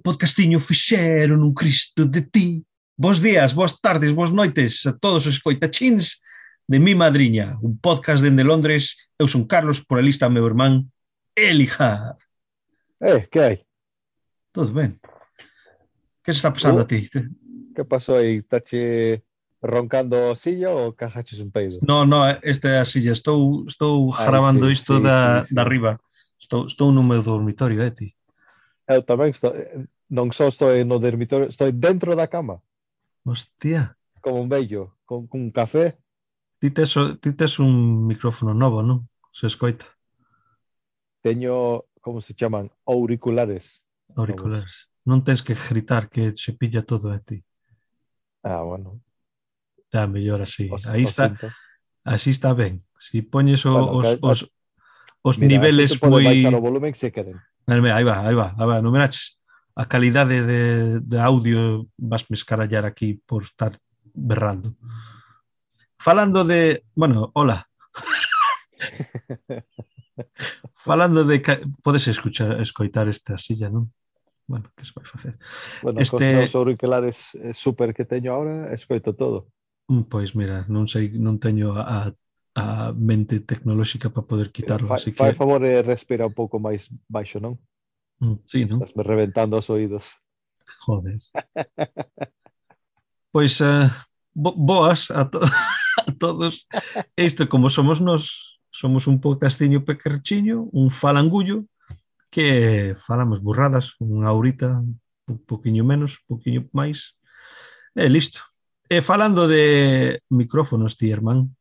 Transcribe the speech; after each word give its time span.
podcastiño 0.00 0.60
fixeron 0.60 1.42
un 1.42 1.54
Cristo 1.54 2.06
de 2.06 2.22
ti. 2.22 2.64
Bos 2.96 3.22
días, 3.22 3.54
boas 3.54 3.80
tardes, 3.80 4.12
boas 4.12 4.32
noites 4.32 4.86
a 4.86 4.96
todos 4.96 5.26
os 5.26 5.34
escoitachins 5.34 6.20
de 6.66 6.78
Mi 6.78 6.94
Madriña, 6.94 7.56
un 7.62 7.78
podcast 7.78 8.22
dende 8.22 8.44
Londres. 8.44 9.10
Eu 9.18 9.26
son 9.26 9.46
Carlos, 9.46 9.80
por 9.80 9.98
a 9.98 10.02
lista 10.02 10.28
meu 10.28 10.44
irmán 10.44 10.92
Elijar. 11.34 12.16
Eh, 13.00 13.26
que 13.30 13.40
hai? 13.40 13.56
Todo 14.52 14.72
ben. 14.74 15.00
Que 16.22 16.34
se 16.34 16.38
está 16.38 16.52
pasando 16.52 16.78
uh, 16.78 16.84
a 16.84 16.86
ti? 16.86 17.08
Que 17.74 17.84
pasou 17.84 18.16
aí? 18.16 18.42
Tache 18.42 19.22
roncando 19.62 20.16
o 20.30 20.34
sillo 20.34 20.70
ou 20.70 20.92
cajaches 20.92 21.40
un 21.40 21.50
peido? 21.50 21.78
No, 21.82 22.04
no, 22.04 22.26
esta 22.42 22.68
é 22.68 22.78
a 22.80 22.84
silla. 22.84 23.12
Estou, 23.12 23.64
estou 23.66 24.12
ah, 24.14 24.52
sí, 24.52 24.72
isto 24.72 24.96
sí, 24.96 25.02
da, 25.02 25.42
sí, 25.42 25.48
sí. 25.48 25.54
da 25.54 25.62
arriba. 25.62 26.00
Estou, 26.38 26.66
estou 26.66 26.92
no 26.92 27.02
meu 27.02 27.22
dormitorio, 27.22 27.82
eh, 27.82 27.90
ti? 27.90 28.14
Eu 28.88 29.04
tamén 29.04 29.36
estou, 29.36 29.52
non 30.08 30.32
só 30.32 30.48
estou 30.48 30.72
no 30.88 30.96
dormitorio, 30.96 31.52
estou 31.52 31.68
dentro 31.68 32.16
da 32.16 32.24
cama. 32.24 32.64
Hostia. 33.28 33.92
Como 34.24 34.40
un 34.40 34.48
vello, 34.48 34.96
con, 35.04 35.28
con 35.28 35.44
un 35.44 35.52
café. 35.52 36.00
Ti 36.58 36.72
tes, 36.72 36.96
ti 37.20 37.30
tes 37.36 37.60
un 37.60 38.08
micrófono 38.08 38.56
novo, 38.56 38.80
non? 38.80 39.04
Se 39.30 39.46
escoita. 39.46 39.84
Teño, 41.20 41.84
como 42.00 42.24
se 42.24 42.32
chaman, 42.32 42.72
auriculares. 42.88 43.84
Auriculares. 44.16 44.88
Vamos. 44.88 44.96
Non 45.08 45.20
tens 45.24 45.40
que 45.44 45.52
gritar 45.52 46.08
que 46.08 46.32
se 46.36 46.56
pilla 46.56 46.80
todo 46.84 47.12
a 47.12 47.20
ti. 47.20 47.44
Ah, 48.44 48.64
bueno. 48.64 49.00
Está 49.76 50.08
mellor 50.08 50.44
así. 50.44 50.68
Os, 50.72 50.88
Aí 50.88 51.04
o 51.04 51.08
está, 51.08 51.32
cinto. 51.32 51.48
así 52.04 52.32
está 52.32 52.52
ben. 52.52 52.84
Si 53.00 53.20
poñes 53.20 53.64
o, 53.64 53.72
bueno, 53.72 53.92
os, 54.00 54.08
os, 54.20 54.20
os, 54.20 54.38
os 55.22 55.34
mira, 55.36 55.60
niveles 55.60 55.96
moi... 56.00 56.24
Pode 56.24 56.28
baixar 56.28 56.56
o 56.56 56.64
volumen 56.64 56.92
se 56.92 57.08
queren. 57.12 57.40
Aí 57.68 57.80
va, 57.80 58.26
aí 58.26 58.34
va, 58.34 58.54
aí 58.56 58.66
va, 58.66 58.80
non 58.80 58.92
miraches. 58.96 59.36
A 59.76 59.84
calidade 59.84 60.40
de, 60.40 61.00
de 61.04 61.18
audio 61.20 61.86
vas 62.00 62.24
me 62.32 62.34
escarallar 62.34 62.88
aquí 62.88 63.20
por 63.28 63.44
estar 63.44 63.76
berrando. 64.16 64.74
Falando 66.00 66.44
de... 66.44 66.82
Bueno, 66.94 67.30
hola. 67.34 67.68
Falando 70.74 71.24
de... 71.24 71.44
Podes 71.82 72.08
escuchar, 72.08 72.58
escoitar 72.60 73.06
esta 73.06 73.36
silla, 73.36 73.68
non? 73.68 73.92
Bueno, 74.48 74.72
que 74.74 74.88
se 74.88 74.92
vai 74.96 75.04
facer? 75.04 75.36
Bueno, 75.82 76.00
este... 76.00 76.16
cos 76.16 76.24
meus 76.24 76.54
auriculares 76.56 77.36
eh, 77.36 77.52
super 77.52 77.92
que 77.92 78.08
teño 78.08 78.32
agora, 78.32 78.72
escoito 78.72 79.12
todo. 79.12 79.52
Mm, 79.92 80.08
pois 80.08 80.32
mira, 80.32 80.64
non 80.72 80.88
sei, 80.88 81.12
non 81.20 81.36
teño 81.36 81.76
a, 81.76 81.84
a 81.84 81.98
a 82.58 82.92
mente 82.92 83.38
tecnolóxica 83.38 84.10
para 84.10 84.26
poder 84.26 84.50
quitarlo. 84.50 84.88
Fai, 84.88 84.98
que... 84.98 85.12
fai 85.12 85.34
favor 85.34 85.62
e 85.62 85.78
respira 85.82 86.26
un 86.26 86.34
pouco 86.34 86.58
máis 86.58 86.90
baixo, 87.06 87.38
non? 87.38 87.54
Mm, 88.18 88.36
sí, 88.42 88.66
non? 88.66 88.82
Estás 88.82 88.98
me 88.98 89.06
reventando 89.06 89.54
os 89.54 89.70
oídos. 89.70 90.10
Joder. 90.82 91.22
pois, 93.34 93.62
uh, 93.62 93.86
bo 94.34 94.58
boas 94.58 95.06
a, 95.14 95.30
to 95.30 95.38
a 96.02 96.10
todos. 96.18 96.66
Isto, 97.14 97.46
como 97.46 97.70
somos 97.70 98.02
nós, 98.02 98.58
somos 98.74 99.06
un 99.06 99.22
podcastiño 99.22 99.86
pequerchiño, 99.86 100.66
un 100.74 100.90
falangullo, 100.90 101.62
que 102.34 102.98
falamos 102.98 103.38
burradas, 103.38 103.94
unha 104.02 104.34
horita, 104.34 104.82
un 105.30 105.38
poquinho 105.46 105.86
menos, 105.86 106.18
un 106.26 106.26
poquinho 106.26 106.66
máis, 106.74 107.14
e 107.94 108.10
listo. 108.10 108.42
E 108.90 108.98
falando 108.98 109.46
de 109.46 110.18
micrófonos, 110.26 110.98
ti, 110.98 111.06
irmán, 111.06 111.54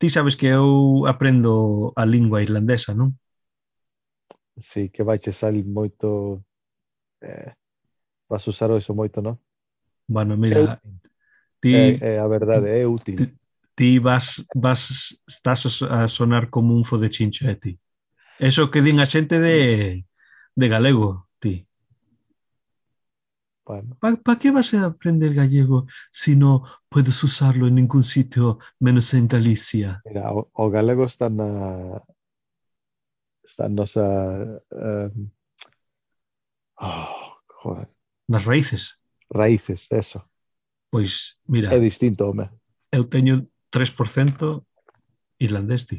ti 0.00 0.08
sabes 0.10 0.36
que 0.36 0.46
eu 0.58 1.06
aprendo 1.12 1.92
a 1.96 2.04
lingua 2.14 2.42
irlandesa, 2.46 2.94
non? 2.94 3.10
Sí, 4.70 4.90
que 4.90 5.02
vai 5.02 5.18
che 5.18 5.32
salir 5.32 5.64
moito... 5.66 6.44
Eh, 7.20 7.52
vas 8.28 8.46
usar 8.48 8.70
eso 8.72 8.94
moito, 8.94 9.22
non? 9.22 9.36
Bueno, 10.06 10.36
mira, 10.36 10.60
eu, 10.60 10.66
ti... 11.60 12.02
É, 12.02 12.14
é 12.14 12.18
a 12.18 12.26
verdade, 12.28 12.68
é 12.80 12.86
útil. 12.86 13.16
Ti, 13.16 13.24
ti 13.76 13.98
vas, 13.98 14.44
vas, 14.54 15.20
estás 15.26 15.82
a 15.82 16.08
sonar 16.08 16.50
como 16.50 16.74
un 16.74 16.84
fo 16.84 16.98
de 16.98 17.10
chincho, 17.10 17.48
é 17.48 17.54
ti. 17.56 17.78
Eso 18.38 18.70
que 18.70 18.82
din 18.82 19.00
a 19.00 19.06
xente 19.06 19.40
de, 19.40 20.06
de 20.56 20.68
galego. 20.68 21.23
Bueno, 23.66 23.96
¿Para 24.00 24.16
pa 24.24 24.38
qué 24.38 24.50
vas 24.56 24.72
a 24.74 24.84
aprender 24.86 25.34
gallego 25.34 25.86
si 26.12 26.36
no 26.36 26.64
puedes 26.88 27.22
usarlo 27.24 27.66
en 27.66 27.74
ningún 27.76 28.04
sitio 28.04 28.58
menos 28.78 29.12
en 29.14 29.26
Galicia? 29.28 30.04
mira, 30.04 30.32
o, 30.32 30.48
o 30.52 30.70
galego 30.70 31.04
está 31.04 31.28
na... 31.30 31.48
Está 33.44 33.68
na 33.68 33.74
nosa... 33.76 34.04
Um, 34.72 35.30
oh, 36.80 37.38
joder, 37.62 37.88
Nas 38.28 38.44
raíces. 38.44 38.98
raíces, 39.30 39.86
eso. 39.90 40.28
Pois, 40.92 41.36
mira, 41.46 41.70
É 41.74 41.78
distinto, 41.78 42.22
home. 42.28 42.48
eu 42.96 43.04
teño 43.14 43.34
3% 43.74 44.66
irlandés, 45.46 45.82
ti. 45.88 45.98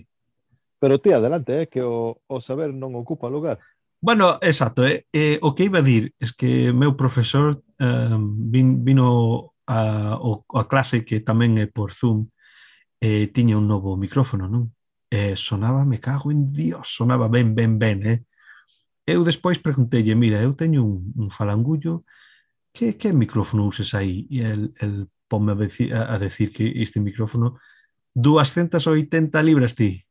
Pero 0.79 0.99
ti, 0.99 1.11
adelante, 1.11 1.61
eh, 1.63 1.67
que 1.69 1.81
o, 1.81 2.21
o 2.27 2.41
saber 2.41 2.69
non 2.73 2.95
ocupa 2.95 3.27
lugar. 3.35 3.57
Bueno, 4.00 4.38
exacto, 4.41 4.85
eh, 4.85 5.06
eh, 5.13 5.39
o 5.41 5.56
que 5.56 5.63
iba 5.63 5.79
a 5.79 5.81
dir 5.81 6.13
es 6.19 6.33
que 6.33 6.72
meu 6.73 6.95
profesor 6.95 7.63
eh, 7.79 8.17
vin, 8.53 8.83
vino 8.85 9.53
a, 9.66 10.17
o, 10.22 10.45
a 10.53 10.67
clase 10.69 11.03
que 11.06 11.22
tamén 11.25 11.57
é 11.57 11.66
por 11.66 11.89
Zoom 11.97 12.29
e 13.01 13.25
eh, 13.25 13.28
tiña 13.33 13.57
un 13.57 13.67
novo 13.67 13.97
micrófono, 13.97 14.45
non? 14.50 14.73
Eh, 15.09 15.35
sonaba, 15.38 15.85
me 15.89 16.00
cago 16.00 16.29
en 16.31 16.53
Dios, 16.53 16.94
sonaba 16.94 17.28
ben, 17.29 17.56
ben, 17.57 17.79
ben, 17.81 17.97
eh? 18.06 18.19
Eu 19.06 19.23
despois 19.25 19.57
preguntei, 19.61 20.03
mira, 20.16 20.41
eu 20.41 20.53
teño 20.53 20.85
un, 20.85 21.13
un 21.17 21.29
falangullo, 21.31 22.06
que, 22.73 22.97
que 22.97 23.13
micrófono 23.13 23.66
uses 23.66 23.94
aí? 23.94 24.27
E 24.31 24.41
el, 24.45 24.73
el 24.81 25.09
ponme 25.29 25.53
a, 25.53 25.57
a, 25.57 26.01
a 26.16 26.19
decir 26.19 26.53
que 26.53 26.66
este 26.83 27.00
micrófono 27.01 27.57
280 28.13 29.41
libras 29.44 29.75
ti. 29.75 30.06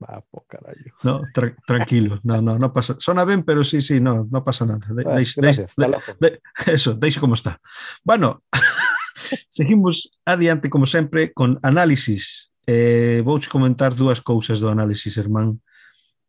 Ah, 0.00 0.20
po 0.20 0.44
carallo. 0.48 0.92
No, 1.02 1.22
tra 1.32 1.54
tranquilo, 1.66 2.20
no, 2.24 2.42
no, 2.42 2.58
no 2.58 2.72
pasa. 2.72 2.96
Sona 2.98 3.24
ben, 3.24 3.42
pero 3.42 3.64
sí, 3.64 3.80
sí, 3.80 4.00
no, 4.00 4.24
no 4.30 4.44
pasa 4.44 4.66
nada. 4.66 4.86
De 4.92 5.02
Ah, 5.06 5.16
deis- 5.16 5.34
gracias, 5.36 5.72
deis- 5.76 5.88
logo. 5.90 6.02
de- 6.20 6.40
eso, 6.66 6.94
deixe 6.94 7.20
como 7.20 7.34
está. 7.34 7.60
Bueno, 8.02 8.42
seguimos 9.48 10.10
adiante, 10.24 10.68
como 10.68 10.84
sempre, 10.86 11.32
con 11.32 11.58
análisis. 11.62 12.52
Eh, 12.66 13.22
vouche 13.24 13.48
comentar 13.48 13.94
dúas 13.94 14.20
cousas 14.20 14.60
do 14.60 14.68
análisis, 14.68 15.16
hermán. 15.16 15.60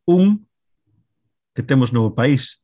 Un, 0.05 0.47
que 1.55 1.63
temos 1.63 1.91
novo 1.91 2.13
país. 2.13 2.61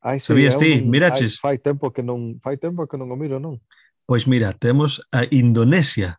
Ai, 0.00 0.18
sí, 0.18 0.26
Sabías 0.26 0.58
ti? 0.58 0.80
un- 0.82 0.90
Miraches? 0.90 1.38
Ai, 1.38 1.40
fai 1.40 1.56
tempo 1.62 1.92
que 1.92 2.02
non 2.02 2.40
fai 2.42 2.56
tempo 2.58 2.88
que 2.90 2.98
non 2.98 3.08
o 3.12 3.16
miro, 3.16 3.38
non? 3.38 3.60
Pois 4.04 4.26
mira, 4.26 4.52
temos 4.52 5.00
a 5.14 5.24
Indonesia. 5.30 6.18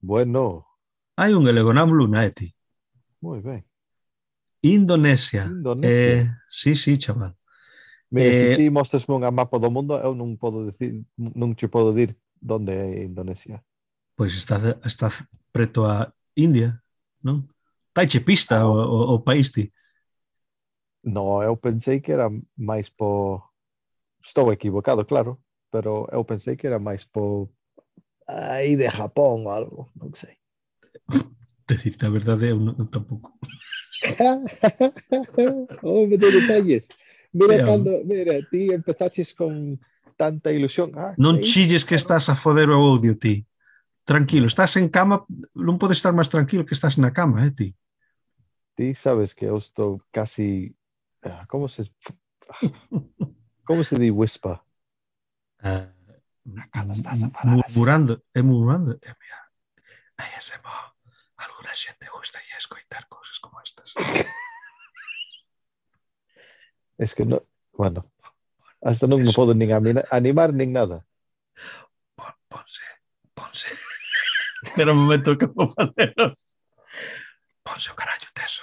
Bueno, 0.00 0.66
Hai 1.16 1.32
un 1.34 1.44
galego 1.44 1.72
na 1.72 1.86
Bluna, 1.86 2.26
Eti. 2.26 2.50
Moi 3.22 3.40
ben. 3.40 3.62
Indonesia. 4.62 5.46
Indonesia. 5.46 6.26
Eh, 6.26 6.30
sí, 6.50 6.74
sí, 6.74 6.98
chaval. 6.98 7.36
Mira, 8.10 8.30
eh, 8.30 8.34
se 8.34 8.56
ti 8.56 8.70
mostras 8.70 9.08
un 9.08 9.22
mapa 9.34 9.58
do 9.58 9.70
mundo, 9.70 9.94
eu 9.94 10.14
non 10.14 10.36
podo 10.36 10.66
decir, 10.66 11.04
non 11.16 11.54
che 11.54 11.68
podo 11.68 11.92
dir 11.94 12.16
onde 12.48 12.72
é 12.74 13.04
Indonesia. 13.04 13.62
Pois 14.16 14.34
está, 14.34 14.58
está 14.84 15.10
preto 15.52 15.86
a 15.86 16.12
India, 16.34 16.82
non? 17.22 17.46
Taiche 17.92 18.20
pista 18.20 18.62
ah, 18.62 18.66
o, 18.66 18.74
o, 18.74 19.14
o 19.14 19.18
país 19.22 19.52
ti. 19.52 19.70
No, 21.02 21.42
eu 21.42 21.56
pensei 21.56 22.00
que 22.00 22.10
era 22.10 22.26
máis 22.56 22.90
po... 22.90 23.38
Estou 24.24 24.50
equivocado, 24.50 25.04
claro, 25.04 25.38
pero 25.70 26.08
eu 26.10 26.24
pensei 26.24 26.56
que 26.56 26.66
era 26.66 26.78
máis 26.78 27.04
po... 27.06 27.50
Aí 28.26 28.74
de 28.74 28.88
Japón 28.90 29.46
ou 29.46 29.52
algo, 29.52 29.80
non 29.94 30.10
sei. 30.16 30.42
Decirte 31.68 32.06
a 32.06 32.10
verdade, 32.10 32.52
eu 32.52 32.60
non, 32.60 32.76
tampouco. 32.88 33.32
oh, 35.82 36.06
me 36.08 36.16
dou 36.16 36.30
detalles. 36.32 36.88
Mira 37.32 37.56
Yeah. 37.56 37.66
cando, 37.66 37.90
mira, 38.04 38.38
ti 38.46 38.70
empezaches 38.70 39.34
con 39.34 39.80
tanta 40.16 40.52
ilusión. 40.52 40.92
Ah, 40.94 41.14
Non 41.18 41.40
é 41.40 41.42
chilles 41.42 41.82
que 41.82 41.96
estás 41.98 42.28
a 42.30 42.36
foder 42.36 42.70
o 42.70 42.78
audio 42.78 43.16
ti. 43.18 43.42
Tranquilo, 44.04 44.46
estás 44.46 44.76
en 44.76 44.92
cama, 44.92 45.24
non 45.56 45.80
podes 45.80 45.98
estar 45.98 46.12
máis 46.12 46.28
tranquilo 46.28 46.68
que 46.68 46.76
estás 46.76 47.00
na 47.00 47.10
cama, 47.10 47.42
eh, 47.48 47.50
ti. 47.56 47.68
Ti 48.76 48.92
sabes 48.94 49.32
que 49.32 49.48
eu 49.48 49.56
estou 49.56 50.04
casi... 50.12 50.76
ah, 51.24 51.48
Como 51.48 51.66
se... 51.66 51.88
Como 53.64 53.80
se 53.82 53.96
di 53.96 54.12
whisper? 54.12 54.60
Uh, 55.64 55.88
Cando 56.68 56.92
estás 56.92 57.24
a 57.24 57.32
falar 57.32 57.64
murmurando, 57.64 58.20
é 58.36 58.44
murmurando. 58.44 59.00
E 59.00 59.08
mira, 59.16 59.40
ASMR, 60.20 60.83
alguna 61.74 61.76
xente 61.76 62.06
gusta 62.08 62.38
ya 62.48 62.56
escoitar 62.58 63.08
cousas 63.08 63.38
como 63.40 63.60
estas. 63.60 63.94
Es 66.96 67.12
que 67.12 67.24
no... 67.24 67.42
Bueno, 67.72 68.08
hasta 68.80 69.08
non 69.08 69.18
me 69.18 69.32
podo 69.34 69.50
nin 69.52 69.74
animar 70.14 70.54
nin 70.54 70.70
nada. 70.70 71.02
Pon, 72.14 72.30
ponse, 72.46 72.86
ponse. 73.34 73.66
Espera 74.62 74.94
un 74.94 75.02
momento 75.02 75.34
que 75.34 75.50
vou 75.50 75.66
facer. 75.66 76.14
Ponse 77.66 77.90
o 77.90 77.98
carallo 77.98 78.30
teso. 78.30 78.62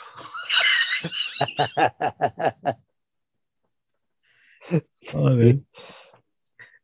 Joder. 5.11 5.59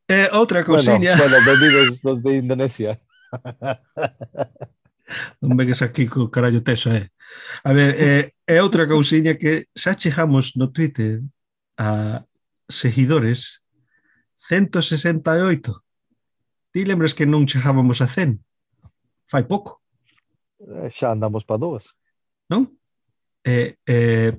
Eh, 0.09 0.27
outra 0.35 0.67
cousiña... 0.67 1.15
Bueno, 1.15 1.39
bueno, 1.39 1.47
benvidos 1.47 2.01
dos 2.03 2.19
de 2.19 2.43
Indonesia. 2.43 2.99
non 5.41 5.55
vengas 5.55 5.81
aquí 5.81 6.07
co 6.07 6.29
carallo 6.29 6.63
teso, 6.63 6.91
eh. 6.91 7.09
A 7.63 7.71
ver, 7.73 7.95
eh, 7.97 8.23
é 8.47 8.57
outra 8.63 8.87
cousiña 8.87 9.35
que 9.35 9.67
xa 9.75 9.95
chegamos 9.95 10.55
no 10.55 10.71
Twitter 10.71 11.23
a 11.77 12.23
seguidores 12.67 13.63
168. 14.47 15.83
Ti 16.71 16.79
lembras 16.85 17.15
que 17.15 17.27
non 17.27 17.47
chegábamos 17.47 17.99
a 18.03 18.07
100? 18.07 18.39
Fai 19.27 19.43
pouco. 19.43 19.83
Eh, 20.59 20.91
xa 20.91 21.11
andamos 21.11 21.43
para 21.43 21.59
dúas. 21.59 21.95
Non? 22.47 22.71
Eh, 23.43 23.75
eh, 23.87 24.31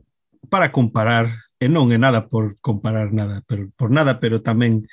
para 0.48 0.72
comparar, 0.72 1.28
e 1.60 1.66
non 1.68 1.92
é 1.92 1.98
nada 2.00 2.28
por 2.28 2.56
comparar 2.60 3.12
nada, 3.12 3.44
pero 3.44 3.68
por 3.76 3.92
nada, 3.92 4.20
pero 4.20 4.40
tamén 4.40 4.88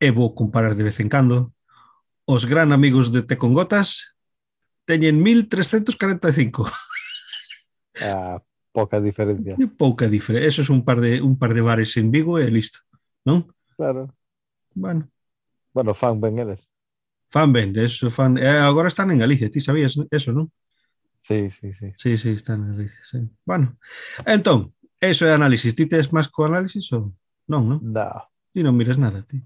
é 0.00 0.08
bo 0.12 0.32
comparar 0.32 0.76
de 0.76 0.84
vez 0.84 0.96
en 1.00 1.08
cando, 1.12 1.52
os 2.24 2.44
gran 2.44 2.72
amigos 2.72 3.12
de 3.12 3.24
Te 3.24 3.36
con 3.36 3.52
Gotas 3.52 4.16
teñen 4.90 5.22
1345. 5.22 6.66
Ah, 8.00 8.40
pouca 8.72 9.00
diferencia. 9.00 9.58
É 9.58 9.66
pouca 9.66 10.08
diferencia. 10.08 10.48
Eso 10.48 10.62
es 10.62 10.70
un 10.70 10.84
par 10.86 11.02
de 11.04 11.20
un 11.20 11.36
par 11.36 11.52
de 11.52 11.60
bares 11.60 11.96
en 12.00 12.10
Vigo 12.14 12.38
e 12.38 12.48
listo, 12.48 12.78
non? 13.28 13.44
Claro. 13.76 14.14
Bueno. 14.72 15.10
Bueno, 15.74 15.92
fan 15.92 16.16
ben 16.22 16.38
eles. 16.38 16.70
Fan 17.34 17.52
ben, 17.52 17.76
eso 17.76 18.10
fan. 18.10 18.38
Eh, 18.38 18.48
agora 18.48 18.88
están 18.88 19.10
en 19.10 19.18
Galicia, 19.18 19.50
ti 19.50 19.60
sabías 19.60 19.98
eso, 20.10 20.32
non? 20.32 20.48
Sí, 21.20 21.50
sí, 21.50 21.74
sí. 21.74 21.92
Sí, 21.98 22.16
sí, 22.16 22.30
están 22.30 22.62
en 22.62 22.68
Galicia, 22.78 23.02
sí. 23.04 23.18
Bueno, 23.44 23.76
entón, 24.24 24.72
eso 25.00 25.26
é 25.26 25.34
análisis. 25.34 25.74
Ti 25.74 25.84
tes 25.86 26.08
máis 26.14 26.30
co 26.30 26.46
análisis 26.46 26.86
ou 26.96 27.12
non, 27.50 27.62
non? 27.68 27.78
Da. 27.92 28.30
Ti 28.54 28.64
non 28.64 28.78
mires 28.78 28.96
nada, 28.96 29.26
ti. 29.26 29.38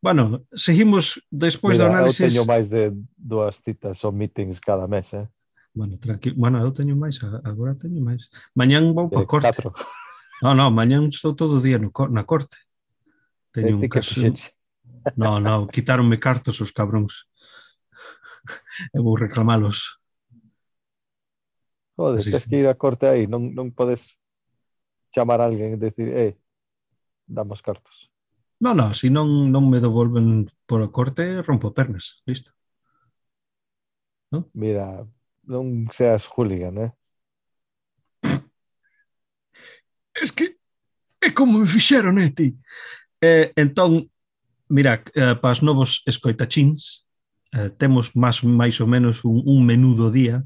Bueno, 0.00 0.46
seguimos 0.54 1.18
despois 1.30 1.76
Mira, 1.78 1.90
do 1.90 1.94
análisis... 1.94 2.20
Eu 2.20 2.28
teño 2.30 2.44
máis 2.46 2.70
de 2.70 2.94
dúas 3.18 3.58
citas 3.58 3.98
ou 4.06 4.14
meetings 4.14 4.62
cada 4.62 4.86
mes, 4.86 5.10
eh? 5.14 5.26
Bueno, 5.74 5.98
tranquilo. 5.98 6.38
Bueno, 6.38 6.62
eu 6.62 6.70
teño 6.70 6.94
máis, 6.94 7.18
agora 7.22 7.74
teño 7.74 7.98
máis. 8.02 8.30
Mañán 8.54 8.94
vou 8.94 9.10
eh, 9.10 9.14
para 9.14 9.26
corte. 9.26 9.50
Catro. 9.50 9.74
No, 10.38 10.54
no, 10.54 10.70
mañán 10.70 11.10
estou 11.10 11.34
todo 11.34 11.58
o 11.58 11.64
día 11.64 11.82
no, 11.82 11.90
na 12.14 12.22
corte. 12.22 12.56
Teño 13.50 13.74
eh, 13.74 13.80
un 13.82 13.88
caso... 13.90 14.14
No, 15.16 15.40
no, 15.40 15.66
quitaronme 15.66 16.18
cartos 16.18 16.60
os 16.62 16.70
cabróns. 16.70 17.26
E 18.94 18.98
vou 19.02 19.18
reclamalos. 19.18 19.98
Joder, 21.98 22.20
Así 22.22 22.30
tens 22.30 22.46
que 22.46 22.62
ir 22.62 22.68
a 22.70 22.78
corte 22.78 23.10
aí, 23.10 23.26
non, 23.26 23.50
non 23.50 23.74
podes 23.74 24.14
chamar 25.10 25.42
a 25.42 25.50
alguén 25.50 25.74
e 25.74 25.82
decir, 25.82 26.06
eh, 26.14 26.38
damos 27.26 27.58
cartos. 27.58 28.07
No, 28.60 28.74
no, 28.74 28.92
se 28.94 29.06
si 29.06 29.10
non, 29.10 29.28
non 29.54 29.70
me 29.70 29.78
devolven 29.78 30.50
por 30.68 30.80
o 30.82 30.90
corte, 30.96 31.42
rompo 31.46 31.70
pernas, 31.78 32.22
listo. 32.26 32.50
¿No? 34.32 34.50
Mira, 34.52 35.06
non 35.46 35.86
seas 35.94 36.26
hooligan, 36.26 36.74
eh? 36.86 36.92
Es 40.22 40.32
que 40.32 40.58
é 41.20 41.30
como 41.30 41.58
me 41.58 41.66
fixeron, 41.66 42.18
eh, 42.18 42.30
ti? 42.34 42.58
Eh, 43.22 43.52
entón, 43.54 44.10
mira, 44.68 45.02
eh, 45.14 45.34
para 45.40 45.54
os 45.54 45.62
novos 45.62 46.02
escoitachins, 46.06 47.06
eh, 47.54 47.70
temos 47.78 48.10
máis, 48.18 48.42
máis 48.42 48.76
ou 48.82 48.88
menos 48.90 49.22
un, 49.24 49.42
un 49.46 49.62
menú 49.62 49.94
do 49.94 50.10
día 50.10 50.42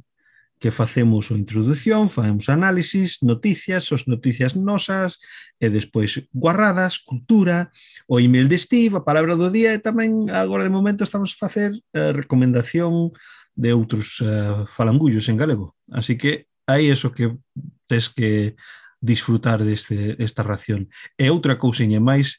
que 0.63 0.71
facemos 0.71 1.33
a 1.33 1.35
introdución, 1.35 2.09
facemos 2.09 2.47
análisis, 2.49 3.19
noticias, 3.21 3.91
os 3.91 4.07
noticias 4.07 4.55
nosas, 4.55 5.19
e 5.59 5.67
despois 5.67 6.23
guarradas, 6.31 7.03
cultura, 7.03 7.75
o 8.07 8.23
email 8.23 8.47
de 8.47 8.63
Steve, 8.63 8.95
a 8.95 9.03
palabra 9.03 9.35
do 9.35 9.51
día, 9.51 9.75
e 9.75 9.83
tamén 9.83 10.31
agora 10.31 10.63
de 10.63 10.71
momento 10.71 11.03
estamos 11.03 11.35
a 11.35 11.41
facer 11.43 11.75
a 11.91 12.15
recomendación 12.15 13.11
de 13.59 13.75
outros 13.75 14.23
uh, 14.23 14.63
falangullos 14.71 15.27
en 15.27 15.35
galego. 15.35 15.75
Así 15.91 16.15
que 16.15 16.47
hai 16.71 16.95
eso 16.95 17.11
que 17.11 17.35
tes 17.91 18.07
que 18.07 18.55
disfrutar 19.03 19.67
deste 19.67 20.15
esta 20.23 20.47
ración. 20.47 20.87
E 21.19 21.27
outra 21.27 21.59
cousiña 21.59 21.99
máis, 21.99 22.39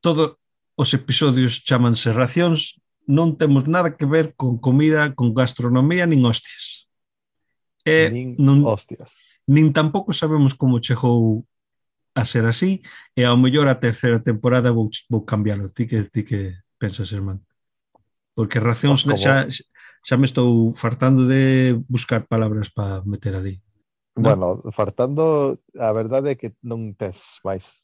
todo 0.00 0.40
os 0.72 0.90
episodios 0.96 1.60
chamanse 1.60 2.16
racións, 2.16 2.80
non 3.06 3.36
temos 3.36 3.68
nada 3.68 3.96
que 3.96 4.08
ver 4.08 4.32
con 4.34 4.56
comida, 4.58 5.12
con 5.12 5.36
gastronomía, 5.36 6.08
nin 6.08 6.24
hostias. 6.24 6.88
E 7.84 8.08
nin 8.08 8.36
non, 8.40 8.64
hostias. 8.64 9.12
Nin 9.44 9.76
tampouco 9.76 10.16
sabemos 10.16 10.56
como 10.56 10.80
chegou 10.80 11.44
a 12.14 12.24
ser 12.24 12.46
así, 12.46 12.80
e 13.12 13.26
ao 13.26 13.36
mellor 13.36 13.68
a 13.68 13.82
terceira 13.82 14.22
temporada 14.22 14.72
vou, 14.72 14.88
vou 15.10 15.26
cambiarlo. 15.26 15.68
Ti 15.68 15.84
que, 15.84 16.08
ti 16.08 16.24
que 16.24 16.56
pensas, 16.78 17.12
irmán? 17.12 17.44
Porque 18.32 18.62
racións 18.62 19.04
pues 19.04 19.20
xa, 19.20 19.44
xa 20.00 20.14
me 20.16 20.24
estou 20.24 20.72
fartando 20.72 21.26
de 21.28 21.76
buscar 21.90 22.24
palabras 22.24 22.70
para 22.70 23.02
meter 23.04 23.36
ali. 23.36 23.60
No? 24.16 24.30
Bueno, 24.30 24.62
fartando, 24.70 25.58
a 25.74 25.90
verdade 25.92 26.32
é 26.32 26.38
que 26.38 26.54
non 26.62 26.94
tes 26.94 27.42
máis 27.42 27.83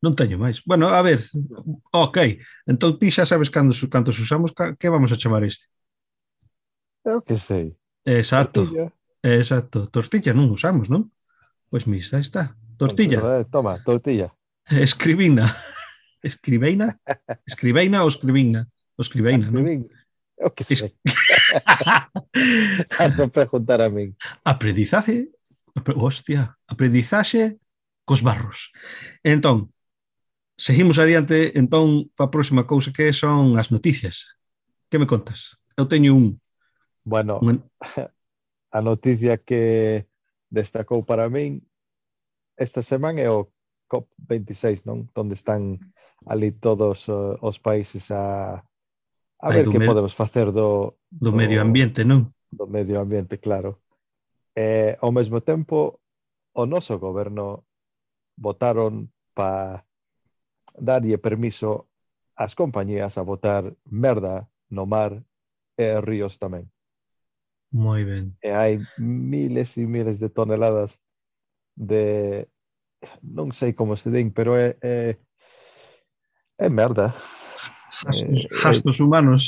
Non 0.00 0.16
teño 0.16 0.40
máis. 0.40 0.64
Bueno, 0.64 0.88
a 0.88 1.00
ver, 1.04 1.20
ok. 1.92 2.18
Entón 2.64 2.96
ti 2.96 3.12
xa 3.12 3.28
sabes 3.28 3.52
cando, 3.52 3.76
cantos 3.92 4.16
usamos, 4.16 4.56
que 4.56 4.88
vamos 4.88 5.12
a 5.12 5.20
chamar 5.20 5.44
este? 5.44 5.68
Eu 7.04 7.20
que 7.20 7.36
sei. 7.36 7.76
Exacto. 8.04 8.64
Tortilla. 8.64 8.88
Exacto. 9.20 9.78
Tortilla 9.92 10.32
non 10.32 10.48
usamos, 10.48 10.88
non? 10.88 11.12
Pois 11.68 11.84
pues 11.84 11.92
misa 11.92 12.16
está. 12.16 12.56
Tortilla. 12.80 13.20
Eh, 13.20 13.44
toma, 13.52 13.76
tortilla. 13.84 14.32
Escribina. 14.72 15.52
Escribeina? 16.24 17.00
Escribeina 17.48 18.04
ou 18.04 18.08
escribina? 18.08 18.68
O 18.96 19.02
escribeina, 19.04 19.44
Escribin. 19.44 19.84
non? 19.84 20.00
Eu 20.40 20.50
que 20.50 20.64
sei. 20.64 20.96
a 23.00 23.04
non 23.20 23.28
preguntar 23.28 23.80
a 23.84 23.88
min. 23.92 24.16
Aprendizaje, 24.44 25.28
hostia, 25.96 26.56
aprendizaxe 26.64 27.60
cos 28.08 28.24
barros. 28.24 28.72
Entón, 29.24 29.72
Seguimos 30.60 30.98
adiante, 30.98 31.56
entón, 31.56 32.12
para 32.12 32.28
a 32.28 32.34
próxima 32.36 32.68
cousa 32.68 32.92
que 32.92 33.16
son 33.16 33.56
as 33.56 33.72
noticias. 33.72 34.28
Que 34.92 35.00
me 35.00 35.08
contas? 35.08 35.56
Eu 35.72 35.88
teño 35.88 36.12
un... 36.12 36.36
Bueno, 37.00 37.40
un... 37.40 37.64
a 38.76 38.80
noticia 38.84 39.40
que 39.40 40.04
destacou 40.52 41.00
para 41.00 41.32
min 41.32 41.64
esta 42.60 42.84
semana 42.84 43.24
é 43.24 43.32
o 43.32 43.48
COP26, 43.88 44.84
non? 44.84 45.08
Onde 45.16 45.32
están 45.32 45.80
ali 46.28 46.52
todos 46.52 47.08
uh, 47.08 47.40
os 47.40 47.56
países 47.56 48.12
a, 48.12 48.60
a 49.40 49.48
Ai, 49.48 49.64
ver 49.64 49.72
que 49.72 49.80
podemos 49.80 50.12
facer 50.12 50.52
do, 50.52 51.00
do, 51.08 51.32
do 51.32 51.36
medio 51.40 51.64
ambiente, 51.64 52.04
non? 52.04 52.28
Do 52.52 52.68
medio 52.68 53.00
ambiente, 53.00 53.40
claro. 53.40 53.80
E, 54.52 54.92
ao 55.00 55.08
mesmo 55.08 55.40
tempo, 55.40 56.04
o 56.52 56.68
noso 56.68 57.00
goberno 57.00 57.64
votaron 58.36 59.08
para 59.32 59.88
darlle 60.78 61.18
permiso 61.18 61.88
ás 62.36 62.54
compañías 62.54 63.18
a 63.18 63.22
botar 63.22 63.76
merda 63.84 64.48
no 64.68 64.86
mar 64.86 65.22
e 65.76 66.00
ríos 66.00 66.38
tamén. 66.38 66.70
Moi 67.70 68.02
ben. 68.04 68.34
E 68.42 68.50
hai 68.50 68.80
miles 68.98 69.76
e 69.78 69.86
miles 69.86 70.18
de 70.18 70.28
toneladas 70.28 70.98
de 71.76 72.46
non 73.22 73.52
sei 73.52 73.72
como 73.72 73.96
se 73.96 74.10
din, 74.10 74.32
pero 74.32 74.56
é 74.56 74.76
é, 74.82 75.16
é 76.58 76.68
merda. 76.68 77.12
Eh, 77.12 77.20
gastos, 78.04 78.40
gastos 78.50 78.96
é, 78.98 79.02
humanos. 79.04 79.42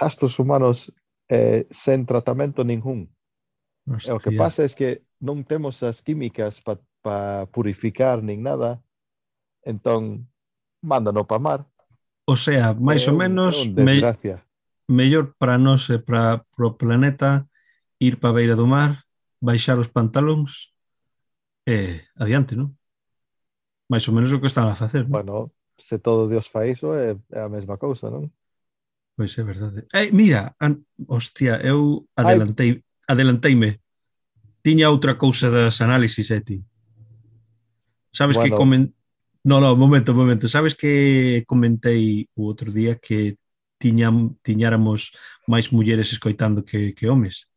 Gastos 0.00 0.38
humanos 0.38 0.90
eh, 1.28 1.66
sen 1.70 2.06
tratamento 2.06 2.64
ningún. 2.64 3.10
Hostia. 3.86 4.14
E 4.14 4.16
o 4.16 4.22
que 4.22 4.32
pasa 4.38 4.64
é 4.64 4.70
que 4.70 5.02
non 5.18 5.42
temos 5.42 5.82
as 5.82 6.00
químicas 6.00 6.62
para 6.62 6.78
pa 7.02 7.50
purificar 7.50 8.22
nin 8.22 8.46
nada, 8.46 8.78
entón 9.66 10.30
mándano 10.82 11.24
pa 11.24 11.38
mar. 11.38 11.64
O 12.26 12.36
sea, 12.36 12.74
máis 12.74 13.06
é 13.06 13.10
ou 13.10 13.16
menos 13.16 13.54
un, 13.62 13.74
me, 13.82 14.02
mellor 14.90 15.34
para 15.38 15.56
nós 15.58 15.88
e 15.88 15.98
para 15.98 16.42
o 16.58 16.74
planeta 16.74 17.46
ir 17.98 18.18
para 18.18 18.30
a 18.30 18.36
beira 18.36 18.54
do 18.58 18.66
mar, 18.66 19.06
baixar 19.40 19.78
os 19.78 19.88
pantalóns 19.88 20.74
e 21.66 22.02
adiante, 22.18 22.58
non? 22.58 22.74
Máis 23.86 24.06
ou 24.10 24.14
menos 24.14 24.30
o 24.34 24.38
que 24.42 24.50
están 24.50 24.66
a 24.66 24.78
facer. 24.78 25.06
Non? 25.06 25.14
Bueno, 25.22 25.34
se 25.78 25.98
todo 25.98 26.28
Dios 26.28 26.46
fa 26.50 26.66
iso 26.66 26.94
é, 26.94 27.14
é 27.30 27.40
a 27.42 27.50
mesma 27.50 27.78
cousa, 27.78 28.10
non? 28.10 28.30
Pois 29.14 29.36
é 29.38 29.42
verdade. 29.42 29.86
Ei, 29.92 30.10
mira, 30.10 30.54
an... 30.58 30.82
hostia, 31.06 31.60
eu 31.62 32.06
adelantei, 32.16 32.70
Ai. 32.70 32.82
adelanteime. 33.12 33.78
Tiña 34.62 34.90
outra 34.94 35.18
cousa 35.18 35.50
das 35.50 35.82
análisis, 35.82 36.30
Eti. 36.30 36.62
Sabes 38.14 38.36
bueno, 38.38 38.50
que 38.50 38.56
comen... 38.56 38.82
No, 39.44 39.60
no, 39.60 39.74
momento, 39.76 40.14
momento. 40.14 40.48
Sabes 40.48 40.74
que 40.74 41.44
comentei 41.46 42.28
o 42.38 42.46
outro 42.46 42.70
día 42.70 42.94
que 42.98 43.38
tiñam, 43.82 44.38
tiñáramos 44.46 45.10
máis 45.50 45.74
mulleres 45.74 46.14
escoitando 46.14 46.62
que, 46.62 46.94
que 46.94 47.10
homes? 47.10 47.50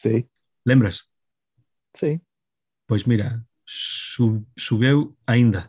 Sí. 0.00 0.24
Lembras? 0.64 1.04
Sí. 1.92 2.20
Pois 2.88 3.04
mira, 3.04 3.44
sub, 3.66 4.46
subeu 4.56 5.14
aínda. 5.26 5.68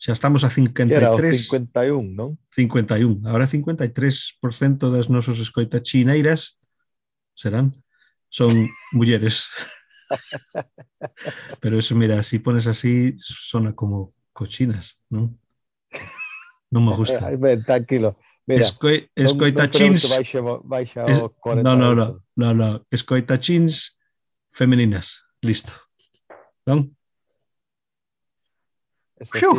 Xa 0.00 0.16
estamos 0.16 0.42
a 0.42 0.50
53... 0.50 0.90
Era 0.90 1.12
o 1.12 1.20
51, 1.20 2.08
non? 2.16 2.34
51. 2.56 3.28
Agora 3.28 3.46
53% 3.46 4.90
das 4.90 5.06
nosos 5.12 5.38
escoitas 5.38 5.84
chineiras 5.84 6.58
serán, 7.36 7.76
son 8.32 8.50
mulleres. 8.90 9.46
Pero 11.60 11.78
eso, 11.78 11.94
mira, 11.94 12.22
si 12.22 12.38
pones 12.38 12.66
así, 12.66 13.14
sona 13.18 13.74
como 13.74 14.12
cochinas, 14.32 14.98
non? 15.08 15.38
Non 16.72 16.82
me 16.88 16.96
gusta. 16.96 17.28
Tranquilo. 17.68 18.16
Mira, 18.46 18.66
Escoi, 18.66 19.08
escoitachins... 19.14 20.02
queremos 20.02 20.02
que 20.02 20.40
baixe, 20.40 20.40
baixe 20.64 20.98
Es- 21.00 21.18
ao 21.18 21.30
40. 21.30 21.62
no, 21.62 21.76
no, 21.76 21.94
no, 21.94 22.24
no, 22.34 22.54
no. 22.54 22.86
Escoitachins 22.90 23.96
femeninas. 24.52 25.22
Listo. 25.42 25.72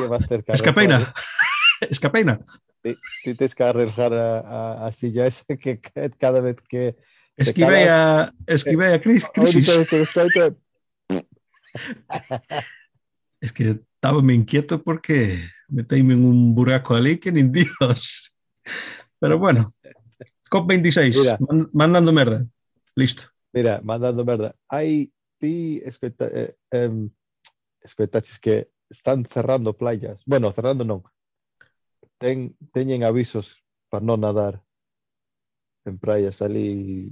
Vas 0.10 0.28
ter 0.28 0.44
que 0.44 0.52
Escapeina. 0.52 1.14
Escapeina. 1.90 2.40
Ti, 2.84 2.96
ti 3.24 3.36
tens 3.36 3.56
que 3.56 3.64
arreglar 3.64 4.14
a, 4.14 4.40
a, 4.40 4.88
a 4.88 4.92
silla 4.92 5.26
esa 5.28 5.56
que 5.56 5.80
cada 6.20 6.42
vez 6.42 6.58
que 6.68 6.96
Esquivei 7.38 7.88
a, 7.90 8.32
esquivei 8.46 8.94
a 8.94 9.02
crisis. 9.02 9.30
Es 13.42 13.52
que 13.52 13.82
estaba 13.82 14.22
me 14.22 14.34
inquieto 14.34 14.82
porque 14.82 15.50
meteime 15.68 16.14
en 16.14 16.26
un 16.26 16.56
buraco 16.56 16.96
ali 16.96 17.18
que 17.18 17.32
nin 17.32 17.52
Dios. 17.52 18.36
Pero 19.20 19.40
bueno, 19.40 19.72
COP26, 20.50 21.18
Mira. 21.18 21.38
man- 21.40 21.70
mandando 21.74 22.14
merda. 22.14 22.46
Listo. 22.96 23.24
Mira, 23.54 23.82
mandando 23.84 24.24
merda. 24.24 24.56
Hai 24.70 25.12
ti 25.40 25.82
escoita, 25.84 26.30
eh, 26.32 26.56
em, 26.72 27.10
que 28.42 28.70
están 28.90 29.26
cerrando 29.26 29.74
playas. 29.74 30.22
Bueno, 30.26 30.52
cerrando 30.52 30.86
non. 30.86 31.04
Ten, 32.20 32.56
teñen 32.72 33.04
avisos 33.04 33.60
para 33.90 34.06
non 34.06 34.22
nadar 34.22 34.62
en 35.84 36.00
praias 36.00 36.40
ali 36.40 37.12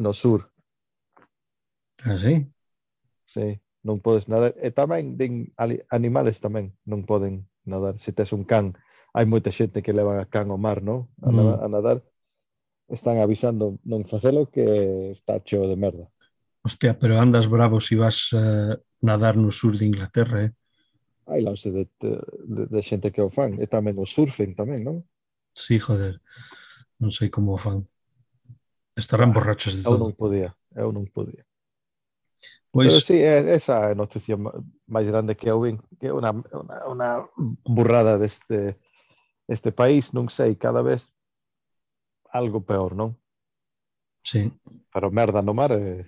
no 0.00 0.12
sur. 0.12 0.50
Ah, 2.02 2.16
sí? 2.16 2.48
Sí, 3.28 3.60
non 3.84 4.00
podes 4.00 4.26
nadar. 4.32 4.56
E 4.56 4.72
tamén, 4.72 5.20
din, 5.20 5.52
animales 5.92 6.40
tamén 6.40 6.72
non 6.88 7.04
poden 7.04 7.44
nadar. 7.68 8.00
Se 8.00 8.16
tes 8.16 8.32
un 8.32 8.48
can, 8.48 8.72
hai 9.12 9.28
moita 9.28 9.52
xente 9.52 9.84
que 9.84 9.92
leva 9.92 10.24
can 10.32 10.48
ao 10.48 10.56
mar, 10.56 10.80
non? 10.80 11.12
A, 11.20 11.28
mm. 11.28 11.60
a 11.60 11.66
nadar. 11.68 11.98
Están 12.88 13.20
avisando 13.20 13.78
non 13.86 14.08
facelo 14.08 14.48
que 14.48 15.12
está 15.12 15.38
cheo 15.44 15.68
de 15.68 15.76
merda. 15.76 16.08
Hostia, 16.64 16.96
pero 16.96 17.20
andas 17.20 17.46
bravo 17.46 17.78
se 17.78 17.92
si 17.92 17.94
vas 18.00 18.32
a 18.32 18.80
nadar 19.04 19.36
no 19.36 19.52
sur 19.52 19.76
de 19.76 19.86
Inglaterra, 19.86 20.48
eh? 20.48 20.52
Hai 21.28 21.44
lance 21.44 21.70
de, 21.70 21.86
de, 22.00 22.66
de 22.66 22.80
xente 22.82 23.12
que 23.12 23.22
o 23.22 23.30
fan. 23.30 23.60
E 23.60 23.68
tamén 23.68 24.00
o 24.00 24.08
surfen 24.08 24.56
tamén, 24.56 24.80
non? 24.82 25.04
Sí, 25.52 25.76
joder. 25.78 26.18
Non 26.98 27.12
sei 27.12 27.28
como 27.28 27.54
o 27.54 27.60
fan. 27.60 27.84
Estarán 28.96 29.32
borrachos 29.32 29.74
de 29.74 29.80
eu 29.80 29.84
todo. 29.84 29.94
Eu 29.94 30.00
non 30.08 30.12
podía, 30.16 30.50
eu 30.74 30.92
non 30.92 31.06
podía. 31.06 31.44
Pois... 32.70 32.92
Pero 32.92 33.00
sí, 33.02 33.18
é, 33.18 33.54
esa 33.54 33.90
é 33.90 33.92
a 33.92 33.98
noticia 33.98 34.38
máis 34.86 35.06
grande 35.10 35.34
que 35.34 35.50
eu 35.50 35.60
vin, 35.60 35.82
que 35.98 36.08
é 36.08 36.14
unha, 36.14 36.30
unha, 36.30 36.78
unha 36.86 37.10
burrada 37.66 38.18
deste 38.18 38.78
este 39.50 39.74
país, 39.74 40.14
non 40.14 40.30
sei, 40.30 40.54
cada 40.54 40.78
vez 40.78 41.10
algo 42.30 42.62
peor, 42.62 42.94
non? 42.94 43.18
Sí. 44.22 44.46
Pero 44.94 45.10
merda 45.10 45.42
no 45.42 45.54
mar 45.54 45.74
é... 45.74 46.06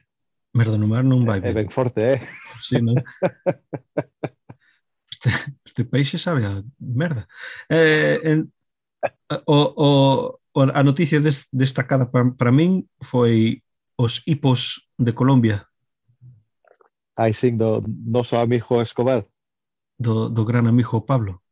Merda 0.54 0.78
no 0.78 0.86
mar 0.86 1.02
non 1.02 1.26
vai 1.26 1.42
ben. 1.42 1.50
É 1.50 1.58
ben 1.58 1.70
forte, 1.74 2.14
eh? 2.14 2.18
Sí, 2.62 2.78
non? 2.78 2.94
este, 5.10 5.30
este 5.66 5.82
peixe 5.82 6.22
sabe 6.22 6.46
a 6.46 6.62
merda. 6.78 7.26
Eh, 7.66 8.22
en, 8.22 8.38
o, 9.50 9.58
o, 9.74 9.88
a 10.54 10.82
noticia 10.82 11.20
des, 11.20 11.48
destacada 11.52 12.06
para, 12.06 12.30
para 12.32 12.52
min 12.52 12.84
foi 13.00 13.62
os 13.96 14.22
hipos 14.26 14.88
de 14.98 15.12
Colombia. 15.12 15.66
Ai, 17.16 17.32
sí, 17.34 17.50
do 17.52 17.84
noso 17.86 18.36
amigo 18.36 18.80
Escobar. 18.80 19.24
Do, 19.98 20.28
do 20.28 20.44
gran 20.44 20.66
amigo 20.66 21.04
Pablo. 21.04 21.42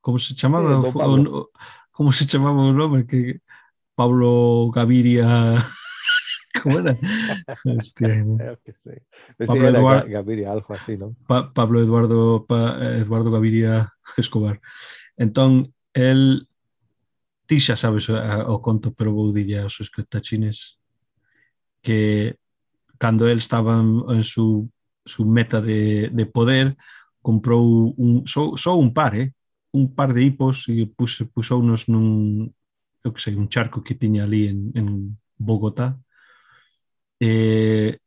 Como 0.00 0.18
se 0.18 0.34
chamaba? 0.34 0.82
Sí, 0.82 0.98
o, 0.98 1.40
o, 1.40 1.50
como 1.92 2.12
se 2.12 2.26
chamaba 2.26 2.62
o 2.62 2.72
nome? 2.72 3.06
Que 3.06 3.40
Pablo 3.94 4.70
Gaviria... 4.70 5.64
Como 6.62 6.80
era? 6.80 6.98
Hostia, 7.64 8.08
¿no? 8.24 8.36
que 8.62 8.72
sí. 8.72 8.90
Pablo 9.46 9.68
era 9.68 9.78
Eduardo... 9.78 10.08
Gaviria, 10.08 10.52
algo 10.52 10.74
así, 10.74 10.98
¿no? 10.98 11.16
Pa 11.26 11.52
Pablo 11.52 11.80
Eduardo, 11.80 12.44
pa 12.44 12.76
Eduardo 12.98 13.30
Gaviria 13.30 13.92
Escobar. 14.18 14.60
Entón, 15.16 15.72
el 15.94 16.48
ti 17.46 17.60
xa 17.60 17.76
sabes 17.76 18.08
o, 18.08 18.16
o 18.16 18.60
conto, 18.60 18.92
pero 18.94 19.12
vou 19.12 19.32
dille 19.32 19.58
aos 19.58 19.74
seus 19.76 19.90
que 21.82 22.36
cando 22.98 23.28
el 23.28 23.38
estaba 23.38 23.80
en 23.80 24.22
su, 24.22 24.70
su 25.04 25.26
meta 25.26 25.60
de, 25.60 26.08
de 26.12 26.26
poder, 26.26 26.76
comprou 27.20 27.94
un, 27.96 28.26
só, 28.26 28.56
só 28.56 28.76
un 28.76 28.94
par, 28.94 29.16
eh? 29.16 29.34
un 29.72 29.94
par 29.94 30.14
de 30.14 30.22
hipos 30.22 30.68
e 30.68 30.86
pus, 30.86 31.24
pusounos 31.32 31.88
nun, 31.88 32.52
eu 33.02 33.10
que 33.10 33.18
sei, 33.18 33.34
un 33.34 33.48
charco 33.48 33.82
que 33.82 33.96
tiña 33.96 34.22
ali 34.22 34.46
en, 34.46 34.70
en 34.76 34.86
Bogotá. 35.34 35.98
E, 37.18 37.98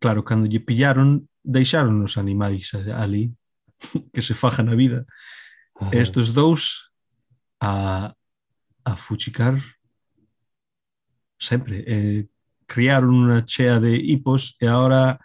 claro, 0.00 0.24
cando 0.24 0.48
lle 0.48 0.64
pillaron, 0.64 1.28
deixaron 1.44 2.00
os 2.00 2.16
animais 2.16 2.72
ali, 2.74 3.30
que 4.12 4.24
se 4.24 4.34
fajan 4.34 4.72
a 4.72 4.74
vida. 4.74 5.04
Ajá. 5.76 5.92
E 5.92 6.00
estes 6.00 6.32
dous 6.32 6.90
a, 7.60 8.15
a 8.86 8.94
fuchicar 8.94 9.58
sempre. 11.36 11.82
Eh, 11.86 12.30
criaron 12.66 13.26
unha 13.26 13.42
chea 13.42 13.82
de 13.82 13.98
hipos 13.98 14.54
e 14.62 14.70
agora 14.70 15.18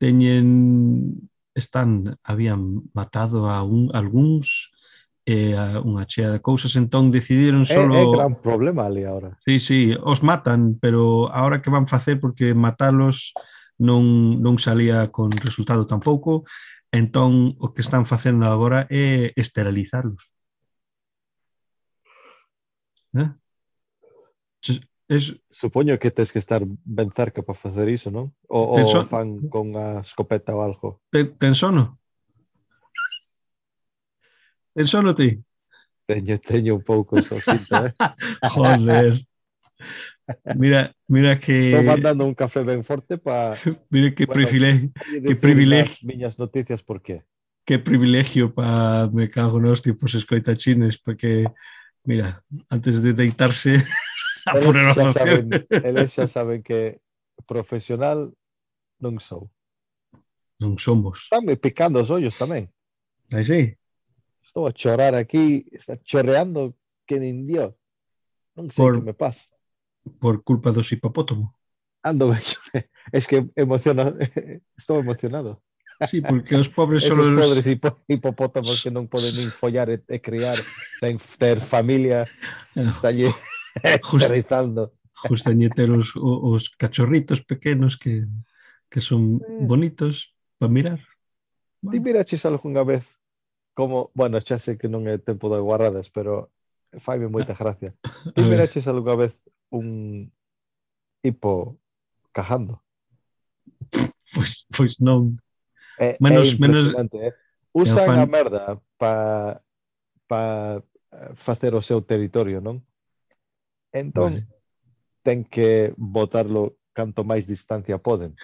teñen 0.00 1.16
están 1.54 2.18
habían 2.24 2.82
matado 2.92 3.48
a 3.48 3.62
un 3.62 3.88
algúns 3.94 4.74
e 5.24 5.56
a 5.56 5.80
unha 5.80 6.04
chea 6.04 6.28
de 6.28 6.44
cousas, 6.44 6.76
entón 6.76 7.08
decidiron 7.08 7.64
solo... 7.64 7.96
É, 7.96 8.04
é 8.04 8.12
gran 8.12 8.36
problema 8.44 8.84
ali 8.84 9.08
agora. 9.08 9.40
Sí, 9.48 9.56
sí, 9.56 9.80
os 9.96 10.20
matan, 10.20 10.76
pero 10.76 11.32
agora 11.32 11.64
que 11.64 11.72
van 11.72 11.88
facer 11.88 12.20
porque 12.20 12.52
matalos 12.52 13.32
non, 13.80 14.36
non 14.44 14.60
salía 14.60 15.08
con 15.08 15.32
resultado 15.32 15.88
tampouco, 15.88 16.44
entón 16.92 17.56
o 17.56 17.72
que 17.72 17.80
están 17.80 18.04
facendo 18.04 18.44
agora 18.44 18.84
é 18.92 19.32
esterilizarlos. 19.32 20.33
Eh? 23.14 23.30
Es... 25.08 25.36
Supoño 25.50 25.98
que 25.98 26.10
tens 26.10 26.32
que 26.32 26.38
estar 26.38 26.64
ben 26.64 27.10
cerca 27.12 27.42
para 27.42 27.58
facer 27.58 27.88
iso, 27.88 28.10
non? 28.10 28.32
O, 28.48 28.80
o 28.80 28.88
son... 28.88 29.04
fan 29.04 29.28
con 29.52 29.76
a 29.76 30.00
escopeta 30.00 30.56
ou 30.56 30.64
algo. 30.64 31.04
Ten, 31.12 31.36
ten 31.36 31.54
sono? 31.54 32.00
Ten 34.72 34.86
sono 34.88 35.14
ti? 35.14 35.38
Teño, 36.08 36.36
teño 36.40 36.74
un 36.76 36.84
pouco, 36.84 37.16
eso, 37.16 37.36
sinto, 37.40 37.86
eh? 37.86 37.92
Joder. 38.56 39.24
Mira, 40.56 40.92
mira 41.06 41.38
que... 41.38 41.72
Estou 41.72 41.84
mandando 41.84 42.24
un 42.24 42.34
café 42.34 42.64
ben 42.64 42.82
forte 42.84 43.18
para... 43.18 43.56
Mira 43.90 44.14
que 44.14 44.26
bueno, 44.26 44.40
privilegio. 44.40 44.92
Que 45.24 45.36
privilegio. 45.36 46.08
Miñas 46.08 46.38
noticias, 46.38 46.82
por 46.82 47.02
qué? 47.02 47.24
Que 47.64 47.78
privilegio 47.78 48.52
para... 48.52 49.08
Me 49.12 49.28
cago 49.28 49.60
nos 49.60 49.82
tipos 49.82 50.14
escoitachines, 50.14 50.98
porque... 50.98 51.44
mira, 52.04 52.44
antes 52.70 53.00
de 53.02 53.12
deitarse 53.12 53.80
a 54.46 54.52
Eles 54.56 54.64
poner 54.64 54.84
xa 54.94 55.12
saben, 55.12 55.44
opción. 55.48 55.84
eles 55.84 56.08
xa 56.12 56.26
saben 56.28 56.60
que 56.62 57.00
profesional 57.48 58.30
non 59.00 59.16
sou. 59.20 59.48
Non 60.60 60.76
somos. 60.78 61.26
Están 61.26 61.44
me 61.48 61.56
picando 61.58 61.98
os 62.04 62.12
ollos 62.12 62.36
tamén. 62.38 62.68
Aí 63.34 63.42
sí. 63.44 63.74
Estou 64.44 64.68
a 64.68 64.76
chorar 64.76 65.16
aquí, 65.16 65.64
está 65.72 65.96
chorreando 66.04 66.76
que 67.08 67.16
nin 67.18 67.48
Dios. 67.48 67.72
Non 68.54 68.68
sei 68.70 68.78
Por- 68.84 68.94
que 69.00 69.08
me 69.10 69.16
pasa. 69.16 69.48
por 70.20 70.44
culpa 70.44 70.68
dos 70.70 70.92
hipopótamo. 70.92 71.56
Ando. 72.04 72.36
Es 73.12 73.24
que 73.28 73.48
emociona, 73.56 74.12
estou 74.76 75.00
emocionado. 75.00 75.63
Sí, 76.10 76.20
porque 76.20 76.56
os 76.56 76.68
pobres 76.68 77.04
Esos 77.04 77.16
son 77.16 77.38
os... 77.38 77.46
pobres 77.46 77.66
hipo 77.66 78.02
hipopótamos 78.08 78.82
que 78.82 78.90
non 78.90 79.06
poden 79.06 79.34
nin 79.38 79.50
follar 79.54 79.86
e, 79.90 80.02
e 80.10 80.18
criar, 80.18 80.58
ten 80.98 81.16
ter 81.38 81.62
familia, 81.62 82.26
eh, 82.74 82.88
está 82.90 83.14
lle 83.14 83.30
aterrizando. 83.78 84.90
Justañe 85.14 85.70
ter 85.70 85.90
os, 85.94 86.10
os 86.18 86.68
cachorritos 86.74 87.40
pequenos 87.46 87.94
que, 87.94 88.26
que 88.90 89.00
son 89.00 89.38
mm. 89.38 89.66
bonitos 89.70 90.34
para 90.58 90.72
mirar. 90.72 91.00
Ti 91.84 91.98
miraches 92.00 92.42
algunha 92.42 92.82
vez 92.82 93.06
como, 93.74 94.10
bueno, 94.14 94.38
xa 94.42 94.58
sei 94.58 94.74
que 94.74 94.90
non 94.90 95.06
é 95.06 95.18
tempo 95.18 95.46
de 95.46 95.62
guarradas, 95.62 96.10
pero 96.10 96.50
faime 96.98 97.30
moita 97.30 97.54
ah, 97.54 97.60
gracia. 97.60 97.90
Ti 98.34 98.42
miraches 98.42 98.90
algunha 98.90 99.14
vez 99.14 99.34
un 99.70 100.30
hipo 101.22 101.78
cajando? 102.34 102.82
Pois, 104.34 104.66
pois 104.74 104.98
non. 104.98 105.38
É, 106.04 106.16
menos, 106.20 106.52
é 106.52 106.58
menos... 106.60 106.84
Eh? 106.92 107.32
Usan 107.72 108.06
fan... 108.06 108.20
a 108.20 108.26
merda 108.28 108.64
para 109.00 109.64
pa 110.28 110.78
eh, 111.12 111.32
facer 111.34 111.72
o 111.74 111.82
seu 111.82 112.04
territorio, 112.04 112.60
non? 112.60 112.84
Entón, 113.90 114.44
vale. 114.44 114.48
ten 115.24 115.42
que 115.48 115.96
botarlo 115.96 116.76
canto 116.92 117.24
máis 117.24 117.48
distancia 117.48 117.96
poden. 117.96 118.36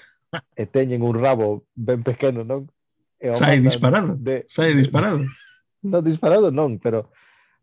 e 0.56 0.64
teñen 0.66 1.02
un 1.02 1.14
rabo 1.14 1.66
ben 1.74 2.02
pequeno, 2.02 2.42
non? 2.42 2.70
E 3.20 3.30
o 3.30 3.36
sai 3.36 3.60
disparado, 3.60 4.16
de... 4.16 4.46
sai 4.48 4.74
disparado. 4.74 5.26
non 5.84 6.02
disparado 6.02 6.48
non, 6.50 6.80
pero 6.80 7.12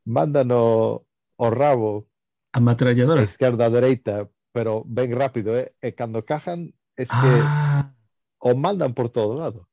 mandan 0.05 0.51
o, 0.53 1.03
o 1.35 1.47
rabo 1.51 2.07
a 2.55 2.59
matralladora. 2.59 3.23
Esquerda, 3.23 3.67
a 3.67 3.69
dereita, 3.69 4.29
pero 4.51 4.83
ben 4.87 5.11
rápido, 5.13 5.53
eh? 5.53 5.75
e 5.81 5.93
cando 5.93 6.25
cajan 6.25 6.73
es 6.97 7.09
que 7.11 7.31
ah. 7.43 7.93
o 8.39 8.55
mandan 8.55 8.93
por 8.97 9.09
todo 9.09 9.37
lado. 9.37 9.66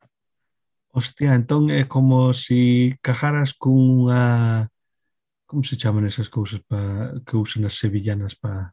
Hostia, 0.94 1.34
entón 1.34 1.74
é 1.74 1.82
como 1.82 2.30
se 2.30 2.54
si 2.54 2.98
cajaras 3.02 3.50
cunha... 3.52 4.70
Como 5.50 5.66
se 5.66 5.74
chaman 5.74 6.06
esas 6.06 6.30
cousas 6.30 6.62
pa... 6.70 7.10
que 7.26 7.34
usan 7.34 7.66
as 7.66 7.74
sevillanas 7.74 8.38
para... 8.38 8.70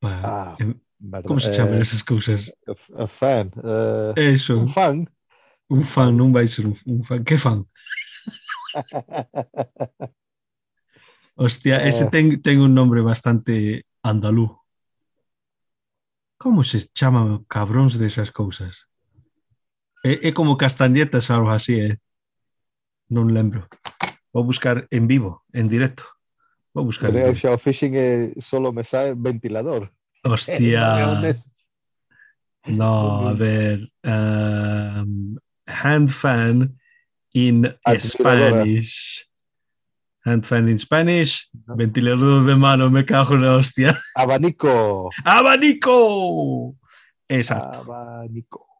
Pa... 0.00 0.12
Ah, 0.24 0.56
como 1.28 1.36
se 1.38 1.52
chaman 1.52 1.78
eh, 1.78 1.84
esas 1.84 2.02
cousas? 2.02 2.48
A, 2.96 3.06
fan. 3.06 3.52
Uh, 3.60 4.16
Eso. 4.16 4.56
Un 4.56 4.68
fan. 4.72 5.04
Un 5.68 5.84
fan, 5.84 6.16
non 6.16 6.32
vai 6.32 6.48
ser 6.48 6.64
un, 6.64 6.72
un 6.88 7.04
fan. 7.04 7.20
Que 7.20 7.36
fan? 7.36 7.68
Hostia, 11.36 11.84
ese 11.84 12.04
eh. 12.04 12.10
ten, 12.10 12.40
ten 12.40 12.64
un 12.64 12.72
nombre 12.72 13.04
bastante 13.04 13.84
andalú. 14.00 14.48
Como 16.40 16.64
se 16.64 16.88
chaman 16.96 17.44
cabróns 17.44 18.00
desas 18.00 18.32
cousas? 18.32 18.88
É, 20.04 20.28
é 20.28 20.30
como 20.32 20.60
castañetas 20.60 21.32
algo 21.32 21.48
así, 21.48 21.80
eh? 21.80 21.96
Non 23.08 23.32
lembro. 23.32 23.64
Vou 24.36 24.44
buscar 24.44 24.84
en 24.92 25.08
vivo, 25.08 25.40
en 25.56 25.72
directo. 25.72 26.04
Vou 26.76 26.84
buscar. 26.84 27.08
Creo 27.08 27.32
xa 27.32 27.56
o 27.56 27.58
é 27.58 28.36
solo 28.36 28.68
me 28.68 28.84
sae 28.84 29.16
ventilador. 29.16 29.88
Hostia. 30.22 31.18
No, 32.66 33.28
a 33.28 33.34
ver. 33.34 33.92
um, 34.04 35.36
hand 35.68 36.08
fan 36.08 36.72
in. 37.34 37.68
Spanish. 37.98 39.28
Hand 40.24 40.46
fan 40.46 40.68
in 40.68 40.78
Spanish. 40.78 41.48
No. 41.66 41.76
Ventilador 41.76 42.44
de 42.44 42.56
mano, 42.56 42.88
me 42.88 43.04
cago 43.04 43.34
en 43.34 43.42
la 43.42 43.56
hostia. 43.56 44.00
Abanico. 44.14 45.10
¡Abanico! 45.24 46.74
Exacto, 47.28 47.80
Abanico. 47.80 48.73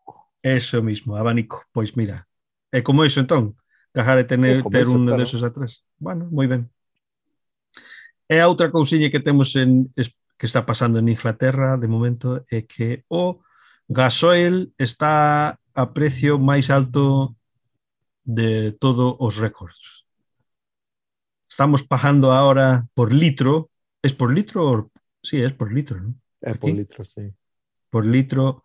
Eso 0.44 0.82
mismo, 0.82 1.16
abanico. 1.16 1.64
Pois 1.72 1.96
mira, 1.96 2.28
é 2.68 2.84
como 2.84 3.00
iso 3.08 3.18
entón, 3.18 3.56
cajar 3.96 4.20
de 4.20 4.28
tener, 4.28 4.60
é 4.60 4.62
ter 4.68 4.84
un 4.92 5.08
claro. 5.08 5.16
desos 5.16 5.40
atrás. 5.40 5.88
Bueno, 5.96 6.28
moi 6.28 6.44
ben. 6.44 6.68
E 8.28 8.36
a 8.44 8.48
outra 8.52 8.68
cousiña 8.68 9.08
que 9.08 9.24
temos 9.24 9.56
en 9.56 9.88
que 9.96 10.44
está 10.44 10.68
pasando 10.68 11.00
en 11.00 11.08
Inglaterra 11.08 11.80
de 11.80 11.88
momento 11.88 12.44
é 12.52 12.60
que 12.60 13.08
o 13.08 13.40
gasoil 13.88 14.76
está 14.76 15.56
a 15.72 15.84
precio 15.96 16.36
máis 16.36 16.68
alto 16.68 17.32
de 18.28 18.76
todos 18.76 19.16
os 19.16 19.40
récords. 19.40 20.04
Estamos 21.48 21.88
pagando 21.88 22.36
ahora 22.36 22.84
por 22.92 23.16
litro, 23.16 23.72
es 24.02 24.12
por 24.12 24.28
litro, 24.28 24.92
sí, 25.22 25.40
es 25.40 25.56
por 25.56 25.72
litro, 25.72 26.00
¿no? 26.04 26.12
É 26.44 26.52
Aquí. 26.52 26.68
por 26.68 26.72
litro, 26.76 27.04
sí. 27.04 27.32
Por 27.88 28.04
litro 28.04 28.63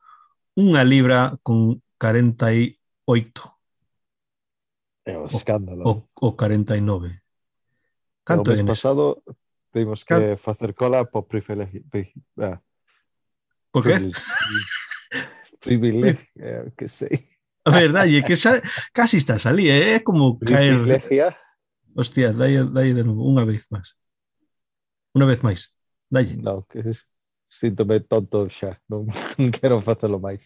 unha 0.59 0.83
libra 0.83 1.39
con 1.39 1.79
48. 1.95 2.75
É 5.07 5.15
un 5.15 5.31
escándalo. 5.31 5.83
O, 5.87 5.91
o 6.19 6.27
49. 6.35 7.23
Canto 8.27 8.51
o 8.51 8.53
mes 8.53 8.67
pasado 8.67 9.23
temos 9.71 10.03
que 10.03 10.13
Canto? 10.13 10.37
facer 10.37 10.75
cola 10.75 11.07
por 11.07 11.25
privilegi... 11.31 11.85
Ah. 12.37 12.59
Por 13.71 13.83
que? 13.87 14.11
Privilegio, 15.59 16.27
eh, 16.35 16.71
que 16.75 16.87
sei. 16.87 17.29
A 17.65 17.71
verdade, 17.71 18.17
é 18.17 18.21
que 18.23 18.35
xa, 18.35 18.61
casi 18.93 19.17
estás 19.17 19.45
ali, 19.45 19.69
eh, 19.69 19.95
é 19.95 19.95
eh? 19.95 19.99
como 20.03 20.39
caer... 20.39 20.75
Privilegia. 20.75 21.37
Hostia, 21.95 22.33
dai, 22.33 22.57
dai 22.65 22.93
de 22.93 23.03
novo, 23.03 23.25
unha 23.25 23.45
vez 23.45 23.65
máis. 23.69 23.93
Unha 25.13 25.27
vez 25.29 25.41
máis. 25.41 25.69
Dalle. 26.09 26.37
No, 26.37 26.65
que 26.65 26.81
es... 26.85 27.05
Síntome 27.49 27.99
tonto 28.05 28.47
xa, 28.47 28.77
non, 28.88 29.09
non 29.41 29.49
quero 29.49 29.81
facelo 29.81 30.21
máis. 30.21 30.45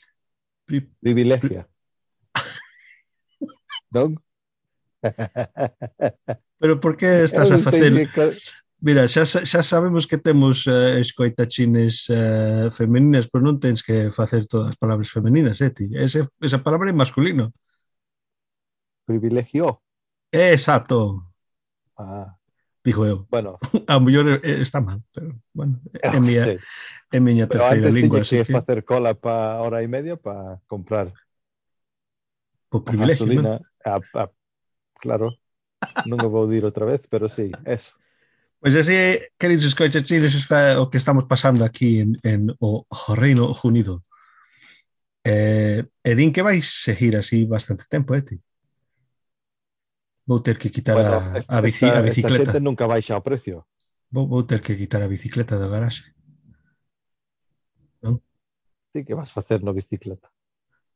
Pri, 0.63 0.87
Privilegia. 1.03 1.67
non? 3.95 4.15
Pero 6.59 6.79
por 6.79 6.95
que 6.95 7.27
estás 7.27 7.51
a 7.51 7.59
facer? 7.59 7.91
Mira, 8.83 9.07
xa, 9.07 9.23
xa 9.23 9.63
sabemos 9.63 10.07
que 10.07 10.17
temos 10.17 10.67
eh, 10.67 10.71
uh, 10.71 10.99
escoitachines 10.99 12.07
uh, 12.09 12.67
eh, 12.67 12.71
femeninas, 12.71 13.31
pero 13.31 13.39
non 13.39 13.55
tens 13.55 13.79
que 13.79 14.11
facer 14.11 14.43
todas 14.43 14.75
as 14.75 14.77
palabras 14.79 15.07
femeninas, 15.07 15.63
eh, 15.63 15.71
ti? 15.71 15.87
Ese, 15.95 16.27
esa 16.43 16.59
palabra 16.59 16.91
é 16.91 16.95
masculino. 16.95 17.55
Privilegio. 19.07 19.79
Exacto. 20.35 21.31
Ah 21.95 22.35
digo 22.83 23.05
eu. 23.05 23.25
Bueno, 23.29 23.57
a 23.87 23.99
mellor 23.99 24.41
eh, 24.43 24.61
está 24.61 24.81
mal, 24.81 25.01
pero 25.13 25.39
bueno, 25.53 25.79
ah, 26.03 26.15
é 26.15 26.19
miña, 26.19 26.43
sí. 26.45 26.57
é 27.11 27.19
miña 27.19 27.47
terceira 27.47 27.87
pero 27.87 27.95
lingua. 27.95 28.19
Pero 28.19 28.27
antes 28.27 28.47
que 28.47 28.53
facer 28.53 28.83
cola 28.83 29.15
pa 29.15 29.61
hora 29.61 29.81
e 29.81 29.87
media 29.87 30.17
para 30.17 30.59
comprar. 30.67 31.13
Por 32.69 32.83
privilegio, 32.83 33.25
gasolina, 33.25 33.59
¿no? 33.59 33.65
a, 33.85 34.23
a, 34.23 34.31
claro, 34.99 35.29
non 36.05 36.19
o 36.19 36.29
vou 36.29 36.49
dir 36.49 36.65
outra 36.65 36.85
vez, 36.85 37.07
pero 37.07 37.29
sí, 37.29 37.51
eso. 37.65 37.95
Pois 38.63 38.75
pues 38.75 38.87
así, 38.87 39.19
queridos 39.37 39.65
escoitachides, 39.65 40.35
está 40.35 40.79
o 40.79 40.89
que 40.89 40.97
estamos 40.97 41.25
pasando 41.25 41.65
aquí 41.65 41.99
en, 41.99 42.15
en 42.23 42.55
o, 42.59 42.87
o 42.87 43.15
Reino 43.15 43.51
Unido. 43.63 44.03
Eh, 45.23 45.83
e 46.03 46.11
din 46.15 46.31
que 46.31 46.43
vais 46.43 46.63
seguir 46.63 47.15
así 47.15 47.43
bastante 47.43 47.83
tempo, 47.87 48.15
eh, 48.15 48.23
ti? 48.23 48.39
Vou 50.25 50.39
ter 50.39 50.57
que 50.57 50.69
quitar 50.69 50.95
bueno, 50.95 51.19
a, 51.19 51.37
esta, 51.37 51.57
a, 51.57 51.61
bici, 51.61 51.85
esta, 51.85 51.97
a 51.97 52.01
bicicleta. 52.01 52.35
Esta 52.35 52.51
xente 52.51 52.59
nunca 52.63 52.87
baixa 52.87 53.17
o 53.17 53.21
precio. 53.21 53.65
Vou, 54.09 54.27
vou 54.27 54.43
ter 54.43 54.61
que 54.61 54.75
quitar 54.75 55.01
a 55.03 55.07
bicicleta 55.07 55.59
da 55.59 55.67
garaxe. 55.67 56.15
Non? 58.01 58.23
Ti 58.93 59.03
que 59.03 59.15
vas 59.15 59.31
facer 59.31 59.59
no 59.61 59.73
bicicleta? 59.73 60.31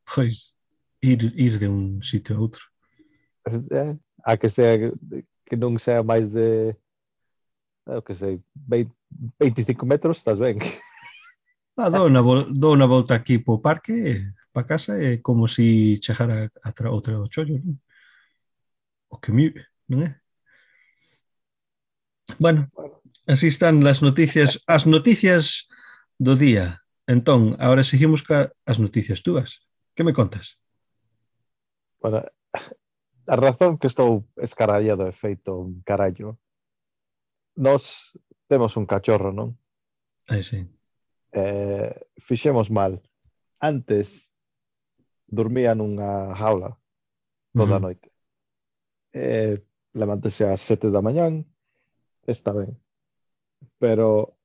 Pois, 0.07 0.55
ir, 1.01 1.33
ir 1.35 1.59
de 1.59 1.67
un 1.67 1.99
sitio 2.01 2.37
a 2.37 2.39
outro. 2.39 2.63
Eh, 3.47 3.95
a 4.23 4.37
que 4.37 4.47
sea 4.47 4.91
que 5.43 5.55
non 5.55 5.75
sea 5.79 6.03
máis 6.03 6.31
de 6.31 6.75
eu 7.87 8.03
que 8.03 8.13
sei, 8.13 8.43
20, 8.55 8.91
25 9.39 9.85
metros, 9.85 10.17
estás 10.17 10.39
ben. 10.39 10.59
Ah, 11.77 11.89
dou, 11.89 12.09
na, 12.09 12.21
dou 12.51 12.75
na 12.75 12.87
volta 12.87 13.15
aquí 13.15 13.37
po 13.39 13.59
parque, 13.59 14.25
pa 14.51 14.63
casa, 14.63 14.97
é 14.97 15.17
como 15.17 15.47
se 15.47 15.95
si 15.95 16.01
chegara 16.01 16.51
a, 16.63 16.73
a 16.73 16.89
outra 16.91 17.21
o 17.21 17.29
chollo, 17.29 17.59
non? 17.63 17.77
o 19.09 19.17
commute, 19.17 19.65
non 19.87 20.03
é? 20.03 20.21
Bueno, 22.39 22.67
así 23.25 23.47
están 23.47 23.83
las 23.83 24.01
noticias, 24.01 24.61
as 24.67 24.85
noticias 24.85 25.67
do 26.19 26.35
día. 26.35 26.83
Entón, 27.07 27.55
agora 27.59 27.83
seguimos 27.83 28.21
ca 28.21 28.51
as 28.65 28.79
noticias 28.79 29.23
túas. 29.23 29.63
Que 29.95 30.03
me 30.03 30.13
contas? 30.13 30.59
Bueno, 31.99 32.23
a 33.27 33.35
razón 33.35 33.77
que 33.77 33.87
estou 33.87 34.27
escarallado 34.35 35.07
e 35.07 35.13
feito 35.15 35.57
un 35.57 35.81
carallo. 35.83 36.37
Nos 37.55 38.13
temos 38.47 38.77
un 38.77 38.85
cachorro, 38.85 39.31
non? 39.33 39.57
Aí 40.27 40.43
sí. 40.43 40.67
Eh, 41.31 41.91
fixemos 42.19 42.69
mal. 42.69 43.01
Antes 43.59 44.31
dormía 45.27 45.75
nunha 45.75 46.35
jaula 46.35 46.77
toda 47.55 47.65
uh 47.65 47.71
-huh. 47.71 47.75
a 47.75 47.79
noite 47.79 48.07
eh, 49.17 49.55
levántese 49.93 50.45
ás 50.45 50.61
sete 50.61 50.87
da 50.93 51.01
mañán, 51.01 51.45
está 52.25 52.53
ben. 52.53 52.77
Pero 53.81 54.37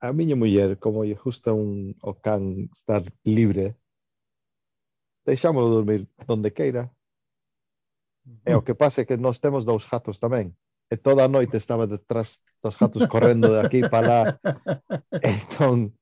a 0.00 0.12
miña 0.12 0.36
muller, 0.36 0.78
como 0.78 1.04
lle 1.04 1.18
gusta 1.18 1.52
un 1.52 1.96
o 2.02 2.14
can 2.14 2.70
estar 2.72 3.02
libre, 3.24 3.76
deixámolo 5.26 5.68
dormir 5.68 6.08
donde 6.26 6.52
queira. 6.52 6.90
E 8.46 8.54
o 8.54 8.62
que 8.62 8.74
pasa 8.74 9.02
é 9.02 9.04
que 9.04 9.18
nós 9.18 9.42
temos 9.42 9.66
dous 9.66 9.82
gatos 9.90 10.18
tamén. 10.22 10.54
E 10.86 10.94
toda 10.96 11.24
a 11.26 11.32
noite 11.32 11.56
estaba 11.58 11.86
detrás 11.86 12.38
dos 12.62 12.78
gatos 12.78 13.06
correndo 13.10 13.50
de 13.50 13.58
aquí 13.58 13.80
para 13.82 14.06
lá. 14.06 14.22
Entón, 15.22 15.98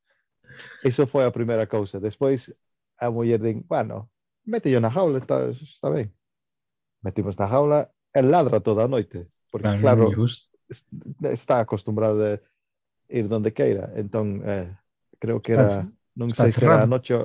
iso 0.84 1.08
foi 1.08 1.24
a 1.24 1.32
primeira 1.32 1.64
cousa. 1.64 1.96
Despois, 2.00 2.52
a 3.00 3.08
muller 3.08 3.40
din, 3.40 3.64
bueno, 3.64 4.12
mete 4.44 4.68
na 4.76 4.92
jaula, 4.92 5.18
está, 5.18 5.48
está 5.48 5.88
ben. 5.88 6.12
Metimos 7.00 7.40
na 7.40 7.48
jaula 7.48 7.88
e 8.14 8.20
ladra 8.22 8.60
toda 8.60 8.84
a 8.84 8.88
noite. 8.88 9.26
Porque, 9.50 9.68
Claro, 9.78 10.10
claro, 10.10 10.26
está 11.32 11.60
acostumbrado 11.60 12.24
a 12.24 12.40
ir 13.08 13.28
donde 13.28 13.52
queira. 13.52 13.92
Entón, 13.96 14.42
eh, 14.44 14.76
creo 15.18 15.42
que 15.42 15.52
era, 15.52 15.90
non 16.14 16.30
sei 16.34 16.52
se 16.54 16.64
era 16.64 16.82
a 16.82 16.86
noche, 16.86 17.18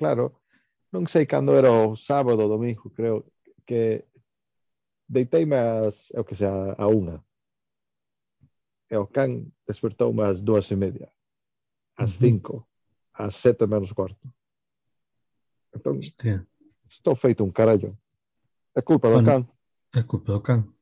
claro, 0.00 0.40
non 0.88 1.04
sei 1.04 1.28
cando 1.28 1.52
era 1.52 1.68
o 1.68 1.96
sábado 1.96 2.48
domingo, 2.48 2.88
creo 2.96 3.28
que 3.68 4.08
deiteime 5.08 5.56
as, 5.56 6.08
o 6.16 6.24
que 6.24 6.34
sea, 6.34 6.72
a 6.76 6.86
unha. 6.88 7.20
E 8.88 8.96
o 8.96 9.04
can 9.04 9.52
despertou 9.68 10.08
ás 10.24 10.40
dúas 10.40 10.72
e 10.72 10.76
media, 10.76 11.12
ás 12.00 12.16
cinco, 12.16 12.64
ás 13.12 13.36
sete 13.36 13.68
menos 13.68 13.92
cuarto. 13.92 14.24
Entón, 15.76 16.00
Hostia, 16.00 16.40
estou 16.88 17.12
feito 17.12 17.44
un 17.44 17.52
carallo. 17.52 17.92
É 18.72 18.80
culpa 18.80 19.12
Bueno, 19.12 19.28
é 19.28 19.36
do 19.36 19.44
can. 19.44 19.57
El 19.92 20.06
can. 20.42 20.74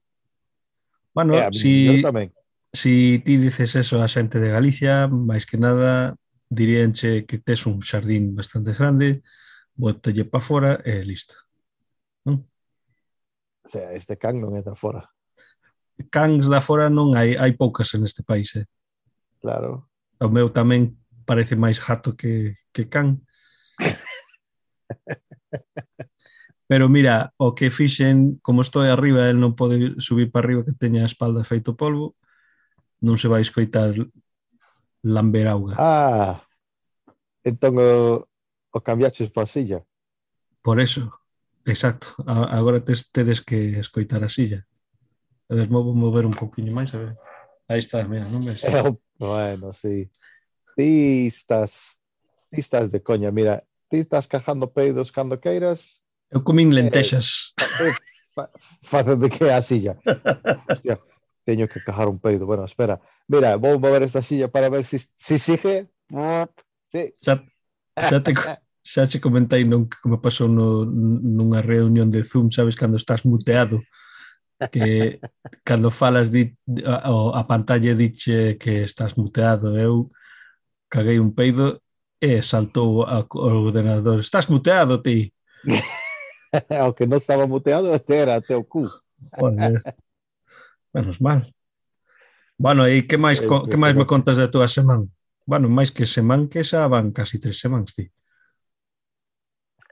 Bueno, 1.14 1.34
é, 1.34 1.52
si, 1.52 2.02
tamén. 2.02 2.32
si 2.72 3.22
ti 3.24 3.38
dices 3.38 3.76
eso 3.76 4.02
a 4.02 4.08
xente 4.08 4.36
de 4.36 4.52
Galicia, 4.52 5.08
máis 5.08 5.48
que 5.48 5.56
nada 5.56 6.12
diríanche 6.52 7.24
que 7.24 7.40
tes 7.40 7.64
un 7.64 7.80
xardín 7.80 8.36
bastante 8.36 8.76
grande, 8.76 9.24
botalle 9.72 10.28
pa 10.28 10.44
fora 10.44 10.84
e 10.84 11.00
listo. 11.00 11.32
Non? 12.28 12.44
O 13.64 13.68
sea, 13.68 13.96
este 13.96 14.20
can 14.20 14.42
non 14.42 14.52
é 14.58 14.60
da 14.60 14.76
fora. 14.76 15.08
Cans 16.12 16.52
da 16.52 16.60
fora 16.60 16.92
non 16.92 17.16
hai, 17.16 17.32
hai 17.40 17.56
poucas 17.56 17.96
en 17.96 18.04
este 18.04 18.20
país, 18.20 18.52
eh? 18.60 18.68
Claro. 19.40 19.88
O 20.20 20.28
meu 20.28 20.52
tamén 20.52 21.00
parece 21.24 21.56
máis 21.56 21.80
jato 21.80 22.12
que, 22.12 22.60
que 22.76 22.92
can. 22.92 23.24
Pero 26.66 26.88
mira, 26.88 27.32
o 27.38 27.54
que 27.54 27.70
fixen, 27.70 28.38
como 28.42 28.62
estou 28.62 28.82
arriba, 28.82 29.30
el 29.30 29.38
non 29.38 29.54
pode 29.54 29.94
subir 30.02 30.34
para 30.34 30.50
arriba 30.50 30.66
que 30.66 30.74
teña 30.74 31.06
a 31.06 31.10
espalda 31.10 31.46
feito 31.46 31.78
polvo, 31.78 32.18
non 32.98 33.14
se 33.14 33.30
vai 33.30 33.46
escoitar 33.46 33.94
lamber 35.06 35.46
auga. 35.46 35.78
Ah, 35.78 36.42
entón 37.46 37.78
o, 37.78 38.26
o 38.74 38.78
cambiaches 38.82 39.30
para 39.30 39.46
silla. 39.46 39.86
Por 40.58 40.82
eso, 40.82 41.06
exacto. 41.62 42.18
A, 42.26 42.50
agora 42.58 42.82
tes, 42.82 43.06
tedes 43.14 43.38
que 43.38 43.78
escoitar 43.78 44.26
a 44.26 44.28
silla. 44.28 44.66
A 45.46 45.54
ver, 45.54 45.70
vou 45.70 45.94
mover 45.94 46.26
un 46.26 46.34
poquinho 46.34 46.74
máis, 46.74 46.90
a 46.90 46.98
ver. 46.98 47.14
Aí 47.70 47.78
está, 47.78 48.02
mira, 48.02 48.26
non 48.26 48.42
ves? 48.42 48.66
É, 48.66 48.74
oh, 48.82 48.98
bueno, 49.22 49.70
sí. 49.70 50.10
Ti 50.74 51.30
estás, 51.30 51.94
ti 52.50 52.58
estás 52.58 52.90
de 52.90 52.98
coña, 52.98 53.30
mira, 53.30 53.62
ti 53.86 54.02
estás 54.02 54.26
cajando 54.26 54.74
peidos 54.74 55.14
cando 55.14 55.38
queiras 55.38 56.02
Eu 56.30 56.42
comín 56.42 56.72
eh, 56.72 56.82
lentexas. 56.82 57.54
Eh, 57.80 57.94
fa, 58.34 58.50
facendo 58.82 59.28
que 59.30 59.50
a 59.50 59.62
silla. 59.62 59.96
Hostia, 60.68 61.00
teño 61.44 61.68
que 61.68 61.82
cajar 61.82 62.08
un 62.08 62.18
peido. 62.18 62.46
Bueno, 62.46 62.64
espera. 62.64 63.00
Mira, 63.28 63.56
vou 63.56 63.78
mover 63.78 64.02
esta 64.02 64.22
silla 64.22 64.48
para 64.48 64.68
ver 64.68 64.84
se 64.84 64.98
si, 64.98 65.08
si 65.14 65.38
sigue. 65.38 65.88
Sí. 66.92 67.14
Xa, 67.22 67.42
xa 67.96 68.20
te... 68.22 68.34
xa 68.86 69.06
che 69.10 69.18
comentei 69.18 69.64
non 69.66 69.90
que 69.90 70.06
me 70.06 70.18
pasou 70.18 70.46
no, 70.46 70.86
nunha 70.86 71.62
reunión 71.62 72.10
de 72.10 72.22
Zoom, 72.22 72.50
sabes, 72.50 72.78
cando 72.78 72.96
estás 72.96 73.26
muteado, 73.26 73.82
que 74.70 75.18
cando 75.64 75.90
falas 75.90 76.30
di, 76.30 76.54
a, 76.86 77.10
a 77.34 77.42
pantalla 77.46 77.94
diche 77.94 78.58
que 78.58 78.84
estás 78.84 79.18
muteado. 79.18 79.78
Eu 79.78 80.10
caguei 80.88 81.18
un 81.18 81.34
peido 81.34 81.82
e 82.20 82.42
saltou 82.42 83.02
ao 83.02 83.26
ordenador. 83.66 84.18
Estás 84.18 84.46
muteado, 84.46 85.02
ti? 85.02 85.34
Aunque 86.80 87.06
no 87.06 87.16
estaba 87.16 87.46
muteado, 87.46 87.94
este 87.94 88.16
era 88.16 88.40
teu 88.40 88.64
cu. 88.64 88.88
Joder. 89.32 89.82
Menos 90.92 91.20
mal. 91.20 91.52
Bueno, 92.58 92.88
e 92.88 93.04
que 93.04 93.20
máis, 93.20 93.40
co, 93.44 93.68
que 93.68 93.76
máis 93.76 93.92
me 93.92 94.08
contas 94.08 94.40
da 94.40 94.48
túa 94.48 94.68
semana? 94.68 95.04
Bueno, 95.44 95.68
máis 95.68 95.92
que 95.92 96.08
semana 96.08 96.48
que 96.48 96.64
xa 96.64 96.88
van 96.88 97.12
casi 97.12 97.36
tres 97.38 97.60
semanas, 97.60 97.92
ti. 97.92 98.08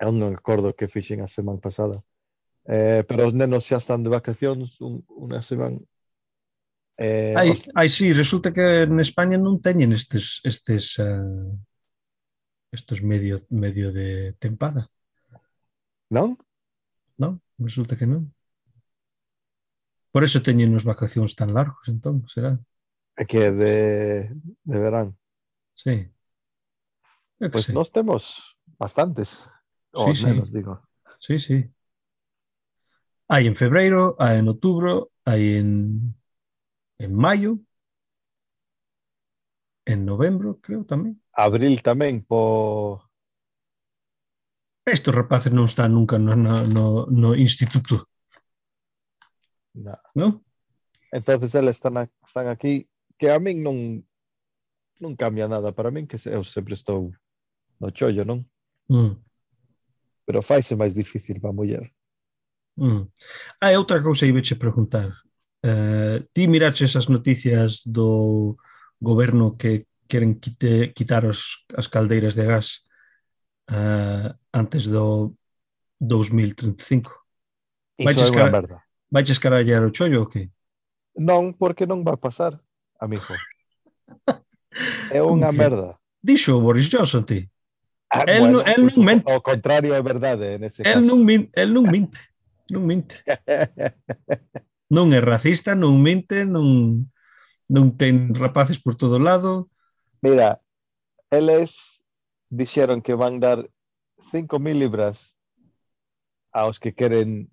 Eu 0.00 0.10
non 0.10 0.32
acordo 0.32 0.72
que 0.72 0.88
fixen 0.88 1.20
a 1.20 1.28
semana 1.28 1.60
pasada. 1.60 2.00
Eh, 2.64 3.04
pero 3.04 3.28
os 3.28 3.36
nenos 3.36 3.68
xa 3.68 3.76
están 3.76 4.00
de 4.00 4.08
vacacións 4.08 4.80
un, 4.80 5.04
unha 5.12 5.44
semana. 5.44 5.76
Eh, 6.96 7.36
ai, 7.36 7.52
os... 7.52 7.60
ai, 7.76 7.88
sí, 7.92 8.16
resulta 8.16 8.54
que 8.56 8.88
en 8.88 8.96
España 8.96 9.36
non 9.36 9.60
teñen 9.60 9.92
estes 9.92 10.40
estes 10.48 10.96
eh, 10.96 11.04
uh, 11.04 11.52
estos 12.72 13.04
medio 13.04 13.44
medio 13.52 13.92
de 13.92 14.32
tempada. 14.40 14.88
Non? 16.08 16.40
non? 17.16 17.42
Resulta 17.58 17.96
que 17.96 18.06
non. 18.06 18.30
Por 20.14 20.22
eso 20.22 20.46
teñen 20.46 20.74
uns 20.74 20.86
vacacións 20.86 21.34
tan 21.34 21.50
largos, 21.54 21.90
entón, 21.90 22.22
será? 22.30 22.58
É 23.18 23.26
que 23.26 23.50
de, 23.50 24.30
de 24.62 24.76
verán. 24.78 25.14
Sí. 25.74 26.10
Pois 27.38 27.50
pues 27.50 27.64
sei. 27.66 27.74
nós 27.74 27.90
temos 27.90 28.54
bastantes. 28.78 29.46
Ou 29.94 30.14
sí, 30.14 30.26
menos, 30.26 30.48
sí. 30.50 30.54
digo. 30.54 30.82
Sí, 31.18 31.38
sí. 31.38 31.58
Hai 33.26 33.46
en 33.46 33.56
febreiro, 33.56 34.14
hai 34.18 34.38
en 34.38 34.46
outubro, 34.50 35.10
hai 35.24 35.58
en, 35.58 35.68
en 36.98 37.10
maio, 37.14 37.58
en 39.84 40.04
novembro, 40.04 40.60
creo 40.60 40.84
tamén. 40.84 41.18
Abril 41.34 41.82
tamén, 41.82 42.22
po 42.22 43.02
Estes 44.84 45.14
rapaces 45.14 45.52
non 45.52 45.64
están 45.64 45.96
nunca 45.96 46.20
no, 46.20 46.36
no, 46.36 47.08
no 47.08 47.30
instituto. 47.32 48.04
No. 49.72 49.96
non? 50.14 50.44
Entonces 51.10 51.54
eles 51.54 51.80
están, 51.80 51.96
a, 51.96 52.04
están 52.20 52.48
aquí 52.48 52.86
que 53.16 53.32
a 53.32 53.40
min 53.40 53.64
non 53.64 54.04
non 55.00 55.16
cambia 55.16 55.48
nada 55.48 55.72
para 55.72 55.90
min 55.90 56.06
que 56.06 56.20
eu 56.28 56.44
sempre 56.44 56.74
estou 56.74 57.10
no 57.80 57.88
chollo, 57.90 58.24
non? 58.24 58.44
Mm. 58.92 59.16
Pero 60.24 60.44
faise 60.44 60.76
máis 60.76 60.94
difícil 60.94 61.40
para 61.40 61.50
a 61.50 61.56
muller. 61.56 61.84
Mm. 62.76 63.08
Ah, 63.60 63.72
e 63.72 63.76
outra 63.76 64.02
cousa 64.02 64.26
iba 64.26 64.44
che 64.44 64.56
preguntar. 64.56 65.10
Uh, 65.64 66.20
ti 66.36 66.44
miraches 66.44 66.92
as 66.96 67.08
noticias 67.08 67.80
do 67.88 68.56
goberno 69.00 69.56
que 69.56 69.88
queren 70.06 70.36
quite, 70.36 70.92
quitar 70.92 71.24
os, 71.24 71.64
as 71.72 71.88
caldeiras 71.88 72.36
de 72.36 72.44
gas 72.44 72.84
uh, 73.70 74.34
antes 74.52 74.86
do 74.86 75.34
2035. 76.00 77.12
Iso 77.98 78.20
é 78.20 78.30
unha 78.30 78.50
merda. 78.50 78.82
Vaiches 79.10 79.38
carallar 79.38 79.84
o 79.86 79.92
chollo 79.92 80.20
ou 80.20 80.26
que? 80.26 80.50
Non, 81.14 81.54
porque 81.54 81.86
non 81.86 82.02
vai 82.02 82.16
pasar, 82.18 82.58
amigo. 82.98 83.22
é 85.14 85.20
unha 85.22 85.54
merda. 85.54 85.94
Dixo 86.18 86.58
Boris 86.58 86.90
Johnson 86.90 87.22
ti. 87.22 87.46
Ah, 88.10 88.24
el, 88.26 88.40
bueno, 88.40 88.58
el 88.66 88.82
non 88.82 89.04
mente. 89.04 89.26
O 89.30 89.40
contrario 89.40 89.94
é 89.94 90.02
verdade 90.02 90.58
nesse 90.58 90.82
el 90.82 90.98
caso. 90.98 91.06
Non 91.06 91.22
min, 91.22 91.46
el 91.54 91.70
non 91.70 91.86
minte. 91.86 92.18
Non 92.70 92.82
minte. 92.82 93.22
non 94.94 95.14
é 95.14 95.20
racista, 95.22 95.74
non 95.78 95.98
minte, 96.02 96.42
non 96.42 97.06
non 97.70 97.96
ten 97.96 98.34
rapaces 98.34 98.78
por 98.78 98.94
todo 98.98 99.18
lado. 99.18 99.70
Mira, 100.20 100.60
el 101.30 101.48
es 101.48 101.93
dixeron 102.54 103.02
que 103.02 103.14
van 103.14 103.40
dar 103.42 103.66
5.000 104.30 104.78
libras 104.78 105.36
aos 106.52 106.78
que 106.78 106.94
queren 106.94 107.50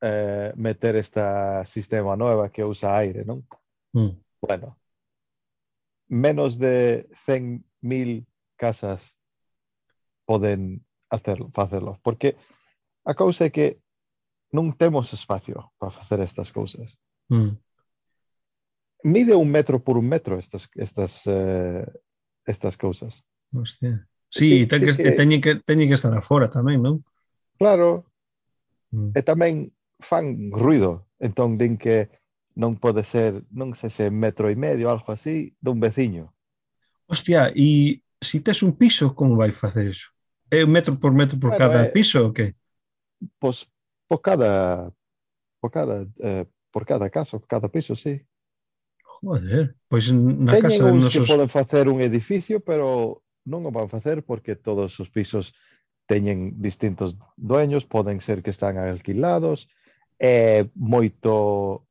eh, 0.00 0.52
meter 0.56 0.96
esta 0.96 1.66
sistema 1.66 2.16
nova 2.16 2.50
que 2.50 2.62
usa 2.62 2.96
aire, 2.96 3.24
non? 3.24 3.42
Mm. 3.92 4.14
Bueno, 4.40 4.78
menos 6.08 6.58
de 6.58 7.08
100.000 7.26 8.26
casas 8.56 9.16
poden 10.24 10.86
hacerlo, 11.10 11.50
facerlo, 11.52 11.98
porque 12.02 12.36
a 13.04 13.14
cousa 13.14 13.46
é 13.46 13.50
que 13.50 13.82
non 14.54 14.70
temos 14.78 15.10
espacio 15.10 15.74
para 15.78 15.90
facer 15.90 16.22
estas 16.22 16.54
cousas. 16.54 16.94
Mm. 17.28 17.58
Mide 19.04 19.34
un 19.34 19.50
metro 19.50 19.82
por 19.82 19.98
un 19.98 20.06
metro 20.08 20.38
estas, 20.38 20.70
estas, 20.78 21.26
eh, 21.26 21.84
estas 22.46 22.78
cousas. 22.78 23.24
Hostia. 23.54 24.06
Sí, 24.34 24.66
ten 24.66 24.82
que, 24.82 24.92
que, 24.98 25.12
teñen 25.14 25.40
que, 25.40 25.54
teñen 25.62 25.88
que 25.88 25.94
estar 25.94 26.10
afora 26.10 26.50
tamén, 26.50 26.82
non? 26.82 27.06
Claro. 27.54 28.02
Mm. 28.90 29.14
E 29.14 29.20
tamén 29.22 29.54
fan 30.02 30.50
ruido. 30.50 31.06
Entón, 31.22 31.54
din 31.54 31.78
que 31.78 32.10
non 32.58 32.78
pode 32.78 33.06
ser, 33.06 33.42
non 33.54 33.74
sei 33.78 33.90
se 33.90 34.06
metro 34.10 34.50
e 34.50 34.58
medio, 34.58 34.90
algo 34.90 35.10
así, 35.14 35.54
dun 35.62 35.78
veciño. 35.78 36.34
Hostia, 37.06 37.54
e 37.54 38.02
se 38.18 38.38
si 38.38 38.40
tes 38.42 38.62
un 38.62 38.74
piso, 38.74 39.14
como 39.14 39.38
vai 39.38 39.54
facer 39.54 39.90
iso? 39.90 40.10
É 40.50 40.66
metro 40.66 40.98
por 40.98 41.14
metro 41.14 41.38
por 41.38 41.54
bueno, 41.54 41.62
cada 41.62 41.86
é, 41.86 41.90
piso 41.90 42.22
ou 42.22 42.34
que? 42.34 42.54
Pois 43.38 43.66
por 44.06 44.22
cada 44.22 44.90
por 45.58 45.70
cada 45.70 46.06
eh, 46.22 46.46
por 46.70 46.86
cada 46.86 47.10
caso, 47.10 47.38
por 47.38 47.48
cada 47.48 47.68
piso, 47.68 47.94
sí. 47.94 48.22
Joder, 49.02 49.74
pois 49.88 50.10
na 50.10 50.58
teñen 50.58 50.62
casa 50.62 50.84
de 50.86 50.92
nosos... 50.94 51.26
que 51.26 51.32
poden 51.32 51.50
facer 51.50 51.88
un 51.90 52.02
edificio, 52.02 52.62
pero 52.62 53.23
non 53.44 53.64
o 53.68 53.70
van 53.70 53.92
facer 53.92 54.24
porque 54.24 54.56
todos 54.56 54.96
os 55.00 55.08
pisos 55.08 55.54
teñen 56.04 56.60
distintos 56.60 57.16
dueños, 57.36 57.86
poden 57.86 58.20
ser 58.20 58.42
que 58.42 58.52
están 58.52 58.76
alquilados, 58.76 59.68
é 60.20 60.68
moito 60.76 61.84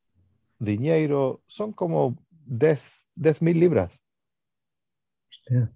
diñeiro, 0.59 1.41
son 1.47 1.73
como 1.73 2.17
10 2.45 2.81
10.000 3.15 3.59
libras. 3.59 3.99
Hostia. 5.29 5.71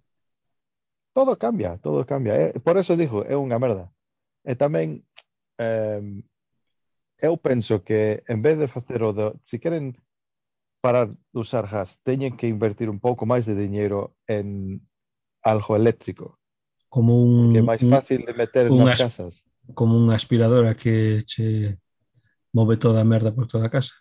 Todo 1.13 1.37
cambia, 1.37 1.77
todo 1.77 2.05
cambia. 2.05 2.49
Eh, 2.49 2.59
por 2.59 2.77
eso 2.77 2.97
dijo, 2.97 3.23
é 3.25 3.35
unha 3.37 3.57
merda. 3.57 3.89
E 4.45 4.53
tamén 4.53 5.01
eh, 5.57 6.01
eu 7.17 7.33
penso 7.37 7.81
que 7.81 8.21
en 8.29 8.41
vez 8.45 8.57
de 8.61 8.69
facer 8.69 9.01
o 9.01 9.13
de, 9.13 9.33
se 9.43 9.57
queren 9.57 9.97
parar 10.81 11.09
de 11.09 11.37
usar 11.37 11.65
gas, 11.65 11.97
teñen 12.05 12.37
que 12.37 12.47
invertir 12.47 12.89
un 12.89 13.01
pouco 13.01 13.25
máis 13.25 13.49
de 13.49 13.57
diñeiro 13.57 14.13
en 14.29 14.77
algo 15.47 15.75
eléctrico. 15.75 16.39
Como 16.89 17.19
un, 17.23 17.51
Que 17.53 17.59
é 17.59 17.65
máis 17.65 17.81
fácil 17.83 18.23
de 18.27 18.33
meter 18.35 18.67
un 18.71 18.83
nas 18.83 18.99
as- 18.99 19.01
casas. 19.11 19.33
como 19.75 19.95
unha 19.99 20.15
aspiradora 20.15 20.75
que 20.79 21.23
che 21.27 21.75
move 22.55 22.77
toda 22.79 23.03
a 23.03 23.07
merda 23.07 23.35
por 23.35 23.47
toda 23.47 23.67
a 23.67 23.73
casa. 23.73 23.93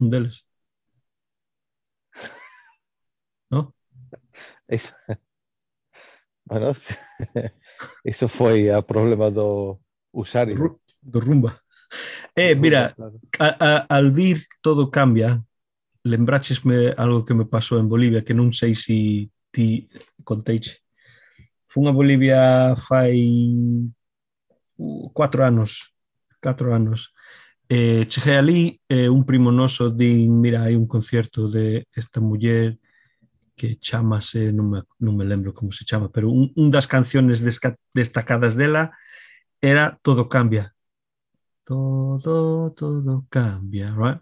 Un 0.00 0.08
deles. 0.12 0.44
¿No? 3.50 3.74
Eso, 4.68 4.94
bueno, 6.44 6.72
iso 8.04 8.26
foi 8.28 8.70
a 8.70 8.80
problema 8.82 9.30
do 9.30 9.78
usario. 10.12 10.56
Ru- 10.56 10.80
Do 11.02 11.20
rumba. 11.20 11.60
Eh, 12.34 12.54
mira, 12.54 12.94
a, 13.38 13.46
a, 13.60 13.86
al 13.96 14.14
dir 14.14 14.42
todo 14.60 14.90
cambia, 14.90 15.42
lembrachesme 16.02 16.94
algo 16.96 17.24
que 17.24 17.34
me 17.34 17.44
pasou 17.46 17.78
en 17.78 17.88
Bolivia 17.88 18.24
que 18.24 18.34
non 18.34 18.50
sei 18.54 18.74
se 18.74 19.30
ti 19.56 19.88
conteiche. 20.22 20.84
Fun 21.64 21.88
a 21.88 21.92
Bolivia 21.92 22.76
fai 22.76 23.88
uh, 24.76 25.10
cuatro 25.12 25.44
anos, 25.44 25.94
cuatro 26.40 26.74
anos. 26.74 27.14
Eh, 27.68 28.06
cheguei 28.06 28.36
ali 28.36 28.80
eh, 28.88 29.08
un 29.08 29.24
primo 29.24 29.50
noso 29.50 29.88
din, 29.90 30.38
mira, 30.40 30.62
hai 30.62 30.76
un 30.76 30.86
concierto 30.86 31.48
de 31.48 31.88
esta 31.92 32.20
muller 32.20 32.78
que 33.56 33.78
chamase, 33.80 34.52
non 34.52 34.68
me, 34.68 34.80
non 35.00 35.16
me 35.16 35.24
lembro 35.24 35.54
como 35.56 35.72
se 35.72 35.84
chama, 35.88 36.12
pero 36.12 36.28
un, 36.30 36.52
un 36.54 36.70
das 36.70 36.86
canciones 36.86 37.40
desca, 37.40 37.74
destacadas 37.94 38.54
dela 38.54 38.92
era 39.60 39.98
Todo 40.02 40.28
cambia. 40.28 40.76
Todo, 41.64 42.72
todo 42.76 43.26
cambia, 43.30 43.90
right? 43.96 44.20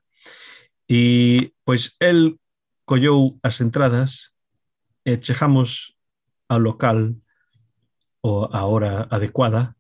E 0.88 1.52
pois 1.64 1.96
el 2.00 2.38
collou 2.86 3.36
as 3.42 3.60
entradas 3.60 4.33
e 5.04 5.20
chegamos 5.20 5.94
ao 6.48 6.58
local 6.58 7.14
o 8.24 8.48
a 8.48 8.64
hora 8.64 9.06
adecuada 9.12 9.76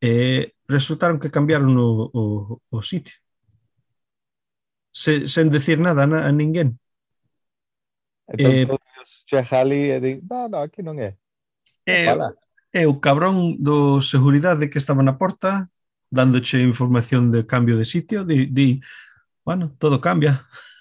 e 0.00 0.52
resultaron 0.68 1.20
que 1.20 1.30
cambiaron 1.30 1.76
o, 1.76 2.08
o, 2.12 2.24
o 2.72 2.78
sitio. 2.80 3.14
Se, 4.96 5.28
sen 5.28 5.52
decir 5.52 5.76
nada 5.76 6.08
a, 6.08 6.28
a 6.28 6.32
ninguén. 6.32 6.80
Entón 8.26 8.52
eh, 8.52 8.66
todos 8.66 9.24
chega 9.28 9.60
ali 9.60 9.92
e 9.92 10.00
din 10.00 10.24
no, 10.24 10.48
no, 10.48 10.58
aquí 10.64 10.80
non 10.82 10.96
é. 10.98 11.14
E, 11.84 12.08
e 12.72 12.82
o 12.88 12.98
cabrón 12.98 13.60
do 13.62 14.02
seguridade 14.02 14.72
que 14.72 14.80
estaba 14.80 15.04
na 15.04 15.20
porta 15.20 15.70
dándoche 16.10 16.58
información 16.64 17.30
de 17.30 17.46
cambio 17.46 17.76
de 17.76 17.84
sitio 17.84 18.24
di, 18.24 18.48
di 18.50 18.80
bueno, 19.44 19.76
todo 19.78 20.00
cambia. 20.00 20.48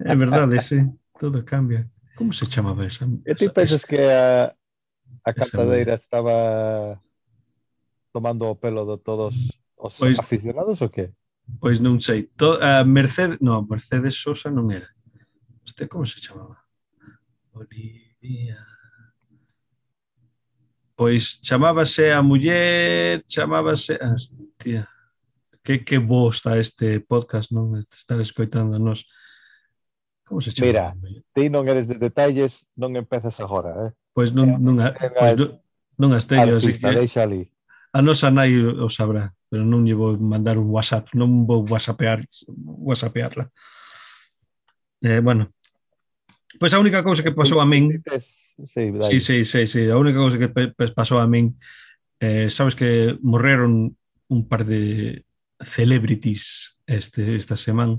é 0.00 0.14
verdade, 0.14 0.60
sí, 0.62 0.84
todo 1.18 1.44
cambia. 1.44 1.88
Como 2.16 2.32
se 2.32 2.46
chamaba 2.46 2.86
esa? 2.86 3.08
E 3.24 3.34
ti 3.34 3.48
pensas 3.48 3.84
que 3.84 4.00
a, 4.00 4.54
a 5.24 5.32
cartadeira 5.32 5.94
estaba 5.94 7.00
tomando 8.12 8.46
o 8.48 8.56
pelo 8.56 8.84
de 8.84 9.02
todos 9.02 9.34
os 9.76 9.96
pois, 9.96 10.18
aficionados 10.18 10.80
ou 10.80 10.88
que? 10.88 11.12
Pois 11.60 11.80
non 11.80 12.00
sei. 12.00 12.28
To, 12.36 12.58
a 12.60 12.84
Mercedes, 12.84 13.38
no, 13.40 13.62
Mercedes 13.64 14.16
Sosa 14.16 14.50
non 14.50 14.72
era. 14.72 14.88
Este 15.64 15.88
como 15.88 16.06
se 16.06 16.20
chamaba? 16.20 16.56
Olivia. 17.52 18.60
Pois 20.96 21.40
chamábase 21.44 22.12
a 22.12 22.24
muller, 22.24 23.24
chamábase... 23.28 24.00
Hostia 24.00 24.88
que, 25.66 25.84
que 25.84 25.98
bo 25.98 26.30
está 26.30 26.58
este 26.62 27.00
podcast, 27.02 27.50
non? 27.50 27.74
Estar 27.82 28.22
escoitando 28.22 28.78
a 28.78 28.78
nos. 28.78 29.10
Como 30.22 30.38
se 30.38 30.54
chama? 30.54 30.70
Mira, 30.70 30.84
ti 31.34 31.50
non 31.50 31.66
eres 31.66 31.90
de 31.90 31.98
detalles, 31.98 32.70
non 32.78 32.94
empezas 32.94 33.42
agora, 33.42 33.90
eh? 33.90 33.90
Pois 34.14 34.30
non, 34.30 34.54
eh, 34.54 34.58
non, 34.62 34.78
a, 34.78 34.94
eh, 34.94 35.10
pois 35.10 35.34
non, 35.34 35.58
non 35.98 36.10
as 36.14 36.30
teño, 36.30 36.62
así 36.62 36.78
que... 36.78 36.86
Deixa 36.86 37.26
ali. 37.26 37.50
A 37.90 37.98
nosa 37.98 38.30
nai 38.30 38.54
o 38.54 38.86
sabrá, 38.86 39.34
pero 39.50 39.66
non 39.66 39.82
lle 39.82 39.98
vou 39.98 40.14
mandar 40.14 40.54
un 40.54 40.70
WhatsApp, 40.70 41.10
non 41.18 41.42
vou 41.50 41.66
WhatsAppear, 41.66 42.22
WhatsAppearla. 42.54 43.50
Eh, 45.02 45.18
bueno, 45.18 45.50
pois 46.62 46.70
a 46.70 46.78
única 46.78 47.02
cousa 47.02 47.26
que 47.26 47.34
pasou 47.34 47.58
a 47.58 47.66
min... 47.66 47.98
Sí, 48.70 48.94
sí, 49.02 49.18
sí, 49.18 49.36
sí, 49.42 49.62
sí, 49.66 49.82
a 49.90 49.98
única 49.98 50.22
cousa 50.22 50.38
que 50.38 50.50
pasou 50.94 51.18
a 51.18 51.26
min, 51.26 51.58
eh, 52.22 52.54
sabes 52.54 52.78
que 52.78 53.18
morreron 53.18 53.98
un 54.30 54.42
par 54.46 54.62
de 54.62 55.26
celebrities 55.60 56.76
este, 56.86 57.36
esta 57.36 57.56
semana. 57.56 57.98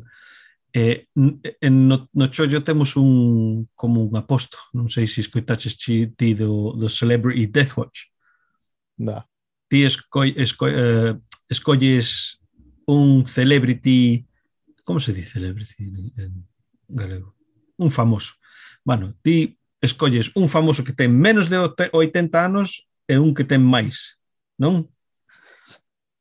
Eh, 0.74 1.08
en, 1.16 1.88
no, 1.88 2.10
no 2.14 2.28
chollo 2.28 2.64
temos 2.64 2.96
un 2.96 3.70
como 3.74 4.04
un 4.04 4.16
aposto, 4.16 4.58
non 4.74 4.92
sei 4.92 5.08
se 5.08 5.22
escoitaches 5.24 5.80
ti, 5.80 6.12
ti 6.14 6.36
do, 6.36 6.76
do 6.78 6.90
Celebrity 6.92 7.48
Death 7.48 7.74
Watch. 7.78 8.12
Da. 8.98 9.26
Ti 9.70 9.84
esco, 9.84 10.24
esco, 10.24 10.68
eh, 10.68 11.18
escolles 11.50 12.38
un 12.86 13.26
celebrity, 13.28 14.28
como 14.84 15.00
se 15.00 15.14
di 15.14 15.24
celebrity 15.24 16.14
en 16.18 16.48
galego? 16.88 17.36
Un 17.78 17.92
famoso. 17.92 18.36
Bueno, 18.84 19.16
ti 19.22 19.58
escolles 19.82 20.32
un 20.36 20.50
famoso 20.50 20.84
que 20.84 20.94
ten 20.94 21.16
menos 21.16 21.50
de 21.50 21.58
80 21.58 22.46
anos 22.46 22.88
e 23.08 23.18
un 23.18 23.34
que 23.34 23.44
ten 23.44 23.64
máis, 23.64 24.20
non? 24.58 24.88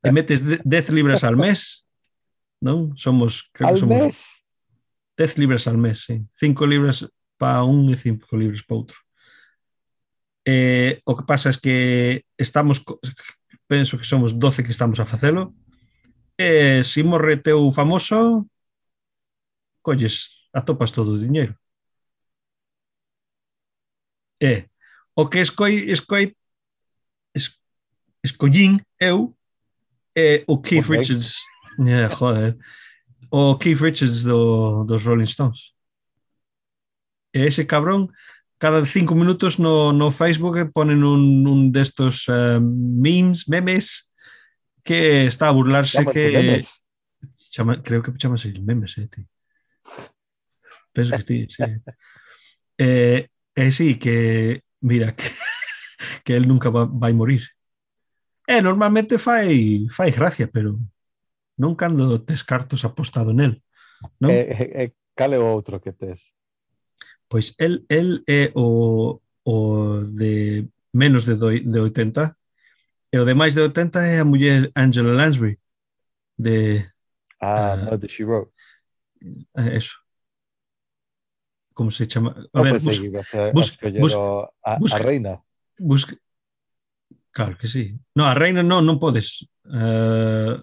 e 0.07 0.13
metes 0.15 0.39
10 0.39 0.91
libras 0.95 1.27
al 1.27 1.35
mes, 1.35 1.83
non? 2.63 2.95
Somos, 2.95 3.51
creo 3.51 3.75
que 3.75 3.81
somos... 3.83 3.99
Al 3.99 4.07
mes? 4.07 4.23
10 5.19 5.39
libras 5.39 5.67
al 5.67 5.79
mes, 5.79 6.05
sí. 6.07 6.23
5 6.39 6.67
libras 6.67 7.07
para 7.37 7.65
un 7.65 7.91
e 7.91 7.97
5 7.97 8.37
libras 8.37 8.63
para 8.63 8.77
outro. 8.77 8.99
Eh, 10.47 11.03
o 11.05 11.17
que 11.17 11.27
pasa 11.27 11.51
é 11.51 11.59
que 11.59 11.77
estamos, 12.39 12.85
penso 13.67 13.99
que 13.99 14.07
somos 14.07 14.33
12 14.33 14.63
que 14.63 14.71
estamos 14.71 15.01
a 15.01 15.07
facelo, 15.07 15.55
e 16.39 16.81
eh, 16.81 16.85
se 16.85 17.01
si 17.01 17.03
morre 17.03 17.37
teu 17.43 17.73
famoso, 17.73 18.47
colles, 19.83 20.47
atopas 20.53 20.93
todo 20.93 21.17
o 21.17 21.19
diñeiro. 21.19 21.59
E 24.39 24.47
eh, 24.47 24.61
o 25.17 25.29
que 25.29 25.41
escoi, 25.41 25.91
escoi, 25.91 26.37
es, 27.35 27.59
escollín 28.23 28.85
eu 29.01 29.36
Eh, 30.17 30.45
o 30.47 30.61
Keith 30.63 30.89
One 30.89 30.99
Richards. 30.99 31.37
Yeah, 31.79 32.09
joder. 32.09 32.57
O 33.31 33.59
Keith 33.59 33.81
Richards 33.81 34.23
do, 34.25 34.85
dos 34.85 35.05
Rolling 35.05 35.27
Stones. 35.27 35.75
E 37.35 37.47
ese 37.47 37.67
cabrón, 37.67 38.11
cada 38.57 38.87
cinco 38.87 39.15
minutos 39.15 39.59
no, 39.59 39.93
no 39.93 40.11
Facebook 40.11 40.73
ponen 40.73 41.05
un, 41.05 41.47
un 41.47 41.71
destos 41.71 42.27
uh, 42.29 42.59
memes, 42.61 43.47
memes, 43.47 44.11
que 44.83 45.27
está 45.27 45.49
a 45.49 45.53
burlarse 45.53 45.99
Chámate 45.99 46.31
que... 46.31 46.33
Memes. 46.33 46.81
Chama, 47.51 47.83
creo 47.83 48.03
que 48.03 48.13
chamase 48.17 48.53
memes, 48.61 48.97
eh, 48.99 49.09
ti. 49.09 49.27
Penso 50.93 51.17
que 51.17 51.25
ti, 51.25 51.47
sí. 51.49 51.63
eh, 52.79 53.29
eh, 53.55 53.71
sí, 53.71 53.99
que, 53.99 54.63
mira, 54.81 55.15
que, 55.15 55.25
que 56.25 56.37
él 56.37 56.49
nunca 56.49 56.71
va, 56.71 56.85
vai 56.85 57.13
morir. 57.13 57.43
Eh, 58.47 58.63
normalmente 58.63 59.19
fai, 59.19 59.87
fai 59.91 60.11
gracia, 60.11 60.47
pero 60.47 60.79
non 61.57 61.75
cando 61.75 62.23
tes 62.23 62.43
cartos 62.45 62.85
apostado 62.85 63.33
nel. 63.33 63.63
Non? 64.21 64.31
E, 64.31 64.39
e, 64.55 64.65
e 64.83 64.85
cal 65.19 65.33
é 65.35 65.39
o 65.39 65.51
outro 65.51 65.81
que 65.81 65.93
tes? 65.93 66.33
Pois 67.27 67.55
el, 67.59 67.85
el 67.89 68.23
é 68.27 68.53
o, 68.55 69.19
o 69.43 69.57
de 70.05 70.69
menos 70.93 71.25
de, 71.25 71.35
do, 71.35 71.51
de 71.51 71.81
80 71.81 72.37
e 73.13 73.17
o 73.19 73.25
de 73.25 73.35
máis 73.35 73.55
de 73.55 73.63
80 73.63 73.99
é 74.07 74.21
a 74.21 74.25
muller 74.25 74.71
Angela 74.77 75.13
Lansbury 75.13 75.59
de... 76.39 76.87
Ah, 77.41 77.75
uh, 77.93 77.99
no, 77.99 78.09
She 78.09 78.25
Wrote. 78.25 78.53
Eso. 79.57 79.97
Como 81.75 81.91
se 81.91 82.07
chama? 82.07 82.31
A 82.55 82.63
ver, 82.63 82.73
no, 82.73 82.81
pues, 82.81 83.01
busca, 83.01 83.53
busca, 83.53 83.91
busca, 84.01 84.19
a, 84.65 84.79
a, 84.81 84.99
reina. 84.99 85.43
Busca, 85.79 86.17
Claro 87.37 87.59
que 87.59 87.69
sí. 87.69 88.01
No, 88.15 88.25
a 88.25 88.33
reina 88.33 88.63
non, 88.65 88.89
non 88.89 88.97
podes. 88.97 89.45
Uh, 89.69 90.57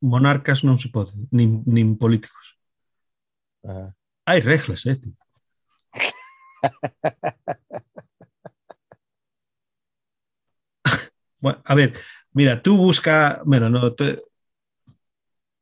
monarcas 0.00 0.64
non 0.64 0.80
se 0.80 0.88
pode, 0.88 1.12
nin, 1.28 1.60
nin 1.68 2.00
políticos. 2.00 2.56
Uh. 3.68 3.92
Hai 4.24 4.40
reglas, 4.40 4.88
eh, 4.88 4.96
tío. 4.96 5.12
bueno, 11.44 11.60
a 11.60 11.74
ver, 11.76 11.92
mira, 12.32 12.64
tú 12.64 12.80
busca... 12.80 13.44
Mira, 13.44 13.68
no, 13.68 13.92
te... 13.92 14.24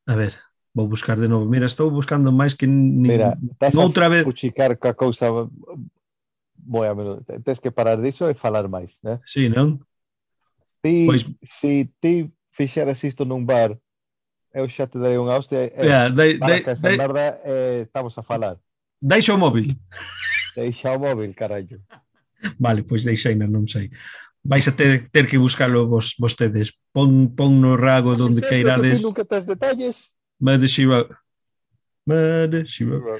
A 0.07 0.15
ver, 0.15 0.39
vou 0.71 0.87
buscar 0.87 1.19
de 1.19 1.27
novo. 1.27 1.43
Mira, 1.43 1.67
estou 1.67 1.91
buscando 1.91 2.31
máis 2.31 2.55
que 2.55 2.63
nin... 2.63 3.11
Mira, 3.11 3.35
estás 3.35 3.75
outra 3.75 4.07
vez... 4.07 4.23
puchicar 4.23 4.79
coa 4.79 4.95
cousa 4.95 5.27
boa, 6.55 6.95
pero 6.95 7.19
tens 7.43 7.59
que 7.59 7.75
parar 7.75 7.99
diso 7.99 8.31
e 8.31 8.39
falar 8.39 8.71
máis, 8.71 9.03
né? 9.03 9.19
Sí, 9.27 9.51
non? 9.51 9.83
ti, 10.81 11.05
pois... 11.05 11.25
si 11.43 11.89
ti 12.01 12.31
fixeras 12.51 13.03
isto 13.03 13.25
nun 13.25 13.45
bar, 13.45 13.77
eu 14.53 14.65
xa 14.69 14.87
te 14.87 14.97
darei 14.97 15.21
unha 15.21 15.37
hostia 15.37 15.69
e 15.69 15.85
yeah, 15.85 16.09
dai, 16.09 16.37
dai, 16.41 16.63
dai, 16.63 16.97
merda 16.97 17.37
eh, 17.45 17.85
estamos 17.85 18.17
a 18.17 18.23
falar. 18.23 18.57
Deixa 18.97 19.33
o 19.33 19.37
móvil. 19.37 19.77
Deixa 20.55 20.95
o 20.95 20.99
móvil, 20.99 21.33
carallo. 21.37 21.77
Vale, 22.57 22.81
pois 22.81 23.05
deixei, 23.05 23.35
non 23.35 23.69
sei. 23.69 23.93
Vais 24.41 24.65
a 24.67 24.71
ter, 24.71 25.09
ter 25.09 25.27
que 25.27 25.37
buscalo 25.37 25.85
vos, 25.87 26.15
vostedes. 26.17 26.73
Pon, 26.93 27.29
pon 27.35 27.61
no 27.61 27.77
rago 27.77 28.15
donde 28.15 28.41
sí, 28.41 28.49
queirades. 28.49 29.01
Nunca 29.01 29.25
tes 29.25 29.45
detalles. 29.45 30.15
Made 30.39 30.67
Shiva. 30.67 31.05
Made 32.05 32.65
Shiva. 32.65 33.19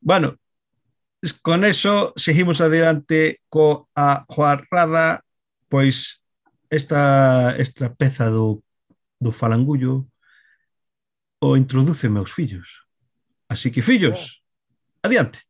Bueno, 0.00 0.34
con 1.42 1.64
eso 1.64 2.12
seguimos 2.16 2.60
adelante 2.60 3.40
coa 3.48 3.86
Juarrada, 4.28 5.22
pois 5.68 6.22
esta, 6.70 7.54
esta 7.58 7.94
peza 7.94 8.30
do, 8.30 8.62
do 9.20 9.32
falangullo 9.32 10.06
o 11.40 11.56
introduce 11.56 12.08
meus 12.08 12.32
fillos. 12.32 12.86
Así 13.48 13.70
que, 13.70 13.82
fillos, 13.82 14.42
adiante. 15.02 15.40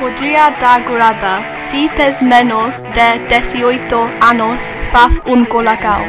Podría 0.00 0.50
dar 0.60 0.84
grada 0.84 1.54
si 1.56 1.88
tes 1.96 2.22
menos 2.22 2.82
de 2.94 3.26
18 3.28 3.98
años 4.20 4.72
faz 4.92 5.20
un 5.26 5.44
colacao. 5.44 6.04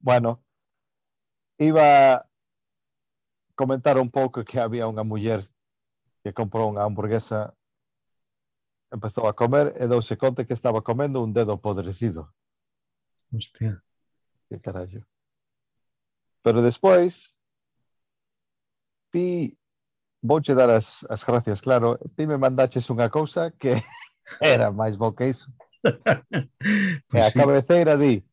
Bueno, 0.00 0.42
iba 1.58 2.14
a 2.14 2.26
comentar 3.54 3.98
un 3.98 4.10
pouco 4.10 4.44
que 4.44 4.60
había 4.60 4.88
unha 4.88 5.04
muller 5.04 5.48
que 6.24 6.32
comprou 6.32 6.68
unha 6.68 6.84
hamburguesa 6.84 7.56
Empezou 8.92 9.26
a 9.26 9.34
comer 9.34 9.74
e 9.78 9.86
douse 9.86 10.16
conta 10.16 10.44
que 10.44 10.52
estaba 10.52 10.82
comendo 10.82 11.22
un 11.22 11.32
dedo 11.32 11.60
podrecido. 11.60 12.34
Hostia. 13.32 13.82
Que 14.48 14.58
carallo. 14.58 15.06
Pero 16.42 16.62
despois, 16.62 17.36
ti 19.12 19.56
vouche 20.22 20.54
dar 20.54 20.70
as, 20.70 21.06
as 21.08 21.24
gracias, 21.24 21.60
claro, 21.60 21.98
ti 22.16 22.26
me 22.26 22.36
mandaches 22.36 22.90
unha 22.90 23.08
cousa 23.08 23.54
que 23.54 23.78
era 24.40 24.74
máis 24.74 24.96
bo 24.96 25.14
que 25.14 25.30
iso. 25.30 25.46
pues 25.80 25.94
pois 27.08 27.14
e 27.14 27.26
a 27.26 27.30
sí. 27.30 27.38
cabeceira 27.38 27.96
di, 27.96 28.24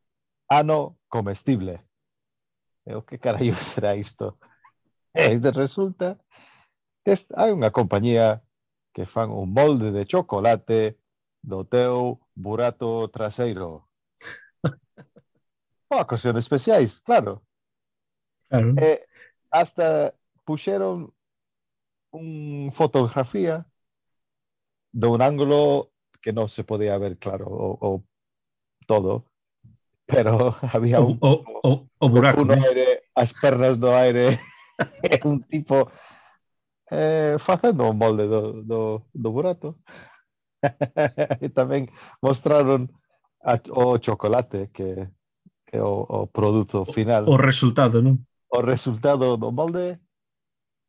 ano 0.49 0.97
comestible. 1.07 1.85
Eu, 2.85 3.03
que 3.03 3.19
carallo 3.19 3.53
será 3.61 3.95
isto? 3.95 4.39
E 5.13 5.37
resulta 5.51 6.17
que 7.03 7.13
hai 7.35 7.51
unha 7.51 7.71
compañía 7.71 8.41
que 8.97 9.05
fan 9.05 9.29
un 9.29 9.53
molde 9.53 9.93
de 9.93 10.09
chocolate 10.09 10.97
do 11.45 11.61
teu 11.61 12.17
burato 12.33 13.05
traseiro. 13.13 13.85
Para 15.87 16.01
ocasións 16.01 16.41
especiais, 16.41 16.97
claro. 17.05 17.45
Claro. 18.49 18.73
E 18.81 19.05
hasta 19.53 20.17
puxeron 20.49 21.13
un 22.09 22.73
fotografía 22.73 23.69
de 24.89 25.05
un 25.05 25.21
ángulo 25.21 25.93
que 26.17 26.33
non 26.33 26.49
se 26.49 26.65
podía 26.65 26.97
ver 26.97 27.21
claro 27.21 27.45
o, 27.45 27.77
o 27.77 27.89
todo, 28.89 29.29
pero 30.09 30.57
había 30.73 31.05
un 31.05 31.21
o, 31.21 31.85
o, 32.01 32.09
buraco, 32.09 32.41
no 32.41 32.57
né? 32.57 32.65
aire, 32.65 33.05
as 33.13 33.29
pernas 33.37 33.77
no 33.77 33.93
aire, 33.93 34.41
un 35.21 35.45
tipo 35.45 35.85
eh, 36.91 37.35
facendo 37.39 37.89
un 37.89 37.97
molde 37.97 38.27
do, 38.27 38.63
do, 38.63 38.81
do 39.13 39.29
burato. 39.31 39.79
e 41.43 41.47
tamén 41.53 41.85
mostraron 42.23 42.89
a, 43.45 43.61
o 43.77 44.01
chocolate 44.01 44.73
que 44.73 45.05
é 45.71 45.79
o, 45.81 46.01
o 46.07 46.19
produto 46.27 46.85
final. 46.85 47.27
O, 47.27 47.35
o 47.35 47.37
resultado, 47.37 48.01
non? 48.01 48.17
O 48.49 48.63
resultado 48.63 49.37
do 49.37 49.51
molde 49.51 49.99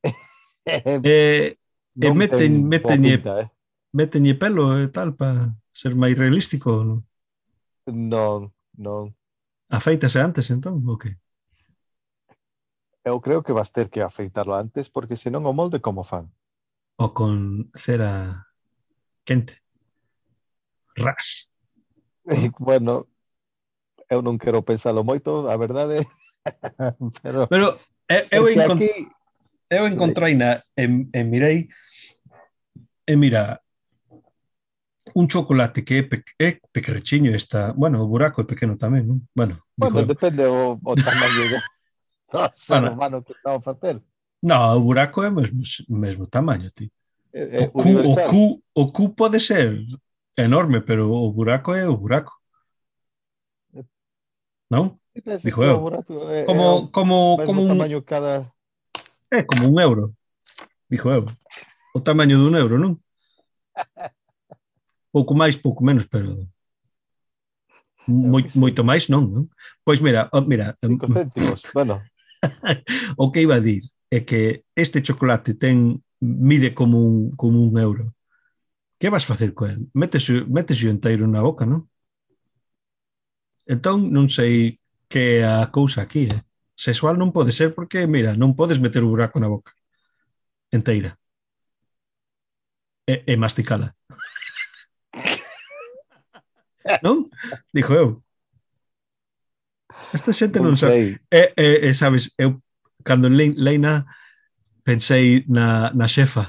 eh, 0.65 1.59
e 1.99 2.09
meten, 2.15 2.65
metenlle, 2.65 3.19
pinta, 3.19 3.33
eh? 3.43 3.49
metenlle 3.93 4.35
pelo 4.39 4.79
e 4.79 4.89
tal 4.89 5.13
para 5.13 5.53
ser 5.75 5.95
máis 5.95 6.17
realístico, 6.17 6.71
non? 6.71 7.03
Non, 7.89 8.53
non. 8.79 9.13
Afeitase 9.69 10.23
antes, 10.23 10.49
entón, 10.49 10.81
o 10.87 10.95
okay. 10.95 11.13
que? 11.13 11.28
eu 13.09 13.21
creo 13.21 13.43
que 13.43 13.53
vas 13.53 13.73
ter 13.73 13.89
que 13.89 14.01
afeitarlo 14.01 14.55
antes 14.55 14.89
porque 14.89 15.17
senón 15.17 15.47
o 15.47 15.53
molde 15.53 15.81
como 15.81 16.05
fan. 16.05 16.31
O 16.97 17.15
con 17.15 17.71
cera 17.75 18.47
quente. 19.25 19.63
Ras. 20.97 21.51
E, 22.29 22.45
eh, 22.45 22.51
bueno, 22.61 23.09
eu 24.13 24.21
non 24.21 24.37
quero 24.37 24.61
pensalo 24.61 25.01
moito, 25.01 25.49
a 25.49 25.57
verdade. 25.57 26.05
pero, 27.25 27.49
pero 27.49 27.81
eu, 28.05 28.23
eu, 28.29 28.45
encont 28.53 28.85
aquí... 28.85 29.09
eu 29.73 29.89
encontrei 29.89 30.37
na, 30.37 30.61
en, 30.77 31.09
en 31.17 31.25
Mirei 31.33 31.73
e 33.09 33.17
mira, 33.17 33.65
un 35.15 35.25
chocolate 35.25 35.85
que 35.85 35.99
é, 35.99 36.03
pe 36.05 36.21
é 36.37 36.61
pequerrechiño 36.69 37.33
está, 37.33 37.73
bueno, 37.73 38.05
o 38.05 38.09
buraco 38.13 38.43
é 38.43 38.45
pequeno 38.45 38.77
tamén, 38.77 39.09
non? 39.09 39.25
Bueno, 39.33 39.65
bueno 39.73 40.05
dijo, 40.05 40.13
depende 40.13 40.45
o, 40.45 40.77
o 40.77 40.93
tamaño 40.93 41.49
Ah, 42.33 42.49
do 42.49 42.59
ser 42.59 42.81
bueno, 42.81 42.93
humano 42.95 43.23
que 43.25 43.33
estaba 43.33 43.57
a 43.57 43.61
facer. 43.61 44.03
no, 44.43 44.77
o 44.77 44.81
buraco 44.81 45.23
é 45.23 45.29
o 45.29 45.33
mesmo, 45.33 45.63
mesmo 45.89 46.27
tamaño, 46.27 46.71
ti. 46.71 46.93
É, 47.33 47.65
é 47.65 47.67
o, 47.67 47.71
cu, 47.71 47.89
o, 47.89 48.15
cu, 48.31 48.63
o 48.75 48.93
cu 48.93 49.15
pode 49.15 49.41
ser 49.41 49.85
enorme, 50.37 50.81
pero 50.81 51.11
o 51.11 51.33
buraco 51.33 51.75
é 51.75 51.89
o 51.89 51.97
buraco. 51.97 52.33
Non? 54.71 54.99
Dijo 55.43 55.65
eu. 55.65 55.77
É, 56.31 56.45
como, 56.45 56.87
é 56.87 56.89
como, 56.93 57.39
como 57.45 57.63
un... 57.63 57.69
tamaño 57.69 58.03
cada... 58.03 58.53
É 59.33 59.43
como 59.43 59.69
un 59.69 59.81
euro, 59.81 60.15
dijo 60.89 61.11
eu. 61.11 61.27
O 61.95 62.01
tamaño 62.01 62.39
dun 62.39 62.55
euro, 62.57 62.79
non? 62.79 63.01
Pouco 65.11 65.35
máis, 65.35 65.57
pouco 65.57 65.83
menos, 65.83 66.05
pero... 66.05 66.47
Moi, 68.07 68.45
moito 68.55 68.85
máis 68.85 69.09
non, 69.09 69.25
non? 69.25 69.45
Pois 69.85 70.01
mira, 70.01 70.29
oh, 70.33 70.45
mira, 70.45 70.77
5 70.85 71.09
céntimos, 71.09 71.61
bueno 71.73 72.01
o 73.17 73.31
que 73.33 73.43
iba 73.43 73.57
a 73.57 73.65
dir 73.65 73.83
é 74.11 74.25
que 74.25 74.65
este 74.75 75.03
chocolate 75.03 75.55
ten 75.55 76.03
mide 76.21 76.75
como 76.75 76.99
un, 76.99 77.31
como 77.37 77.63
un 77.63 77.79
euro. 77.79 78.15
Que 78.99 79.11
vas 79.11 79.27
facer 79.27 79.55
co 79.55 79.67
el? 79.67 79.89
Metes, 79.95 80.27
metes 80.49 80.83
o 80.83 80.91
enteiro 80.91 81.27
na 81.27 81.43
boca, 81.43 81.65
non? 81.67 81.87
Entón, 83.67 84.11
non 84.11 84.27
sei 84.33 84.81
que 85.13 85.45
a 85.45 85.71
cousa 85.71 86.03
aquí, 86.03 86.27
eh? 86.33 86.43
Sexual 86.75 87.19
non 87.19 87.35
pode 87.37 87.53
ser 87.53 87.75
porque, 87.77 88.07
mira, 88.07 88.35
non 88.35 88.57
podes 88.59 88.79
meter 88.83 89.03
o 89.03 89.13
buraco 89.13 89.39
na 89.39 89.51
boca 89.51 89.73
enteira 90.71 91.19
e, 93.07 93.25
e 93.27 93.37
masticala. 93.37 93.97
non? 97.05 97.29
Dixo 97.75 97.95
eu. 97.95 98.09
Esta 100.17 100.33
xente 100.33 100.59
non, 100.61 100.73
non 100.73 100.77
sabe. 100.77 100.97
sei. 100.97 101.19
E, 101.31 101.43
e, 101.57 101.69
e 101.89 101.95
sabes, 102.01 102.33
eu 102.45 102.51
cando 103.09 103.29
lein, 103.29 103.53
leina 103.67 103.93
pensei 104.85 105.45
na, 105.49 105.93
na 105.99 106.07
xefa 106.09 106.45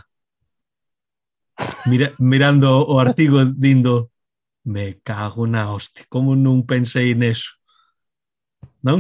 mira, 1.90 2.08
mirando 2.20 2.68
o 2.94 3.00
artigo 3.00 3.38
dindo 3.46 4.12
me 4.74 4.86
cago 5.10 5.44
na 5.48 5.64
hostia, 5.74 6.06
como 6.14 6.36
non 6.36 6.66
pensei 6.72 7.10
neso 7.16 7.52
non? 8.84 9.00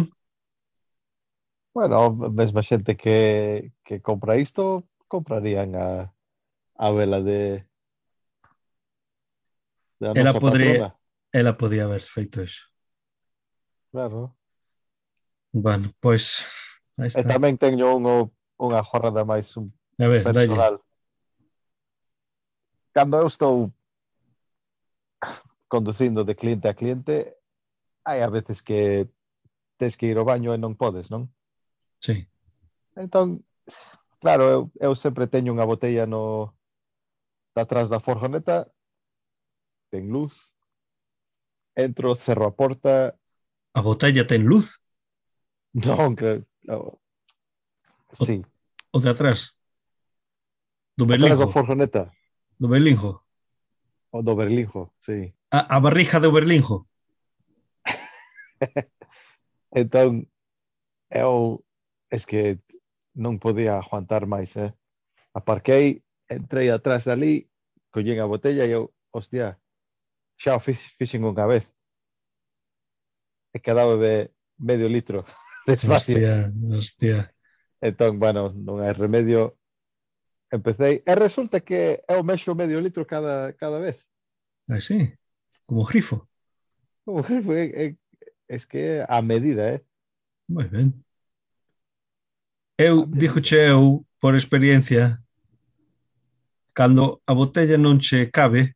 Bueno, 1.73 1.97
mesma 2.39 2.61
xente 2.69 2.97
que, 3.01 3.71
que 3.85 4.01
compra 4.01 4.37
isto, 4.45 4.63
comprarían 5.07 5.75
a, 5.75 6.13
a 6.85 6.87
vela 6.97 7.19
de, 7.21 7.67
de 9.99 10.09
a 10.09 10.13
Ela 10.13 10.33
podría- 10.33 10.73
patrona. 10.73 10.95
ela 11.31 11.57
podía 11.57 11.83
haber 11.85 12.01
feito 12.01 12.41
eso 12.41 12.63
Claro. 13.91 14.35
Bueno, 15.51 15.91
pois 15.99 16.45
aí 16.97 17.05
eh, 17.05 17.07
está. 17.07 17.21
E 17.21 17.23
tamén 17.25 17.57
teño 17.57 17.89
unha 17.97 18.29
unha 18.59 18.81
jornada 18.85 19.25
máis 19.25 19.49
un 19.57 19.73
A 19.97 20.07
ver, 20.07 20.23
personal. 20.23 20.77
Dalle. 20.77 20.87
Cando 22.93 23.17
eu 23.17 23.27
estou 23.27 23.71
conducindo 25.67 26.25
de 26.25 26.35
cliente 26.35 26.67
a 26.67 26.73
cliente, 26.73 27.37
hai 28.03 28.21
a 28.21 28.29
veces 28.29 28.61
que 28.61 29.09
tens 29.77 29.95
que 29.95 30.07
ir 30.09 30.17
ao 30.17 30.27
baño 30.27 30.53
e 30.53 30.59
non 30.59 30.75
podes, 30.75 31.09
non? 31.09 31.29
Sí. 32.01 32.25
Entón, 32.97 33.45
claro, 34.19 34.43
eu, 34.49 34.61
eu 34.81 34.93
sempre 34.93 35.29
teño 35.29 35.53
unha 35.53 35.65
botella 35.65 36.09
no 36.09 36.53
atrás 37.55 37.91
da 37.91 37.99
forjoneta, 37.99 38.71
ten 39.91 40.07
luz, 40.07 40.31
entro, 41.75 42.15
cerro 42.15 42.47
a 42.47 42.55
porta... 42.55 43.15
A 43.75 43.81
botella 43.83 44.25
ten 44.25 44.47
luz? 44.47 44.79
Non, 45.85 46.15
que... 46.15 46.43
Oh. 46.67 46.97
Sí. 48.13 48.41
O, 48.91 48.97
o 48.97 49.01
de 49.01 49.09
atrás. 49.09 49.55
Do 50.97 51.05
Berlinjo. 51.05 51.33
Atrás 51.33 51.47
da 51.47 51.53
forzoneta. 51.53 52.11
Do 52.57 52.67
Berlinjo. 52.67 53.23
O 54.11 54.23
do 54.23 54.35
Berlinjo, 54.35 54.93
sí. 54.99 55.33
A, 55.51 55.75
a 55.75 55.79
barrixa 55.79 56.19
do 56.19 56.31
Berlinjo. 56.31 56.87
entón, 59.71 60.27
eu 61.09 61.63
es 62.09 62.25
que 62.25 62.59
non 63.13 63.37
podía 63.37 63.77
aguantar 63.77 64.25
máis, 64.25 64.57
eh? 64.57 64.73
Aparquei, 65.33 66.01
entrei 66.27 66.73
atrás 66.73 67.05
dali, 67.05 67.49
collín 67.93 68.19
a 68.19 68.25
botella 68.25 68.65
e 68.65 68.73
eu, 68.73 68.93
hostia, 69.13 69.61
xa 70.41 70.57
o 70.57 70.61
fixen 70.61 71.25
unha 71.25 71.45
vez. 71.45 71.65
E 73.53 73.57
quedaba 73.61 73.97
de 73.97 74.33
medio 74.57 74.89
litro 74.89 75.25
despacio. 75.65 76.15
Hostia, 76.15 76.53
hostia. 76.71 77.33
Entón, 77.81 78.19
bueno, 78.19 78.51
non 78.53 78.83
hai 78.83 78.93
remedio. 78.93 79.55
Empecé. 80.51 81.03
e 81.05 81.13
resulta 81.15 81.61
que 81.61 82.01
eu 82.09 82.23
mexo 82.23 82.55
medio 82.55 82.81
litro 82.81 83.05
cada, 83.05 83.53
cada 83.53 83.79
vez. 83.79 84.01
Ah, 84.67 84.81
sí? 84.81 85.13
Como 85.65 85.85
grifo. 85.85 86.27
Como 87.05 87.21
grifo, 87.21 87.53
é, 87.53 87.65
é, 87.69 87.95
es 88.47 88.65
que 88.65 89.05
a 89.07 89.21
medida, 89.21 89.75
eh? 89.75 89.81
Moi 90.47 90.67
ben. 90.67 90.93
Eu, 92.77 93.05
dixo 93.05 93.41
che 93.41 93.55
eu, 93.55 94.05
por 94.19 94.33
experiencia, 94.35 95.21
cando 96.73 97.21
a 97.25 97.33
botella 97.33 97.77
non 97.77 97.99
che 97.99 98.29
cabe, 98.31 98.75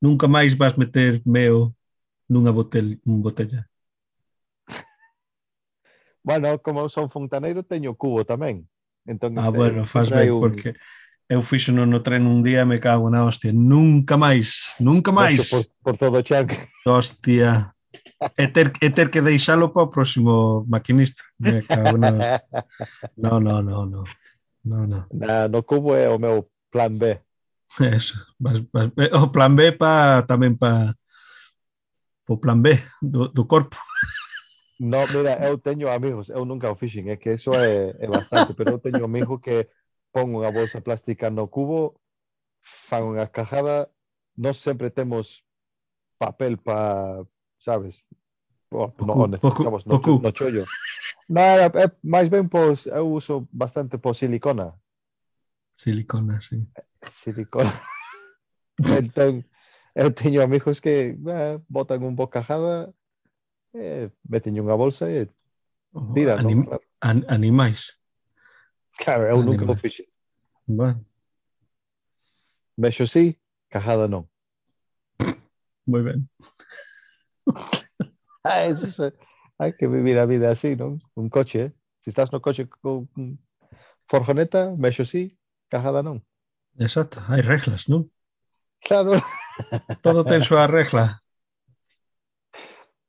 nunca 0.00 0.26
máis 0.26 0.54
vas 0.54 0.76
meter 0.76 1.20
meo 1.26 1.74
nunha 2.28 2.52
botella, 2.52 2.96
un 3.04 3.20
botella. 3.20 3.69
Bueno, 6.22 6.58
como 6.60 6.80
eu 6.80 6.88
son 6.88 7.08
fontaneiro, 7.08 7.62
teño 7.62 7.96
cubo 7.96 8.24
tamén. 8.24 8.68
Entón, 9.08 9.38
ah, 9.38 9.50
te, 9.50 9.56
bueno, 9.56 9.86
faz 9.86 10.10
ben, 10.10 10.30
un... 10.30 10.40
porque 10.40 10.76
eu 11.28 11.42
fixo 11.42 11.72
no, 11.72 11.86
no 11.86 12.02
tren 12.02 12.26
un 12.26 12.42
día 12.42 12.62
e 12.62 12.68
me 12.68 12.78
cago 12.78 13.08
na 13.08 13.24
hostia. 13.24 13.52
Nunca 13.52 14.16
máis, 14.16 14.76
nunca 14.78 15.12
máis. 15.12 15.48
Por, 15.48 15.64
por 15.80 15.94
todo 15.96 16.18
o 16.18 16.22
chanque. 16.22 16.58
Hostia. 16.84 17.72
E 18.36 18.46
ter, 18.48 18.72
e 18.82 18.90
ter 18.90 19.08
que 19.08 19.24
deixalo 19.24 19.72
para 19.72 19.88
o 19.88 19.90
próximo 19.90 20.66
maquinista. 20.68 21.24
Me 21.40 21.62
cago 21.64 21.96
na 21.96 22.12
hostia. 22.12 22.42
No, 23.16 23.40
no, 23.40 23.62
no, 23.62 23.86
no. 23.86 24.04
No, 24.64 24.86
no. 24.86 25.06
Na, 25.08 25.48
no 25.48 25.62
cubo 25.64 25.96
é 25.96 26.08
o 26.08 26.18
meu 26.18 26.50
plan 26.70 26.92
B. 26.92 27.16
Eso, 27.80 28.18
vas, 28.38 28.60
vas, 28.72 28.90
o 29.14 29.30
plan 29.30 29.54
B 29.54 29.72
pa, 29.72 30.26
tamén 30.26 30.58
para 30.58 30.92
o 32.28 32.36
plan 32.36 32.60
B 32.60 32.76
do, 33.00 33.30
do 33.30 33.46
corpo. 33.46 33.78
No, 34.80 35.06
mira, 35.08 35.36
eu 35.46 35.58
teño 35.58 35.92
amigos, 35.92 36.30
eu 36.30 36.46
nunca 36.46 36.72
o 36.72 36.74
fixen, 36.74 37.10
é 37.10 37.16
que 37.16 37.36
eso 37.36 37.52
é, 37.52 37.94
é 38.00 38.08
bastante, 38.08 38.54
pero 38.56 38.70
eu 38.72 38.78
teño 38.78 39.04
un 39.04 39.12
amigo 39.12 39.36
que 39.38 39.68
pon 40.08 40.32
unha 40.32 40.48
bolsa 40.48 40.80
plástica 40.80 41.28
no 41.28 41.52
cubo, 41.52 42.00
fan 42.64 43.12
unha 43.12 43.28
cajada, 43.28 43.92
nós 44.40 44.56
sempre 44.56 44.88
temos 44.88 45.44
papel 46.16 46.56
pa, 46.56 47.20
sabes, 47.60 48.00
oh, 48.72 48.88
no, 49.04 49.28
necesitamos 49.28 49.84
no, 49.84 50.00
no 50.00 50.32
chollo. 50.32 50.64
No, 51.28 51.44
é, 51.44 51.68
é, 51.68 51.86
máis 52.00 52.32
ben, 52.32 52.48
pois, 52.48 52.88
eu 52.88 53.04
uso 53.12 53.44
bastante 53.52 54.00
por 54.00 54.16
silicona. 54.16 54.72
Silicona, 55.76 56.40
sí. 56.40 56.64
silicona. 57.04 57.68
entón, 58.96 59.44
eu 59.92 60.08
teño 60.08 60.40
amigos 60.40 60.80
que 60.80 61.20
eh, 61.20 61.60
botan 61.68 62.00
un 62.00 62.16
bocajada, 62.16 62.96
eh, 63.74 64.10
meten 64.28 64.58
unha 64.58 64.76
bolsa 64.76 65.06
e 65.10 65.28
oh, 65.94 66.12
tira, 66.14 66.36
oh, 66.36 66.40
anim, 66.42 66.66
non? 66.66 66.80
An, 67.00 67.24
animais. 67.28 67.96
Claro, 68.98 69.24
eu 69.26 69.42
nunca 69.42 69.64
o 69.64 69.76
fixe. 69.76 70.04
Bueno. 70.66 71.04
Mexo 72.76 73.06
sí, 73.06 73.38
cajada 73.68 74.08
non. 74.08 74.28
Moi 75.90 76.02
ben. 76.02 76.28
ah, 78.44 78.66
eso, 78.66 79.04
é, 79.04 79.12
hai 79.58 79.72
que 79.72 79.88
vivir 79.88 80.18
a 80.18 80.26
vida 80.26 80.50
así, 80.50 80.76
non? 80.76 81.00
Un 81.16 81.28
coche, 81.28 81.58
eh? 81.58 81.70
Se 82.00 82.08
si 82.08 82.10
estás 82.10 82.32
no 82.32 82.40
coche 82.40 82.68
con 82.68 83.08
forjoneta, 84.08 84.72
mexo 84.76 85.04
sí, 85.04 85.38
cajada 85.68 86.02
non. 86.02 86.24
Exacto, 86.78 87.20
hai 87.28 87.40
reglas, 87.42 87.88
non? 87.88 88.08
Claro. 88.80 89.20
Todo 90.00 90.24
ten 90.24 90.42
súa 90.48 90.66
regla. 90.66 91.20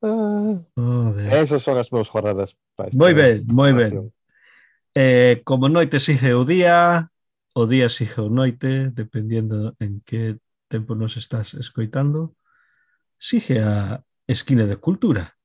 Ah, 0.02 0.58
Joder. 0.76 1.32
Esas 1.32 1.62
son 1.62 1.78
as 1.78 1.92
meus 1.92 2.08
jornadas. 2.08 2.56
Moi 2.94 3.14
ben, 3.14 3.46
moi 3.46 3.72
ben. 3.72 4.12
Eh, 4.94 5.40
como 5.44 5.68
noite 5.68 6.00
sigue 6.00 6.34
o 6.34 6.44
día, 6.44 7.10
o 7.54 7.66
día 7.66 7.88
sigue 7.88 8.20
o 8.20 8.28
noite, 8.28 8.90
dependendo 8.90 9.74
en 9.78 10.02
que 10.04 10.38
tempo 10.68 10.94
nos 10.94 11.16
estás 11.16 11.54
escoitando, 11.54 12.34
sigue 13.18 13.60
a 13.60 14.02
Esquina 14.26 14.66
de 14.66 14.76
Cultura. 14.76 15.36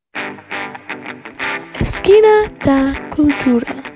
Esquina 1.79 2.49
da 2.63 3.09
Cultura. 3.15 3.86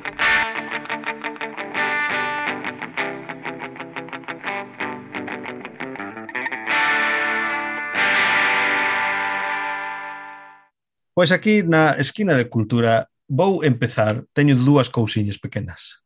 Pois 11.13 11.31
aquí 11.31 11.63
na 11.63 11.99
esquina 11.99 12.35
de 12.35 12.47
cultura 12.47 13.09
vou 13.27 13.63
empezar, 13.63 14.23
teño 14.33 14.55
dúas 14.55 14.87
cousiñas 14.89 15.37
pequenas. 15.37 16.03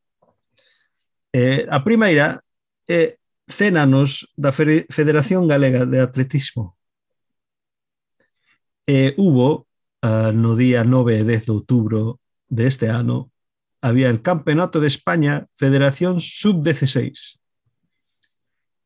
Eh, 1.34 1.66
a 1.70 1.80
primeira 1.84 2.42
é 2.88 3.02
eh, 3.02 3.10
Cénanos 3.48 4.26
da 4.36 4.52
Federación 4.52 5.48
Galega 5.48 5.86
de 5.86 6.02
Atletismo. 6.02 6.78
E 8.88 9.10
eh, 9.10 9.12
hubo, 9.18 9.68
eh, 10.02 10.32
no 10.34 10.56
día 10.56 10.84
9 10.84 11.22
e 11.22 11.24
10 11.24 11.46
de 11.46 11.52
outubro 11.52 12.22
deste 12.50 12.90
de 12.90 12.94
ano, 12.94 13.30
había 13.82 14.10
el 14.10 14.22
Campeonato 14.22 14.80
de 14.82 14.88
España 14.88 15.46
Federación 15.58 16.22
Sub-16. 16.22 17.38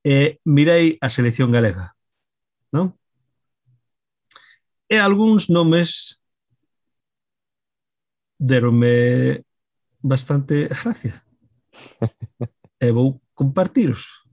E 0.04 0.12
eh, 0.12 0.30
mirei 0.44 0.98
a 1.00 1.08
selección 1.08 1.52
galega, 1.52 1.96
non? 2.72 2.96
e 4.90 4.98
algúns 4.98 5.48
nomes 5.48 6.20
deronme 8.40 9.46
bastante 10.02 10.68
gracia. 10.68 11.24
e 12.82 12.92
vou 12.92 13.22
compartiros. 13.34 14.26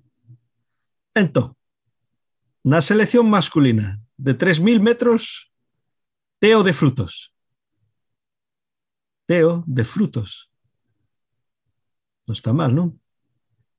Entón, 1.14 1.56
na 2.64 2.80
selección 2.80 3.28
masculina 3.28 4.00
de 4.16 4.34
3.000 4.34 4.80
metros, 4.80 5.52
Teo 6.40 6.62
de 6.62 6.72
Frutos. 6.72 7.32
Teo 9.26 9.64
de 9.66 9.84
Frutos. 9.84 10.50
Non 12.26 12.34
está 12.34 12.50
mal, 12.50 12.72
non? 12.74 12.96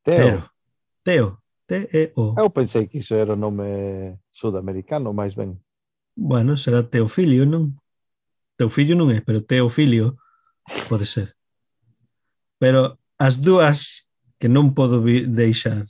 Teo. 0.05 0.17
Pero, 0.23 0.39
teo. 1.03 1.28
T-E-O. 1.67 2.39
Eu 2.39 2.49
pensei 2.49 2.88
que 2.88 2.99
iso 3.03 3.13
era 3.15 3.36
nome 3.36 4.15
sudamericano, 4.32 5.11
máis 5.11 5.36
ben. 5.36 5.59
Bueno, 6.18 6.57
será 6.57 6.82
Teofilio, 6.82 7.45
non? 7.45 7.78
Teofilio 8.57 8.97
non 8.97 9.13
é, 9.13 9.22
pero 9.22 9.45
Teofilio 9.45 10.18
pode 10.89 11.05
ser. 11.05 11.38
Pero 12.57 12.97
as 13.22 13.38
dúas 13.38 14.09
que 14.41 14.49
non 14.49 14.74
podo 14.74 14.97
deixar, 15.05 15.86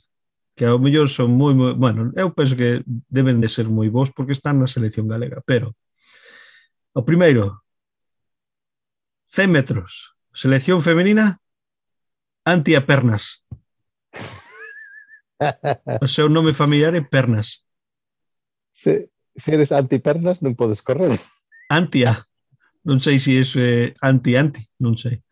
que 0.52 0.68
ao 0.68 0.76
mellor 0.76 1.08
son 1.08 1.32
moi, 1.32 1.56
moi... 1.56 1.72
Bueno, 1.72 2.12
eu 2.12 2.28
penso 2.36 2.52
que 2.60 2.84
deben 3.08 3.40
de 3.40 3.48
ser 3.48 3.72
moi 3.72 3.88
bons 3.88 4.12
porque 4.12 4.36
están 4.36 4.60
na 4.60 4.68
selección 4.68 5.08
galega, 5.08 5.40
pero 5.48 5.72
o 6.92 7.00
primeiro, 7.08 7.64
100 9.32 9.48
metros, 9.48 10.12
selección 10.36 10.84
femenina, 10.84 11.40
antiapernas. 12.44 13.48
O 16.02 16.08
seu 16.10 16.26
nome 16.28 16.50
familiar 16.50 16.92
é 16.98 17.00
Pernas. 17.00 17.62
Sí 18.74 19.06
se 19.38 19.54
eres 19.54 19.70
antipernas 19.70 20.42
non 20.42 20.58
podes 20.58 20.82
correr. 20.82 21.14
Antia. 21.70 22.10
Ah. 22.12 22.18
Non 22.82 22.98
sei 22.98 23.18
se 23.22 23.44
si 23.44 23.60
é 23.60 23.62
eh, 23.62 23.94
anti-anti, 24.00 24.62
non 24.82 24.96
sei. 24.98 25.22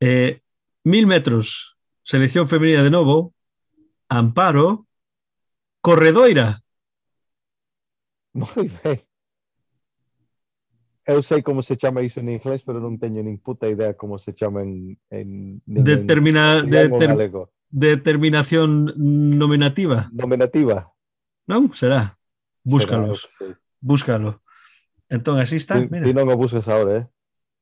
Eh, 0.00 0.42
mil 0.84 1.06
metros, 1.06 1.78
selección 2.02 2.48
femenina 2.48 2.82
de 2.82 2.90
novo, 2.90 3.32
Amparo, 4.08 4.86
Corredoira. 5.80 6.60
Moi 8.34 8.68
ben. 8.82 8.98
Eu 11.06 11.22
sei 11.22 11.40
como 11.46 11.62
se 11.62 11.78
chama 11.78 12.02
iso 12.02 12.18
en 12.18 12.34
inglés, 12.34 12.66
pero 12.66 12.82
non 12.82 12.98
teño 12.98 13.22
nin 13.22 13.38
puta 13.38 13.70
idea 13.70 13.94
como 13.94 14.18
se 14.18 14.34
chama 14.34 14.66
en... 14.66 14.98
en, 15.14 15.62
en 15.62 15.84
Determina, 15.86 16.66
en, 16.66 16.70
de, 16.70 16.90
ter, 16.98 17.14
galego. 17.14 17.54
determinación 17.70 18.90
nominativa. 19.38 20.10
Nominativa. 20.10 20.90
Non, 21.46 21.70
será. 21.70 22.15
Búscalos. 22.66 23.28
Será, 23.30 23.54
sí. 23.54 23.60
Búscalo. 23.80 24.42
Entón, 25.08 25.38
así 25.38 25.56
está. 25.56 25.80
Ti, 25.80 25.86
mira. 25.88 26.02
ti 26.02 26.10
non 26.10 26.26
o 26.26 26.34
buscas 26.34 26.66
agora, 26.66 26.98
eh? 26.98 27.04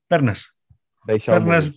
Pernas. 0.08 0.48
Deixa 1.04 1.36
pernas, 1.36 1.68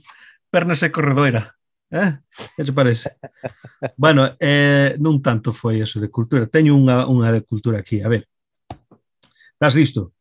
pernas 0.48 0.80
e 0.80 0.88
corredoira. 0.88 1.60
Eh? 1.92 2.16
Que 2.56 2.64
se 2.64 2.72
parece? 2.72 3.20
bueno, 4.00 4.32
eh, 4.40 4.96
non 5.04 5.20
tanto 5.20 5.52
foi 5.52 5.84
eso 5.84 6.00
de 6.00 6.08
cultura. 6.08 6.48
Teño 6.48 6.72
unha, 6.72 7.04
unha 7.12 7.36
de 7.36 7.44
cultura 7.44 7.84
aquí. 7.84 8.00
A 8.00 8.08
ver. 8.08 8.24
Estás 9.60 9.76
listo? 9.76 10.16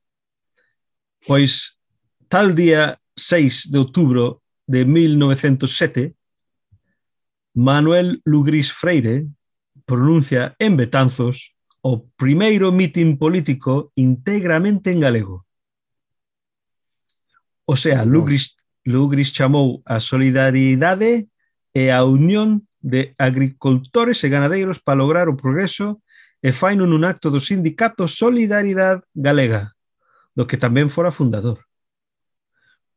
Pois, 1.22 1.78
tal 2.26 2.59
día 2.59 2.98
6 3.14 3.70
de 3.70 3.78
outubro 3.78 4.42
de 4.66 4.82
1907, 4.82 6.11
Manuel 7.54 8.18
Lugris 8.26 8.74
Freire 8.74 9.30
pronuncia 9.86 10.59
en 10.59 10.74
Betanzos 10.74 11.55
o 11.87 12.03
primeiro 12.18 12.74
mitin 12.74 13.14
político 13.14 13.95
íntegramente 13.95 14.91
en 14.91 14.99
galego. 14.99 15.47
O 17.64 17.76
sea, 17.78 18.03
Lugris, 18.03 18.59
Lugris 18.82 19.30
chamou 19.30 19.87
a 19.87 20.03
solidaridade 20.03 21.30
e 21.70 21.84
a 21.95 22.03
unión 22.03 22.66
de 22.82 23.14
agricultores 23.18 24.18
e 24.26 24.28
ganadeiros 24.34 24.82
para 24.82 24.99
lograr 24.99 25.30
o 25.30 25.39
progreso 25.39 26.03
e 26.43 26.51
faino 26.51 26.91
nun 26.91 27.07
acto 27.07 27.30
do 27.30 27.39
sindicato 27.39 28.11
Solidaridade 28.11 29.07
Galega, 29.14 29.70
do 30.34 30.43
que 30.51 30.59
tamén 30.59 30.91
fora 30.91 31.14
fundador. 31.14 31.62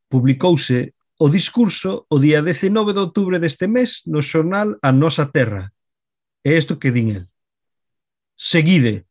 Publicouse 0.09 0.97
o 1.21 1.29
discurso 1.29 2.09
o 2.09 2.17
día 2.17 2.41
19 2.41 2.97
de 2.97 3.01
outubro 3.05 3.37
deste 3.37 3.69
mes 3.69 4.01
no 4.09 4.25
xornal 4.25 4.81
A 4.81 4.89
Nosa 4.89 5.29
Terra. 5.29 5.69
É 6.41 6.57
isto 6.57 6.81
que 6.81 6.89
din 6.89 7.13
el. 7.13 7.25
Seguide, 8.41 9.05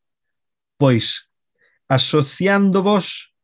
pois, 0.79 1.29
asociándovos, 1.87 3.35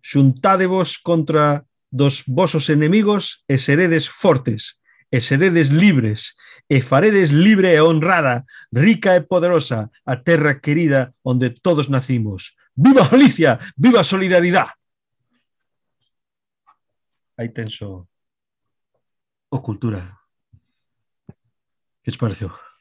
xuntádevos 0.00 0.96
contra 0.96 1.66
dos 1.90 2.22
vosos 2.28 2.70
enemigos 2.70 3.42
e 3.50 3.58
seredes 3.58 4.06
fortes, 4.06 4.78
e 5.10 5.20
seredes 5.20 5.68
libres, 5.68 6.38
e 6.70 6.80
faredes 6.80 7.30
libre 7.30 7.74
e 7.74 7.82
honrada, 7.82 8.46
rica 8.72 9.16
e 9.16 9.20
poderosa, 9.20 9.90
a 10.06 10.14
terra 10.14 10.60
querida 10.62 11.12
onde 11.24 11.50
todos 11.50 11.88
nacimos. 11.88 12.54
Viva 12.76 13.08
Galicia, 13.10 13.58
viva 13.76 14.00
a 14.00 14.04
solidaridade. 14.04 14.72
Aí 17.36 17.48
tenso 17.48 18.06
o 19.50 19.58
cultura. 19.60 20.16
Que 22.04 22.12
te 22.12 22.18
pareceu? 22.18 22.71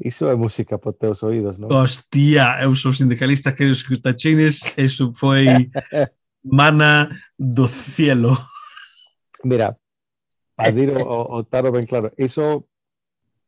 Iso 0.00 0.30
é 0.30 0.34
música 0.34 0.78
para 0.78 0.96
teus 0.96 1.22
oídos, 1.22 1.60
non? 1.60 1.68
Hostia, 1.68 2.56
eu 2.64 2.72
sou 2.74 2.92
sindicalista 2.92 3.52
que 3.52 3.68
os 3.68 3.84
cutachines, 3.84 4.64
iso 4.80 5.12
foi 5.12 5.44
mana 6.40 7.12
do 7.36 7.68
cielo. 7.68 8.32
Mira, 9.44 9.76
a 10.56 10.70
dir 10.72 10.96
o, 10.96 11.04
o 11.04 11.44
Taro 11.44 11.70
ben 11.70 11.84
claro, 11.84 12.12
iso 12.16 12.64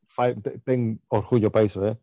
fai, 0.08 0.36
ten 0.64 1.00
orgullo 1.08 1.48
para 1.48 1.64
iso, 1.64 1.80
eh? 1.88 1.96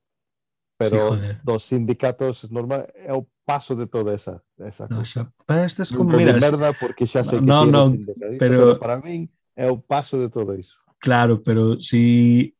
pero 0.79 1.13
sí, 1.13 1.21
dos 1.43 1.63
sindicatos 1.63 2.49
normal 2.49 2.87
é 2.95 3.11
o 3.13 3.27
paso 3.43 3.75
de 3.75 3.85
toda 3.85 4.15
esa 4.15 4.41
esa 4.57 4.87
no, 4.87 5.03
cosa. 5.03 5.27
Xa, 5.45 5.65
estas 5.65 5.91
como 5.91 6.15
de 6.15 6.33
merda 6.39 6.71
porque 6.73 7.05
xa 7.05 7.27
sei 7.27 7.43
no, 7.43 7.65
que 7.65 7.71
no, 7.71 7.89
no 7.91 7.97
pero... 8.39 8.79
pero 8.79 8.79
para 8.79 8.97
min 9.03 9.27
é 9.59 9.67
o 9.67 9.75
paso 9.75 10.15
de 10.15 10.31
todo 10.31 10.55
iso. 10.55 10.79
Claro, 11.03 11.43
pero 11.43 11.75
si 11.83 12.55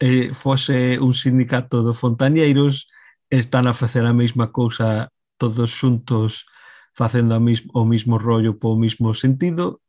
eh, 0.00 0.32
fose 0.34 0.98
un 0.98 1.14
sindicato 1.14 1.82
de 1.82 1.94
fontañeiros, 1.94 2.88
están 3.30 3.66
a 3.66 3.74
facer 3.74 4.04
a 4.06 4.12
mesma 4.12 4.52
cousa 4.52 5.10
todos 5.36 5.70
xuntos 5.70 6.46
facendo 6.94 7.34
a 7.34 7.40
mis, 7.40 7.66
o 7.74 7.84
mismo 7.84 8.18
rollo 8.18 8.58
po 8.58 8.76
mismo 8.76 9.14
sentido, 9.14 9.82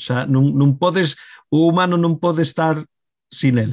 xa 0.00 0.24
non, 0.24 0.56
non 0.56 0.80
podes, 0.80 1.16
o 1.52 1.68
humano 1.68 2.00
non 2.00 2.16
pode 2.16 2.42
estar 2.42 2.84
sin 3.28 3.60
el. 3.60 3.72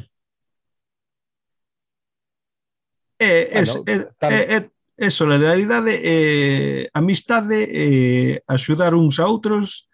É, 3.20 3.64
bueno, 3.64 3.84
é, 3.88 3.96
tam... 4.20 4.32
é, 4.32 4.40
é, 4.56 4.60
é 4.98 5.10
solidaridade, 5.10 5.96
é 5.96 6.90
amistade, 6.94 7.56
é 7.72 8.44
axudar 8.48 8.92
uns 8.94 9.20
a 9.20 9.28
outros, 9.28 9.88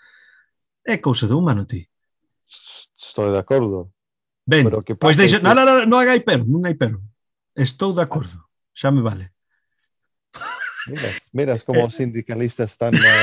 é 0.81 0.97
cousa 0.97 1.29
do 1.29 1.37
humano, 1.37 1.65
ti. 1.65 1.85
Estou 2.97 3.29
de 3.29 3.37
acordo. 3.37 3.93
Ben, 4.49 4.65
que 4.81 4.97
pois 4.97 5.13
deixa, 5.13 5.37
que... 5.37 5.45
non, 5.45 5.53
non, 5.53 5.65
non, 5.69 5.77
non 5.85 5.97
haga 6.01 6.17
hiper, 6.17 6.41
non 6.41 6.65
hai 6.65 6.73
hiper. 6.73 6.97
Estou 7.53 7.93
de 7.93 8.01
acordo, 8.01 8.49
xa 8.73 8.89
me 8.89 9.05
vale. 9.05 9.29
Miras, 10.89 11.15
miras 11.29 11.61
como 11.61 11.85
os 11.85 11.93
sindicalistas 11.99 12.73
están 12.73 12.97
a, 12.97 13.13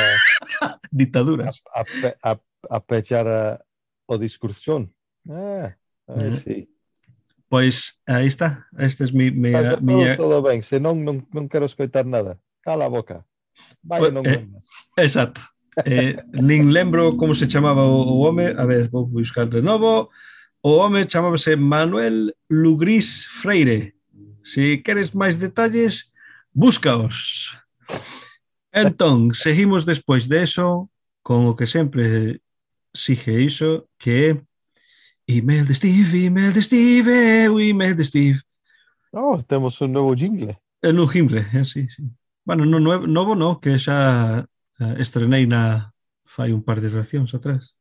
dictaduras 0.95 1.67
a, 1.75 1.83
a, 1.83 2.31
a, 2.31 2.33
a 2.71 2.79
pechar 2.79 3.27
eh, 3.27 3.35
ah, 3.35 3.59
a, 3.59 4.15
o 4.15 4.15
discursión. 4.23 4.95
Ah, 5.27 5.75
ah, 6.07 6.31
sí. 6.39 6.71
Pois 7.49 7.99
aí 8.07 8.27
está, 8.27 8.67
este 8.79 9.03
é 9.03 9.07
es 9.07 9.13
mi, 9.13 9.31
mi, 9.31 9.51
Faz, 9.51 9.83
mi... 9.83 9.99
Todo, 9.99 10.17
todo 10.17 10.43
ben, 10.47 10.63
senón 10.63 11.03
non, 11.03 11.27
non 11.35 11.51
quero 11.51 11.67
escoitar 11.67 12.07
nada. 12.07 12.39
Cala 12.63 12.87
a 12.87 12.93
boca. 12.93 13.27
Vai, 13.83 13.99
pues, 13.99 14.13
non 14.15 14.23
eh. 14.27 14.47
Exacto. 14.99 15.43
Eh, 15.85 16.17
nin 16.33 16.73
lembro 16.73 17.19
como 17.19 17.35
se 17.35 17.47
chamaba 17.47 17.85
o, 17.87 17.99
o 18.03 18.23
home, 18.27 18.55
a 18.55 18.65
ver, 18.65 18.89
vou 18.91 19.07
buscar 19.07 19.47
de 19.51 19.63
novo. 19.63 20.11
O 20.69 20.83
home 20.83 21.07
chamábase 21.07 21.55
Manuel 21.55 22.35
Lugris 22.51 23.25
Freire. 23.25 23.95
Se 24.43 24.83
queres 24.83 25.15
máis 25.15 25.39
detalles, 25.39 26.11
búscaos. 26.51 27.55
Entón, 28.75 29.31
seguimos 29.31 29.87
despois 29.87 30.27
de 30.27 30.43
eso 30.43 30.91
con 31.23 31.47
o 31.47 31.55
que 31.55 31.71
sempre 31.71 32.43
sigue 32.91 33.47
iso, 33.47 33.87
que 33.95 34.11
é 34.27 34.31
email 35.31 35.63
de 35.71 35.75
Steve, 35.79 36.27
email 36.27 36.51
de 36.51 36.63
Steve, 36.67 37.15
eu 37.47 37.63
email 37.63 37.95
de 37.95 38.03
Steve. 38.03 38.43
Oh, 39.15 39.39
temos 39.47 39.79
un 39.79 39.95
novo 39.95 40.19
jingle. 40.19 40.59
É 40.83 40.91
un 40.91 41.07
jingle, 41.07 41.47
eh, 41.47 41.51
é 41.55 41.59
así, 41.63 41.87
sí. 41.87 42.03
Bueno, 42.43 42.67
no 42.67 42.83
novo, 42.83 43.07
novo 43.07 43.39
no, 43.39 43.63
que 43.63 43.79
xa 43.79 44.43
eh, 44.83 44.95
estrenei 44.99 45.47
na 45.47 45.95
fai 46.27 46.51
un 46.51 46.67
par 46.67 46.83
de 46.83 46.91
reaccións 46.91 47.31
atrás. 47.39 47.76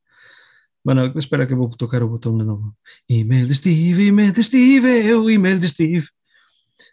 Mano, 0.85 1.09
espera 1.17 1.47
que 1.49 1.57
vou 1.57 1.73
tocar 1.73 2.05
o 2.05 2.11
botón 2.13 2.37
de 2.37 2.45
novo. 2.45 2.77
E-mail 3.09 3.49
de 3.49 3.57
Steve, 3.57 4.05
είμαι 4.05 4.29
de 4.29 4.43
Steve, 4.45 5.09
e-mail 5.09 5.57
de 5.57 5.67
Steve. 5.67 6.05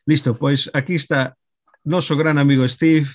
Listo, 0.08 0.32
pois 0.32 0.72
aquí 0.72 0.96
está 0.96 1.36
noso 1.84 2.16
gran 2.16 2.40
amigo 2.40 2.64
Steve. 2.64 3.12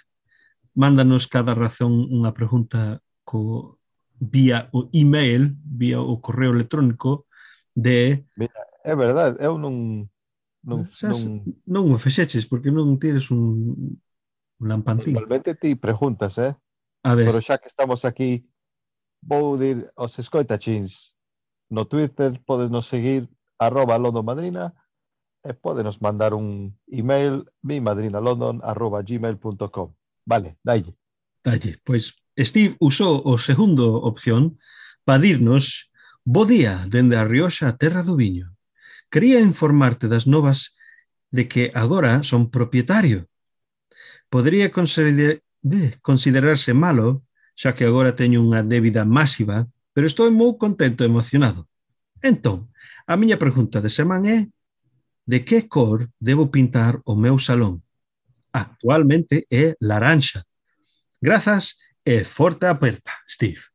Mándanos 0.77 1.25
cada 1.25 1.57
razón 1.57 2.05
unha 2.13 2.29
pregunta 2.29 3.01
co 3.25 3.81
vía 4.21 4.69
o 4.69 4.85
email, 4.93 5.57
vía 5.65 5.97
o 5.97 6.21
correo 6.21 6.53
electrónico 6.53 7.25
de... 7.73 8.21
Mira, 8.37 8.61
é 8.85 8.93
verdade, 8.93 9.41
eu 9.41 9.57
non... 9.57 10.05
Non, 10.61 10.85
Sás, 10.93 11.25
non... 11.25 11.41
non 11.65 11.89
o 11.89 11.97
fexeches, 11.97 12.45
porque 12.45 12.69
non 12.69 13.01
tires 13.01 13.33
un, 13.33 13.97
un 14.61 14.65
lampantín. 14.69 15.17
Normalmente 15.17 15.57
ti 15.57 15.73
preguntas, 15.73 16.37
eh? 16.37 16.53
A 17.01 17.17
ver. 17.17 17.33
Pero 17.33 17.41
xa 17.41 17.57
que 17.57 17.65
estamos 17.65 18.05
aquí 18.05 18.45
vou 19.21 19.57
dir 19.57 19.91
os 19.95 20.19
escoitachins 20.19 21.15
no 21.69 21.85
Twitter 21.85 22.39
podes 22.45 22.69
nos 22.69 22.87
seguir 22.87 23.29
arroba 23.59 23.97
londonmadrina 23.97 24.73
e 25.43 25.53
podenos 25.53 26.01
mandar 26.01 26.33
un 26.33 26.77
email 26.87 27.45
mimadrinalondon 27.61 28.61
arroba 28.63 29.01
gmail.com 29.01 29.93
Vale, 30.27 30.57
dalle. 30.63 30.93
Dalle, 31.43 31.79
pois 31.83 32.13
Steve 32.37 32.75
usou 32.79 33.23
o 33.23 33.37
segundo 33.37 33.95
opción 34.03 34.59
para 35.05 35.23
dirnos 35.23 35.89
Bo 36.27 36.43
día 36.45 36.83
dende 36.91 37.15
a 37.15 37.23
Rioxa 37.23 37.71
a 37.71 37.77
Terra 37.79 38.03
do 38.03 38.19
Viño. 38.19 38.51
Quería 39.07 39.39
informarte 39.39 40.11
das 40.11 40.27
novas 40.27 40.75
de 41.31 41.47
que 41.47 41.71
agora 41.73 42.23
son 42.27 42.51
propietario. 42.51 43.31
Podría 44.27 44.67
considerarse 46.01 46.73
malo 46.75 47.23
xa 47.57 47.73
que 47.73 47.85
agora 47.89 48.13
teño 48.13 48.37
unha 48.45 48.61
débida 48.61 49.01
máxiva, 49.17 49.65
pero 49.93 50.05
estou 50.05 50.29
moi 50.29 50.53
contento 50.61 51.01
e 51.01 51.09
emocionado. 51.09 51.65
Entón, 52.21 52.69
a 53.09 53.17
miña 53.17 53.41
pregunta 53.41 53.81
de 53.81 53.89
semana 53.89 54.29
é 54.29 54.39
de 55.25 55.37
que 55.47 55.65
cor 55.65 56.05
debo 56.21 56.53
pintar 56.53 57.01
o 57.03 57.17
meu 57.17 57.41
salón? 57.41 57.81
Actualmente 58.53 59.49
é 59.49 59.73
laranxa. 59.81 60.45
Grazas 61.17 61.81
e 62.05 62.21
forte 62.23 62.69
aperta, 62.69 63.11
Steve. 63.25 63.65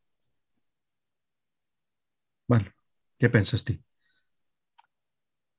Vale, 2.46 2.70
que 3.18 3.28
pensas 3.28 3.66
ti? 3.66 3.82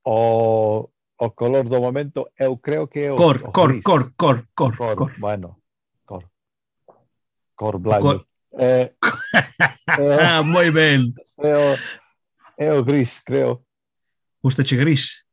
O, 0.02 0.90
o 1.16 1.28
color 1.30 1.68
do 1.68 1.80
momento, 1.80 2.28
eu 2.36 2.56
creo 2.56 2.88
que 2.88 3.00
é 3.08 3.12
o... 3.12 3.16
Cor, 3.16 3.36
o 3.44 3.52
cor, 3.52 3.70
gris. 3.72 3.84
cor, 3.84 4.02
cor, 4.16 4.48
cor, 4.54 4.76
cor, 4.76 4.96
cor. 4.96 5.12
Bueno, 5.20 5.63
Corblagno. 7.54 8.24
Eh, 8.54 8.94
eh, 9.98 10.18
ah, 10.22 10.38
moi 10.46 10.70
ben. 10.70 11.10
É 11.42 11.54
o, 11.58 11.74
é 12.54 12.70
o 12.70 12.84
gris, 12.86 13.18
creo. 13.18 13.66
Gustache 14.38 14.78
gris? 14.78 15.26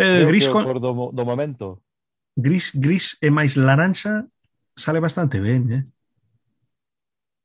Eh, 0.00 0.22
é 0.22 0.24
gris 0.24 0.48
con... 0.48 0.64
cor 0.64 0.80
do, 0.80 1.12
do 1.12 1.24
momento. 1.28 1.84
Gris, 2.32 2.72
gris 2.72 3.20
e 3.20 3.28
máis 3.28 3.52
laranxa 3.60 4.24
sale 4.72 5.04
bastante 5.04 5.44
ben, 5.44 5.68
eh? 5.76 5.84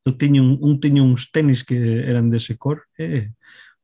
Eu 0.08 0.16
teño 0.16 0.40
un, 0.40 0.56
un 0.64 0.80
teño 0.80 1.04
uns 1.04 1.36
tenis 1.36 1.68
que 1.68 1.76
eran 2.08 2.32
dese 2.32 2.56
cor 2.56 2.88
e 2.96 3.04
eh, 3.04 3.26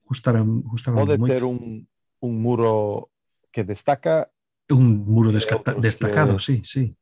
gustaran, 0.08 0.64
gustaran 0.64 1.04
Pode 1.04 1.20
moito. 1.20 1.36
ter 1.36 1.43
un, 1.43 1.84
un 2.24 2.34
muro 2.39 3.12
que 3.51 3.68
destaca 3.68 4.32
un 4.72 5.04
muro 5.04 5.36
descata, 5.36 5.76
eh, 5.76 5.84
destacado, 5.84 6.39
que... 6.39 6.43
sí, 6.47 6.56
sí. 6.64 6.95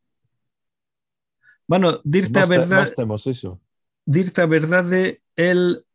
Bueno, 1.71 2.01
dirte 2.03 2.37
nos 2.37 2.43
a 2.43 2.51
verdade... 2.51 2.89
Te, 2.89 2.95
temos 2.97 3.25
iso. 3.27 3.61
Dirte 4.03 4.41
a 4.41 4.45
verdade, 4.45 5.21
el 5.37 5.85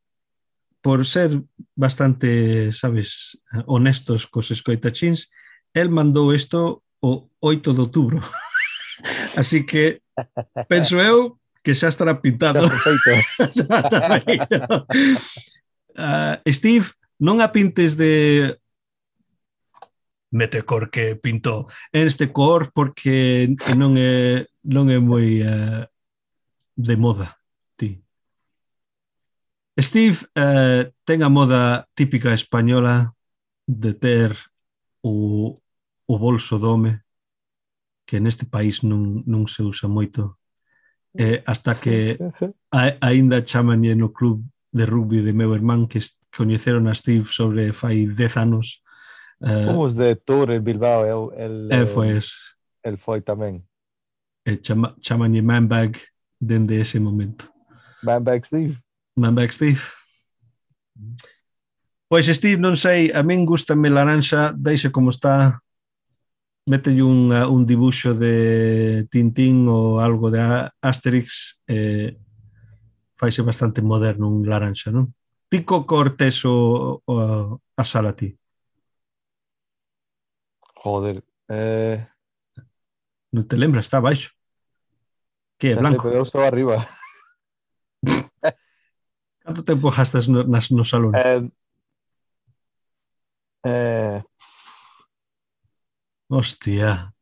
por 0.81 1.05
ser 1.05 1.43
bastante, 1.75 2.73
sabes, 2.73 3.39
honestos 3.67 4.27
cos 4.27 4.51
escoitachins, 4.51 5.29
el 5.75 5.91
mandou 5.91 6.33
isto 6.33 6.81
o 7.05 7.29
8 7.45 7.77
de 7.77 7.81
outubro. 7.85 8.25
Así 9.37 9.69
que 9.69 10.01
penso 10.65 10.97
eu 10.97 11.37
que 11.61 11.77
xa 11.77 11.93
estará 11.93 12.25
pintado. 12.25 12.65
Perfeito. 12.65 13.13
xa 13.37 13.77
está 13.85 14.01
feito. 14.25 14.57
Uh, 15.97 16.37
Steve, 16.57 16.93
non 17.21 17.45
a 17.45 17.53
pintes 17.53 17.97
de 18.01 18.57
mete 20.33 20.61
cor 20.65 20.89
que 20.89 21.17
pintou 21.17 21.69
en 21.93 22.05
este 22.05 22.33
cor 22.33 22.69
porque 22.73 23.49
non 23.77 23.97
é 23.97 24.45
non 24.67 24.91
é 24.91 24.99
moi 24.99 25.41
uh, 25.47 25.87
de 26.77 26.95
moda, 26.99 27.39
ti. 27.79 28.03
Steve 29.79 30.27
uh, 30.35 30.91
ten 31.07 31.23
a 31.23 31.31
moda 31.31 31.87
típica 31.95 32.35
española 32.35 33.15
de 33.67 33.95
ter 33.95 34.35
o, 35.03 35.61
o 36.07 36.15
bolso 36.19 36.59
do 36.59 36.67
home, 36.75 37.03
que 38.07 38.21
neste 38.21 38.47
país 38.47 38.83
non, 38.83 39.23
non 39.27 39.47
se 39.47 39.63
usa 39.63 39.87
moito, 39.87 40.39
eh, 41.19 41.43
hasta 41.47 41.75
que 41.75 42.19
a, 42.71 42.95
aínda 43.01 43.43
chamanlle 43.43 43.95
no 43.95 44.13
club 44.13 44.43
de 44.71 44.87
rugby 44.87 45.23
de 45.23 45.33
meu 45.33 45.55
irmán 45.55 45.89
que 45.89 46.01
coñeceron 46.31 46.87
a 46.87 46.95
Steve 46.95 47.27
sobre 47.27 47.73
fai 47.73 48.07
10 48.07 48.37
anos. 48.37 48.83
Eh, 49.41 49.67
Fomos 49.67 49.97
de 49.97 50.15
tour 50.17 50.51
en 50.53 50.63
Bilbao, 50.63 51.33
el, 51.35 51.35
el, 51.35 51.55
eh, 51.73 51.87
foi 51.87 52.19
es. 52.21 52.31
el 52.83 52.97
foi 52.99 53.21
tamén 53.23 53.67
e 54.47 54.61
chama, 54.63 54.95
chamanlle 55.03 55.43
Man 55.43 55.67
Bag 55.67 55.99
dende 56.39 56.81
ese 56.81 57.01
momento. 57.01 57.51
Man 58.03 58.23
Bag 58.23 58.45
Steve. 58.45 58.79
Man 59.17 59.35
Bag 59.35 59.51
Steve. 59.51 59.81
Pois 62.09 62.27
Steve, 62.27 62.61
non 62.61 62.77
sei, 62.77 63.11
a 63.11 63.23
min 63.23 63.45
gustame 63.45 63.91
laranxa, 63.91 64.55
deixa 64.55 64.91
como 64.91 65.11
está, 65.11 65.59
metelle 66.71 67.03
un, 67.03 67.33
un 67.33 67.67
dibuxo 67.67 68.15
de 68.15 69.09
Tintín 69.11 69.67
ou 69.67 69.99
algo 69.99 70.31
de 70.31 70.39
Asterix, 70.81 71.59
eh, 71.67 72.15
faise 73.19 73.43
bastante 73.43 73.83
moderno 73.83 74.31
un 74.31 74.47
laranxa, 74.47 74.93
non? 74.95 75.11
Tico 75.51 75.83
Cortés 75.87 76.45
o, 76.45 77.03
o 77.05 77.61
a 77.75 77.85
Salati. 77.85 78.31
Joder, 80.79 81.25
eh, 81.49 82.07
Non 83.37 83.45
te 83.45 83.61
lembras, 83.61 83.85
está 83.85 84.01
baixo. 84.01 84.33
Que 85.61 85.73
é 85.73 85.77
blanco. 85.77 86.09
Pero 86.09 86.17
eu 86.17 86.25
estaba 86.25 86.49
arriba. 86.49 86.81
Canto 89.45 89.61
tempo 89.61 89.93
gastas 89.93 90.25
no, 90.25 90.41
nas, 90.49 90.73
no 90.73 90.89
salón? 90.89 91.13
Eh, 91.13 91.45
eh... 93.69 94.25
Hostia. 96.33 97.13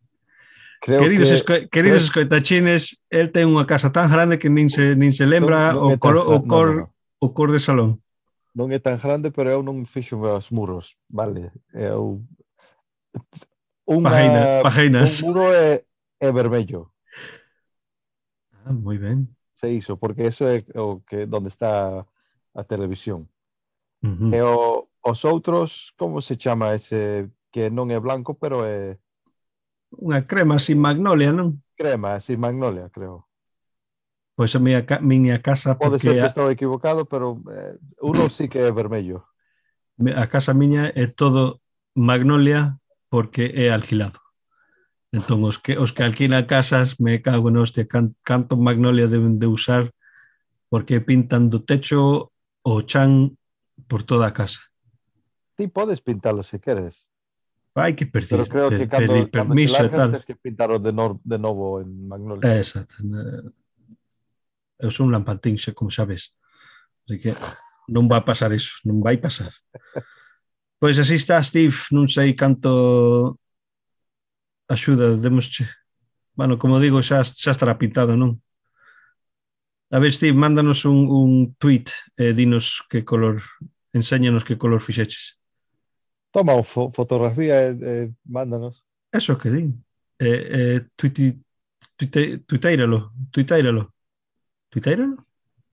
Creo 0.80 1.00
queridos, 1.02 1.28
que, 1.28 1.34
esco, 1.34 1.52
queridos 1.68 2.10
creo... 2.10 2.22
escoitachines, 2.22 3.02
el 3.10 3.34
ten 3.34 3.50
unha 3.50 3.66
casa 3.66 3.90
tan 3.90 4.06
grande 4.06 4.38
que 4.38 4.46
nin 4.46 4.70
se, 4.70 4.94
nin 4.94 5.10
se 5.10 5.26
lembra 5.26 5.74
non, 5.74 5.98
non 5.98 5.98
o, 5.98 5.98
cor, 5.98 6.14
tan, 6.14 6.30
o, 6.30 6.38
cor, 6.46 6.68
no, 6.70 6.74
no, 6.78 6.86
no. 6.86 7.26
o 7.26 7.28
cor 7.34 7.50
de 7.50 7.58
salón. 7.58 7.98
Non 8.54 8.70
é 8.70 8.78
tan 8.78 9.02
grande, 9.02 9.34
pero 9.34 9.50
eu 9.50 9.66
non 9.66 9.82
fixo 9.82 10.14
os 10.22 10.54
muros, 10.54 10.94
vale? 11.10 11.50
Eu... 11.74 12.22
Unha, 13.90 14.14
Pajeina, 14.14 14.42
pajeinas. 14.62 15.10
Un 15.20 15.34
muro 15.34 15.50
é, 15.50 15.82
é 16.20 16.32
vermello. 16.32 16.92
Ah, 18.64 18.72
moi 18.72 18.98
ben. 18.98 19.28
Se 19.54 19.70
iso, 19.72 19.96
porque 19.96 20.26
eso 20.26 20.48
é 20.48 20.64
o, 20.74 21.00
que, 21.00 21.26
donde 21.26 21.48
está 21.48 22.06
a 22.54 22.64
televisión. 22.64 23.28
Uh 24.02 24.06
eh, 24.06 24.16
-huh. 24.18 24.34
e 24.34 24.40
o, 24.42 24.88
os 25.02 25.24
outros, 25.24 25.92
como 25.96 26.20
se 26.20 26.36
chama 26.36 26.74
ese 26.74 27.30
que 27.52 27.70
non 27.70 27.92
é 27.92 28.00
blanco, 28.00 28.34
pero 28.34 28.66
é... 28.66 28.98
Unha 29.94 30.26
crema 30.26 30.58
sin 30.58 30.82
magnolia, 30.82 31.30
non? 31.30 31.62
Crema, 31.78 32.18
sin 32.18 32.42
magnolia, 32.42 32.90
creo. 32.90 33.30
Pois 34.34 34.50
a 34.56 34.58
miña, 34.58 34.82
ca 34.82 34.98
miña 34.98 35.38
casa... 35.38 35.78
Pode 35.78 36.02
ser 36.02 36.18
que 36.18 36.26
a... 36.26 36.32
estou 36.32 36.50
equivocado, 36.50 37.06
pero 37.06 37.38
eh, 37.54 37.78
uno 38.02 38.26
sí 38.26 38.50
que 38.50 38.58
é 38.58 38.74
vermello. 38.74 39.22
A 40.18 40.26
casa 40.26 40.50
miña 40.50 40.90
é 40.90 41.06
todo 41.06 41.62
magnolia 41.94 42.82
porque 43.06 43.54
é 43.54 43.70
alquilado. 43.70 44.23
Entón, 45.14 45.46
os 45.46 45.62
que, 45.62 45.78
os 45.78 45.94
que 45.94 46.02
alquilan 46.02 46.42
casas, 46.50 46.98
me 46.98 47.22
cago 47.22 47.46
en 47.46 47.62
hostia, 47.62 47.86
can, 47.86 48.18
canto 48.26 48.58
magnolia 48.58 49.06
deben 49.06 49.38
de 49.38 49.46
usar 49.46 49.94
porque 50.66 50.98
pintan 50.98 51.46
do 51.46 51.62
techo 51.62 52.34
o 52.66 52.82
chan 52.82 53.38
por 53.86 54.02
toda 54.02 54.26
a 54.26 54.34
casa. 54.34 54.58
Ti 55.54 55.70
podes 55.70 56.02
pintalo 56.02 56.42
se 56.42 56.58
queres. 56.58 57.06
Hai 57.78 57.94
que 57.94 58.10
perdir. 58.10 58.42
Pero 58.42 58.50
creo 58.50 58.68
que 58.74 58.90
cando, 58.90 59.30
cando 59.30 59.54
permiso, 59.54 59.78
e 59.78 59.86
largas, 59.86 60.10
tens 60.18 60.26
que 60.26 60.34
pintalo 60.34 60.82
de, 60.82 60.90
no, 60.90 61.22
de 61.22 61.38
novo 61.38 61.78
en 61.78 62.10
magnolia. 62.10 62.42
É, 62.50 62.58
exacto. 62.58 62.98
Eu 64.82 64.90
son 64.90 65.14
lampantín, 65.14 65.54
xa, 65.62 65.78
como 65.78 65.94
sabes. 65.94 66.34
Así 67.06 67.22
que 67.22 67.30
non 67.86 68.10
vai 68.10 68.26
pasar 68.26 68.50
iso, 68.50 68.82
non 68.82 68.98
vai 68.98 69.22
pasar. 69.22 69.54
Pois 70.82 70.98
así 70.98 71.14
está 71.14 71.38
Steve, 71.38 71.78
non 71.94 72.10
sei 72.10 72.34
canto 72.34 73.38
axuda, 74.68 75.16
demosche. 75.16 75.68
bueno, 76.34 76.58
como 76.58 76.80
digo, 76.80 77.02
xa, 77.02 77.24
xa 77.24 77.52
estará 77.52 77.78
pintado, 77.78 78.16
non? 78.16 78.42
A 79.90 79.98
ver, 79.98 80.12
Steve, 80.12 80.34
mándanos 80.34 80.84
un, 80.84 81.06
un 81.06 81.54
tweet 81.54 81.86
e 82.16 82.30
eh, 82.30 82.34
dinos 82.34 82.82
que 82.90 83.04
color, 83.04 83.42
enséñanos 83.92 84.44
que 84.44 84.58
color 84.58 84.82
fixeches. 84.82 85.38
Toma 86.34 86.58
unha 86.58 86.66
fo 86.66 86.90
fotografía 86.90 87.70
e 87.70 87.78
eh, 87.78 88.10
mándanos. 88.26 88.82
Eso 89.14 89.38
que 89.38 89.54
din. 89.54 89.78
Eh, 90.18 90.42
eh, 90.58 90.78
tuiti, 90.98 91.30
tuite, 91.94 92.42
tuiteiralo, 92.42 93.14
tuiteiralo. 93.30 93.94
Tuiteiralo? 94.72 95.22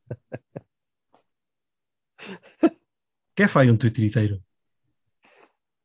que 3.34 3.50
fai 3.50 3.74
un 3.74 3.82
tuiteiro? 3.82 4.38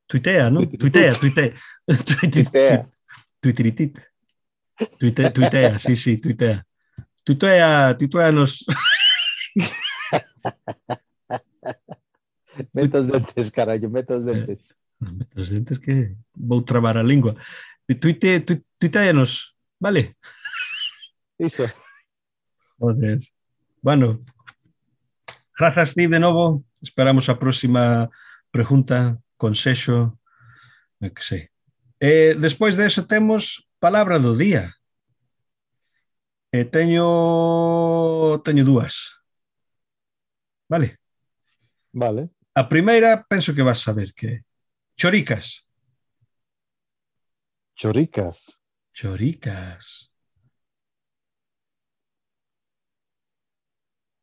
Tuitea, 0.06 0.50
non? 0.50 0.70
Tuitea, 0.70 1.14
tuitea. 1.18 1.50
tuitea. 2.06 2.86
Tuitiritit. 3.40 3.98
Tuite, 4.98 5.30
tuitea, 5.30 5.78
sí, 5.78 5.96
sí, 5.96 6.16
tuitea. 6.18 6.66
Tuitea, 7.24 7.96
tuitea 7.98 8.32
nos... 8.32 8.64
Mete 12.72 12.98
os 12.98 13.06
dentes, 13.06 13.50
carallo, 13.50 13.90
mete 13.90 14.14
os 14.14 14.24
dentes. 14.24 14.74
Os 15.36 15.50
dentes 15.50 15.78
que 15.78 16.16
vou 16.34 16.62
trabar 16.62 16.96
a 16.96 17.02
lingua. 17.02 17.36
Tuite, 18.00 18.40
tu, 18.40 18.64
tuiteanos, 18.78 19.54
vale? 19.78 20.16
Iso. 21.38 21.68
Joder. 22.78 23.18
Bueno, 23.82 24.24
grazas 25.58 25.90
Steve 25.90 26.14
de 26.14 26.20
novo. 26.20 26.64
Esperamos 26.82 27.28
a 27.28 27.38
próxima 27.38 28.10
pregunta, 28.50 29.18
consexo, 29.36 30.18
eu 31.00 31.12
que 31.12 31.24
sei. 31.24 31.55
E 32.00 32.34
despois 32.34 32.76
de 32.76 32.86
eso 32.86 33.06
temos 33.06 33.66
palabra 33.80 34.18
do 34.18 34.36
día. 34.36 34.74
E 36.52 36.64
teño 36.64 37.08
teño 38.44 38.64
dúas. 38.64 38.94
Vale. 40.68 40.98
Vale. 41.92 42.30
A 42.54 42.68
primeira 42.68 43.24
penso 43.28 43.54
que 43.54 43.62
vas 43.62 43.80
saber 43.80 44.12
que 44.12 44.44
choricas. 44.96 45.64
Choricas. 47.74 48.38
Choricas. 48.92 50.10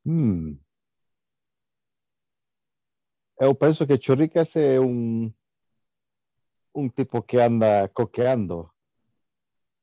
Hmm. 0.05 0.59
Eu 3.39 3.55
penso 3.55 3.86
que 3.88 3.97
choricas 3.97 4.55
é 4.55 4.80
un 4.80 5.34
un 6.74 6.89
tipo 6.89 7.24
que 7.24 7.41
anda 7.41 7.88
coqueando 7.89 8.74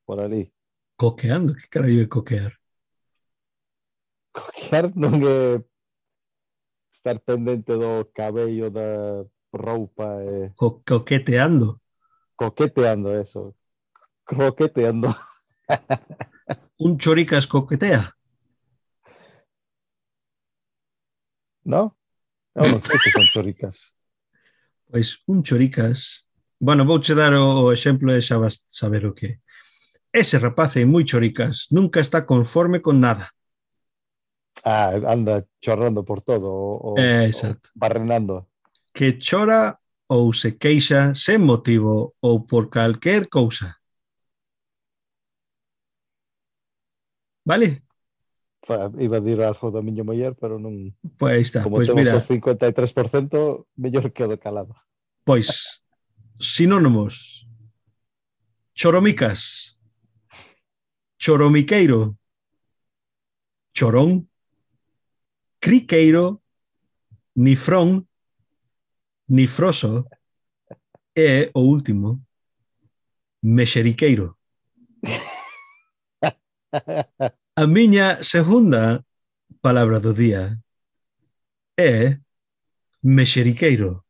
por 0.05 0.21
ali. 0.21 0.53
Coqueando, 0.97 1.55
que 1.55 1.69
carallo 1.69 2.03
é 2.03 2.07
coquear? 2.07 2.53
Coquear 4.33 4.95
non 4.95 5.23
é 5.23 5.65
estar 6.91 7.19
pendente 7.21 7.73
do 7.73 8.05
cabello 8.13 8.71
da 8.71 9.25
roupa 9.53 10.23
e 10.23 10.51
Co 10.55 10.83
coqueteando. 10.85 11.81
coqueteando 12.37 13.15
eso. 13.15 13.55
Croqueteando. 14.25 15.09
Un 16.79 16.99
choricas 16.99 17.47
coquetea. 17.47 18.17
¿No? 21.65 21.95
Eu 22.55 22.67
non 22.73 22.83
sei 22.83 22.99
que 22.99 23.11
son 23.15 23.27
choricas. 23.31 23.95
Pois 24.91 25.23
un 25.29 25.43
choricas... 25.45 26.27
Bueno, 26.61 26.85
vouche 26.85 27.15
dar 27.15 27.33
o, 27.33 27.65
o 27.65 27.73
exemplo 27.73 28.13
e 28.13 28.21
xa 28.21 28.37
vas 28.37 28.61
saber 28.69 29.09
o 29.09 29.17
que 29.17 29.27
é. 29.27 29.35
Ese 30.13 30.37
rapaz 30.37 30.77
é 30.77 30.85
moi 30.85 31.09
choricas, 31.09 31.67
nunca 31.73 32.05
está 32.05 32.29
conforme 32.29 32.85
con 32.85 33.01
nada. 33.01 33.33
Ah, 34.61 34.93
anda 35.09 35.49
chorrando 35.65 36.05
por 36.05 36.21
todo, 36.21 36.53
o, 36.53 37.01
eh, 37.01 37.33
exacto. 37.33 37.73
o 37.73 37.79
barrenando. 37.81 38.37
Que 38.93 39.17
chora 39.17 39.81
ou 40.05 40.35
se 40.37 40.61
queixa 40.61 41.17
sen 41.17 41.41
motivo 41.41 42.13
ou 42.21 42.45
por 42.45 42.69
calquer 42.69 43.33
cousa. 43.33 43.81
Vale? 47.41 47.81
Iba 49.01 49.17
a 49.17 49.25
dir 49.25 49.41
algo 49.41 49.73
da 49.73 49.81
miña 49.81 50.05
muller, 50.05 50.37
pero 50.37 50.61
non... 50.61 50.93
Pois 51.17 51.17
pues 51.17 51.49
está, 51.49 51.65
Como 51.65 51.81
pois 51.81 51.89
temos 51.89 52.05
mira... 52.05 52.19
o 52.19 52.21
53%, 52.21 53.65
mellor 53.81 54.13
quedo 54.13 54.37
calado. 54.37 54.77
Pois, 55.25 55.81
Sinónimos. 56.41 57.47
Choromicas. 58.75 59.79
Choromiqueiro. 61.19 62.17
Chorón. 63.75 64.31
Criqueiro. 65.59 66.43
Nifrón. 67.35 68.09
Nifroso. 69.29 70.09
E 71.15 71.51
o 71.53 71.61
último. 71.61 72.25
Mexeriqueiro. 73.43 74.39
A 77.55 77.67
miña 77.67 78.23
segunda 78.23 79.05
palabra 79.61 80.01
do 80.01 80.15
día 80.15 80.57
é 81.77 82.19
mexeriqueiro. 83.03 84.07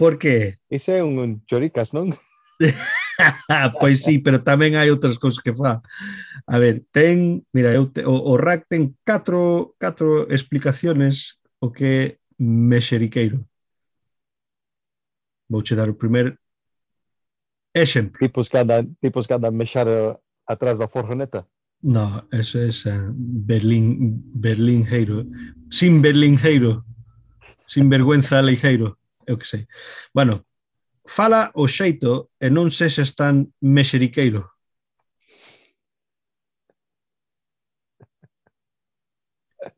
Por 0.00 0.16
que? 0.16 0.56
Ese 0.70 0.96
é 0.96 1.04
un, 1.04 1.20
un 1.20 1.44
choricas, 1.44 1.92
non? 1.92 2.16
pois 3.80 4.00
sí, 4.00 4.16
pero 4.16 4.40
tamén 4.40 4.72
hai 4.72 4.88
outras 4.88 5.20
cousas 5.20 5.44
que 5.44 5.52
fa. 5.52 5.84
A 6.48 6.56
ver, 6.56 6.88
ten, 6.88 7.44
mira, 7.52 7.68
eu 7.76 7.92
te, 7.92 8.00
o, 8.08 8.16
o 8.16 8.40
rack 8.40 8.64
ten 8.64 8.96
catro, 9.04 9.76
catro 9.76 10.24
explicaciones 10.32 11.36
o 11.60 11.68
que 11.68 11.84
é 11.84 12.04
mexeriqueiro. 12.40 13.44
Vouche 15.52 15.76
dar 15.76 15.92
o 15.92 16.00
primeiro 16.00 16.32
exemplo. 17.76 18.16
Tipos 18.24 18.48
que 18.48 18.56
andan, 18.56 18.96
tipos 19.04 19.28
que 19.28 19.36
andan 19.36 19.52
mexar 19.52 19.84
eh, 19.84 20.16
atrás 20.48 20.80
da 20.80 20.88
forjoneta. 20.88 21.44
No, 21.84 22.24
eso 22.32 22.56
es 22.56 22.88
uh, 22.88 23.12
Berlín, 23.12 24.24
Heiro, 24.88 25.28
Sin 25.68 26.00
Berlingeiro. 26.00 26.88
Sin 27.68 27.92
vergüenza 27.92 28.40
leigeiro 28.40 28.99
eu 29.30 29.38
que 29.38 29.46
sei. 29.46 29.62
Bueno, 30.16 30.34
fala 31.06 31.50
o 31.54 31.66
xeito 31.76 32.30
e 32.44 32.48
non 32.50 32.70
se 32.76 32.86
se 32.90 33.02
están 33.08 33.34
mexeriqueiro. 33.60 34.42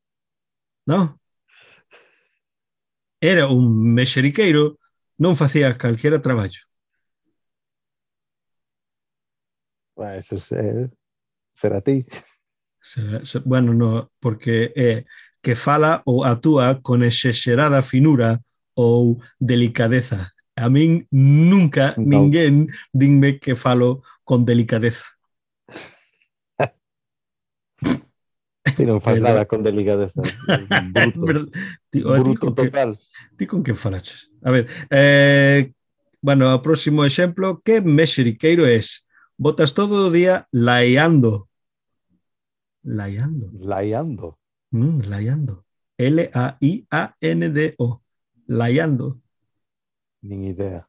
Non? 0.90 1.04
Era 3.32 3.44
un 3.46 3.64
mexeriqueiro, 3.98 4.64
non 5.22 5.38
facía 5.40 5.78
calquera 5.82 6.24
traballo. 6.26 6.62
Bueno, 9.94 10.14
eso 10.18 10.36
es, 10.36 10.50
eh, 10.52 10.90
será 11.52 11.80
ti. 11.80 12.06
Será, 12.80 13.22
bueno, 13.44 13.74
no, 13.74 14.10
porque 14.18 14.72
é 14.74 14.90
eh, 14.90 15.04
que 15.42 15.54
fala 15.54 16.02
ou 16.06 16.22
actúa 16.24 16.80
con 16.86 17.02
exexerada 17.02 17.82
finura 17.82 18.40
ou 18.74 19.20
delicadeza. 19.38 20.32
A 20.56 20.68
min 20.68 21.06
nunca 21.10 21.94
Non. 21.96 22.28
ninguén 22.28 22.68
dinme 22.92 23.38
que 23.40 23.56
falo 23.56 24.02
con 24.24 24.44
delicadeza. 24.44 25.04
Ti 28.62 28.86
non 28.86 29.00
faz 29.02 29.18
nada 29.20 29.42
con 29.44 29.62
delicadeza. 29.66 30.22
Bruto. 30.94 31.20
Ver- 31.26 31.50
Ti, 31.90 31.98
o, 32.06 32.14
ti, 32.14 32.20
Bruto 32.22 32.54
que, 32.54 32.70
total. 32.70 32.94
ti 33.36 33.44
con 33.46 33.62
quen 33.64 33.76
falaches? 33.76 34.30
A 34.44 34.50
ver, 34.54 34.68
eh, 34.90 35.72
bueno, 36.22 36.54
o 36.54 36.62
próximo 36.62 37.04
exemplo, 37.04 37.60
que 37.64 37.80
mexeriqueiro 37.82 38.64
es? 38.66 39.04
Botas 39.36 39.74
todo 39.74 40.06
o 40.06 40.10
día 40.14 40.46
laiando. 40.52 41.48
Laiando. 42.84 43.50
Laiando. 43.52 44.38
Mm, 44.70 45.00
laiando. 45.10 45.64
L-A-I-A-N-D-O. 45.98 48.01
laiando. 48.58 49.06
Nin 50.28 50.44
idea. 50.52 50.80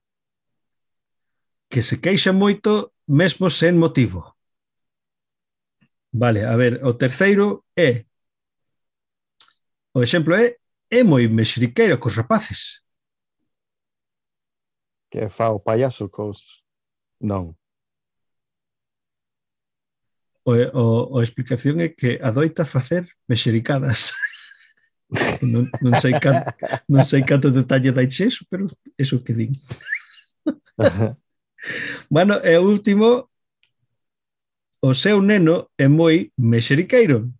Que 1.71 1.81
se 1.87 1.95
queixa 2.03 2.31
moito 2.43 2.71
mesmo 3.19 3.49
sen 3.49 3.75
motivo. 3.83 4.19
Vale, 6.21 6.41
a 6.53 6.55
ver, 6.61 6.73
o 6.89 6.93
terceiro 7.03 7.65
é 7.75 8.05
O 9.95 10.01
exemplo 10.01 10.33
é 10.35 10.57
é 10.89 11.03
moi 11.03 11.27
mexeriqueiro 11.27 11.99
cos 12.01 12.15
rapaces. 12.19 12.61
Que 15.11 15.29
fa 15.37 15.47
o 15.57 15.59
payaso 15.67 16.05
cos... 16.15 16.39
Non. 17.29 17.45
O, 20.49 20.51
o, 20.81 21.19
a 21.19 21.23
explicación 21.27 21.75
é 21.79 21.89
que 21.89 22.19
adoita 22.29 22.71
facer 22.75 23.03
mexericadas. 23.31 23.99
non, 25.41 25.69
non 25.81 25.93
sei 25.99 26.13
canto, 26.19 26.49
non 26.87 27.05
sei 27.05 27.23
canto 27.23 27.49
detalle 27.49 27.91
dais 27.91 28.19
eso, 28.19 28.45
pero 28.49 28.67
eso 28.97 29.23
que 29.23 29.33
din. 29.33 29.53
bueno, 32.09 32.41
e 32.43 32.57
último, 32.57 33.29
o 34.81 34.91
seu 34.93 35.21
neno 35.21 35.69
é 35.77 35.87
moi 35.87 36.31
mexeriqueiro. 36.37 37.31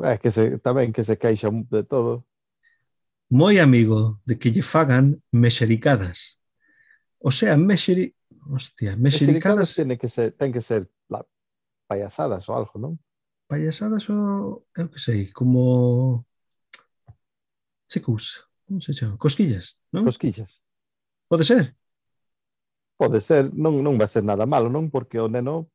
É 0.00 0.16
que 0.16 0.30
se, 0.32 0.58
tamén 0.64 0.92
que 0.92 1.04
se 1.04 1.16
queixa 1.16 1.48
de 1.48 1.82
todo. 1.84 2.24
Moi 3.30 3.60
amigo 3.60 4.18
de 4.26 4.34
que 4.40 4.50
lle 4.50 4.64
fagan 4.64 5.22
mexericadas. 5.30 6.40
O 7.20 7.30
sea, 7.30 7.56
mexeri... 7.56 8.16
Hostia, 8.48 8.96
mexericadas... 8.96 9.68
mexericadas 9.70 9.74
tiene 9.76 9.96
que 10.00 10.08
ser, 10.08 10.32
ten 10.32 10.50
que 10.50 10.64
ser 10.64 10.88
la, 11.12 11.20
payasadas 11.86 12.48
ou 12.48 12.56
algo, 12.56 12.74
non? 12.80 12.96
payasadas 13.50 14.06
ou, 14.06 14.62
eu 14.78 14.86
que 14.86 15.00
sei, 15.02 15.34
como 15.34 16.22
checus, 17.90 18.46
como 18.66 18.78
se 18.78 18.94
chama? 18.94 19.18
Cosquillas, 19.18 19.74
non? 19.90 20.06
Cosquillas. 20.06 20.62
Pode 21.26 21.42
ser? 21.42 21.74
Pode 22.94 23.18
ser, 23.18 23.50
non, 23.50 23.82
non 23.82 23.98
vai 23.98 24.06
ser 24.06 24.22
nada 24.22 24.46
malo, 24.46 24.70
non? 24.70 24.86
Porque 24.86 25.18
o 25.18 25.26
neno 25.26 25.66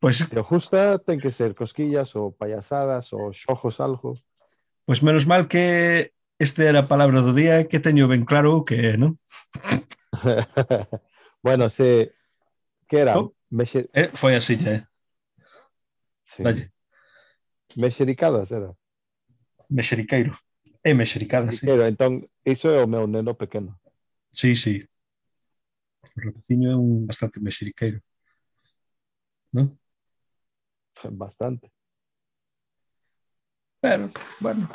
Pois 0.00 0.18
pues, 0.18 0.30
que 0.30 0.40
justa 0.42 0.98
ten 0.98 1.18
que 1.22 1.30
ser 1.30 1.54
cosquillas 1.54 2.14
ou 2.18 2.34
payasadas 2.34 3.12
ou 3.14 3.30
xojos 3.34 3.78
algo. 3.78 4.14
Pois 4.86 4.98
pues 4.98 5.06
menos 5.06 5.26
mal 5.26 5.46
que 5.46 6.14
este 6.38 6.66
era 6.66 6.86
a 6.86 6.90
palabra 6.90 7.22
do 7.22 7.34
día 7.34 7.66
que 7.66 7.82
teño 7.82 8.06
ben 8.06 8.24
claro 8.26 8.62
que 8.66 8.94
é, 8.94 8.94
non? 8.94 9.18
bueno, 11.46 11.70
se 11.70 12.14
que 12.88 12.98
era? 13.02 13.18
Oh, 13.18 13.34
mexe... 13.50 13.90
eh, 13.92 14.10
foi 14.14 14.34
así, 14.34 14.54
eh? 14.62 14.82
Sí. 16.24 16.42
Dalle. 16.42 16.77
Mexericadas 17.78 18.50
era? 18.50 18.74
Mexeriqueiro. 19.70 20.36
É 20.82 20.94
mexericadas, 20.94 21.56
sí. 21.56 21.66
Pero 21.66 21.86
Entón, 21.86 22.26
iso 22.44 22.68
é 22.74 22.82
o 22.82 22.90
meu 22.90 23.06
neno 23.06 23.38
pequeno. 23.38 23.78
Sí, 24.34 24.56
sí. 24.56 24.82
O 26.02 26.18
rapaciño 26.18 26.74
é 26.74 26.76
un 26.76 27.06
bastante 27.06 27.38
mexeriqueiro. 27.38 28.02
Non? 29.54 29.78
Bastante. 31.14 31.70
Pero, 33.80 34.10
bueno. 34.40 34.66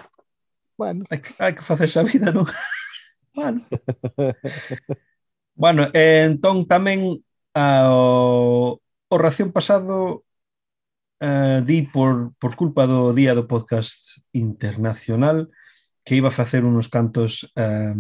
Bueno. 0.78 1.04
Hai 1.12 1.20
que, 1.20 1.32
hai 1.44 1.54
que 1.56 1.68
facerse 1.68 2.00
a 2.00 2.08
vida, 2.08 2.32
non? 2.32 2.48
bueno. 3.36 3.60
bueno, 5.60 5.82
eh, 5.92 6.24
entón 6.24 6.64
tamén 6.72 7.20
ao, 7.52 8.80
o 8.80 9.16
ración 9.20 9.52
pasado 9.52 10.24
eh, 11.24 11.64
di 11.64 11.88
por, 11.88 12.36
por 12.36 12.60
culpa 12.60 12.84
do 12.84 13.16
día 13.16 13.32
do 13.32 13.48
podcast 13.48 14.20
internacional 14.36 15.48
que 16.04 16.20
iba 16.20 16.28
a 16.28 16.36
facer 16.36 16.68
unos 16.68 16.92
cantos 16.92 17.48
eh, 17.56 17.96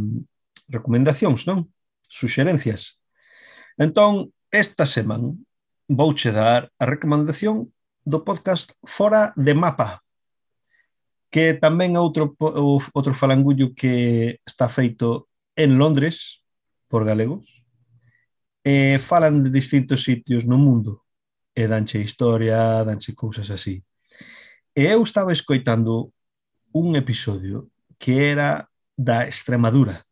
recomendacións, 0.67 1.47
non? 1.47 1.71
Suxerencias. 2.11 2.99
Entón, 3.79 4.35
esta 4.51 4.83
semana 4.83 5.31
vouche 5.87 6.35
dar 6.35 6.67
a 6.75 6.83
recomendación 6.83 7.71
do 8.03 8.27
podcast 8.27 8.75
Fora 8.83 9.31
de 9.39 9.55
Mapa, 9.55 10.03
que 11.31 11.55
tamén 11.55 11.95
é 11.95 12.01
outro, 12.03 12.35
outro 12.91 13.15
falangullo 13.15 13.71
que 13.71 14.37
está 14.43 14.67
feito 14.67 15.31
en 15.55 15.79
Londres 15.79 16.43
por 16.91 17.07
galegos, 17.07 17.63
e 18.67 18.99
falan 18.99 19.47
de 19.47 19.49
distintos 19.49 20.03
sitios 20.03 20.43
no 20.43 20.59
mundo 20.59 21.02
e 21.55 21.67
danche 21.67 22.01
historia, 22.01 22.83
danche 22.83 23.13
cousas 23.13 23.49
así. 23.49 23.83
E 24.73 24.89
eu 24.89 25.03
estaba 25.03 25.31
escoitando 25.31 26.11
un 26.73 26.95
episodio 26.95 27.69
que 27.97 28.29
era 28.33 28.69
da 28.97 29.25
Extremadura. 29.29 30.05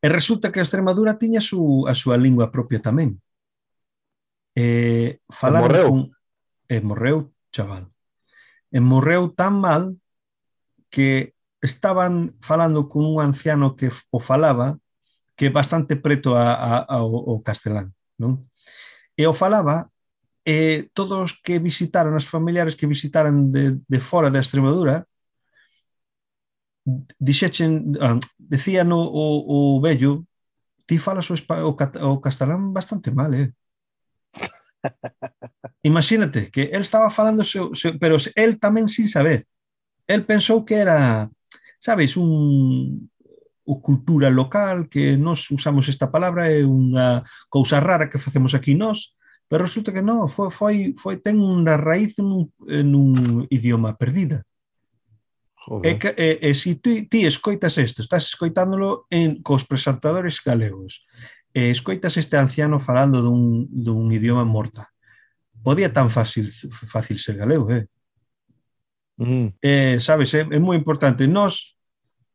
E 0.00 0.08
resulta 0.08 0.50
que 0.50 0.60
a 0.60 0.64
Extremadura 0.64 1.20
tiña 1.20 1.44
su, 1.44 1.84
a 1.84 1.94
súa 1.94 2.16
lingua 2.16 2.48
propia 2.48 2.80
tamén. 2.80 3.20
E 4.56 5.20
falaron 5.28 5.68
morreu. 5.68 5.88
Con, 5.88 6.00
e 6.72 6.76
morreu, 6.80 7.18
chaval. 7.52 7.92
E 8.72 8.80
morreu 8.80 9.36
tan 9.36 9.60
mal 9.60 10.00
que 10.88 11.36
estaban 11.60 12.34
falando 12.40 12.88
con 12.88 13.04
un 13.04 13.20
anciano 13.20 13.76
que 13.76 13.92
o 14.08 14.18
falaba 14.18 14.80
que 15.36 15.48
é 15.48 15.52
bastante 15.52 15.96
preto 15.96 16.36
a, 16.36 16.56
a, 16.56 16.72
ao, 16.84 17.36
ao 17.36 17.44
castelán, 17.44 17.92
non? 18.16 18.49
E 19.20 19.22
eu 19.28 19.34
falaba, 19.42 19.76
e 20.54 20.88
todos 20.98 21.28
que 21.44 21.64
visitaron, 21.68 22.16
as 22.16 22.24
familiares 22.34 22.74
que 22.78 22.90
visitaran 22.94 23.36
de, 23.54 23.64
de 23.92 24.00
fora 24.00 24.32
da 24.32 24.40
Extremadura, 24.40 24.96
dixechen, 27.18 27.72
ah, 28.00 28.16
um, 28.16 28.20
decían 28.38 28.88
o, 28.96 29.02
o, 29.04 29.76
o 29.76 29.80
vello, 29.84 30.24
ti 30.88 30.96
falas 30.96 31.28
o, 31.28 31.36
o, 31.36 31.72
o 31.76 32.20
castelán 32.24 32.72
bastante 32.72 33.12
mal, 33.12 33.34
eh? 33.34 33.52
Imagínate 35.90 36.50
que 36.50 36.72
el 36.72 36.80
estaba 36.80 37.10
falando, 37.10 37.44
seu, 37.44 37.74
seu, 37.76 38.00
pero 38.00 38.16
el 38.40 38.56
tamén 38.56 38.88
sin 38.88 39.04
saber. 39.04 39.44
El 40.08 40.24
pensou 40.24 40.64
que 40.64 40.80
era, 40.80 41.28
sabes, 41.76 42.16
un 42.16 43.09
o 43.70 43.80
cultura 43.80 44.28
local, 44.28 44.88
que 44.90 45.16
nós 45.16 45.46
usamos 45.50 45.86
esta 45.86 46.10
palabra, 46.10 46.50
é 46.50 46.66
unha 46.66 47.22
cousa 47.46 47.78
rara 47.78 48.10
que 48.10 48.18
facemos 48.18 48.50
aquí 48.50 48.74
nós, 48.74 49.14
pero 49.46 49.62
resulta 49.62 49.94
que 49.94 50.02
non, 50.02 50.26
foi, 50.26 50.50
foi, 50.50 50.74
foi 50.98 51.22
ten 51.22 51.38
unha 51.38 51.78
raíz 51.78 52.18
nun, 52.18 52.50
nun 52.66 53.46
idioma 53.46 53.94
perdida. 53.94 54.42
Joder. 55.62 55.86
E, 55.86 55.98
que, 56.02 56.10
e, 56.18 56.30
e 56.42 56.50
si 56.58 56.82
ti, 56.82 57.06
ti 57.06 57.22
escoitas 57.22 57.78
isto, 57.78 58.02
estás 58.02 58.26
escoitándolo 58.26 59.06
en, 59.06 59.38
cos 59.46 59.62
presentadores 59.62 60.42
galegos, 60.42 61.06
e 61.54 61.70
escoitas 61.70 62.18
este 62.18 62.34
anciano 62.34 62.82
falando 62.82 63.22
dun, 63.22 63.70
dun 63.70 64.10
idioma 64.10 64.42
morta, 64.42 64.90
podía 65.62 65.94
tan 65.94 66.10
fácil, 66.10 66.50
fácil 66.90 67.22
ser 67.22 67.38
galego, 67.38 67.70
eh? 67.70 67.86
Mm. 69.20 69.54
Eh, 69.62 69.98
sabes, 70.02 70.34
é, 70.34 70.42
é 70.42 70.58
moi 70.58 70.74
importante. 70.74 71.28
Nós 71.30 71.78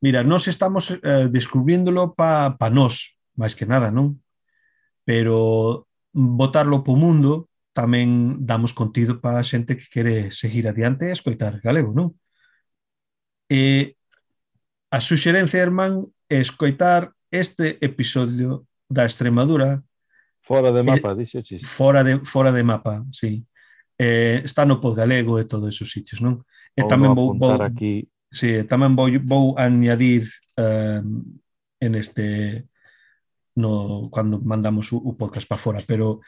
Mira, 0.05 0.21
nós 0.21 0.45
estamos 0.45 0.93
eh, 0.93 1.25
descubriéndolo 1.33 2.13
pa, 2.13 2.53
pa 2.53 2.69
nós, 2.69 3.17
máis 3.33 3.57
que 3.57 3.65
nada, 3.65 3.89
non? 3.89 4.21
Pero 5.01 5.89
botarlo 6.13 6.85
po 6.85 6.93
mundo 6.93 7.49
tamén 7.73 8.37
damos 8.45 8.69
contido 8.69 9.17
para 9.17 9.41
a 9.41 9.47
xente 9.49 9.73
que 9.73 9.89
quere 9.89 10.29
seguir 10.29 10.69
adiante 10.69 11.09
e 11.09 11.15
escoitar 11.17 11.57
galego, 11.57 11.89
non? 11.89 12.13
E 13.49 13.97
a 14.93 15.01
suxerencia, 15.01 15.65
Herman, 15.65 16.05
é 16.29 16.37
escoitar 16.37 17.09
este 17.33 17.81
episodio 17.81 18.69
da 18.85 19.09
Extremadura 19.09 19.81
Fora 20.45 20.69
de 20.69 20.85
eh, 20.85 20.89
mapa, 20.93 21.17
eh, 21.17 21.25
dixo 21.25 21.41
chis. 21.41 21.65
Fora 21.65 22.05
de, 22.05 22.21
fora 22.21 22.53
de 22.53 22.61
mapa, 22.61 23.01
sí. 23.09 23.41
Eh, 23.97 24.45
está 24.45 24.69
no 24.69 24.77
Podgalego 24.77 25.41
e 25.41 25.49
todos 25.49 25.73
esos 25.73 25.89
sitios, 25.89 26.21
non? 26.21 26.45
E 26.77 26.85
vou 26.85 26.89
tamén 26.93 27.17
vou, 27.17 27.33
vou 27.33 27.57
aquí 27.57 28.05
Sí, 28.35 28.67
tamén 28.67 28.99
vou, 28.99 29.07
vou 29.23 29.55
añadir 29.55 30.27
um, 30.59 31.23
en 31.79 31.91
este 31.95 32.67
no 33.55 34.11
cando 34.11 34.43
mandamos 34.43 34.91
o, 34.91 34.99
o 34.99 35.15
podcast 35.15 35.47
para 35.47 35.63
fora, 35.63 35.79
pero 35.87 36.19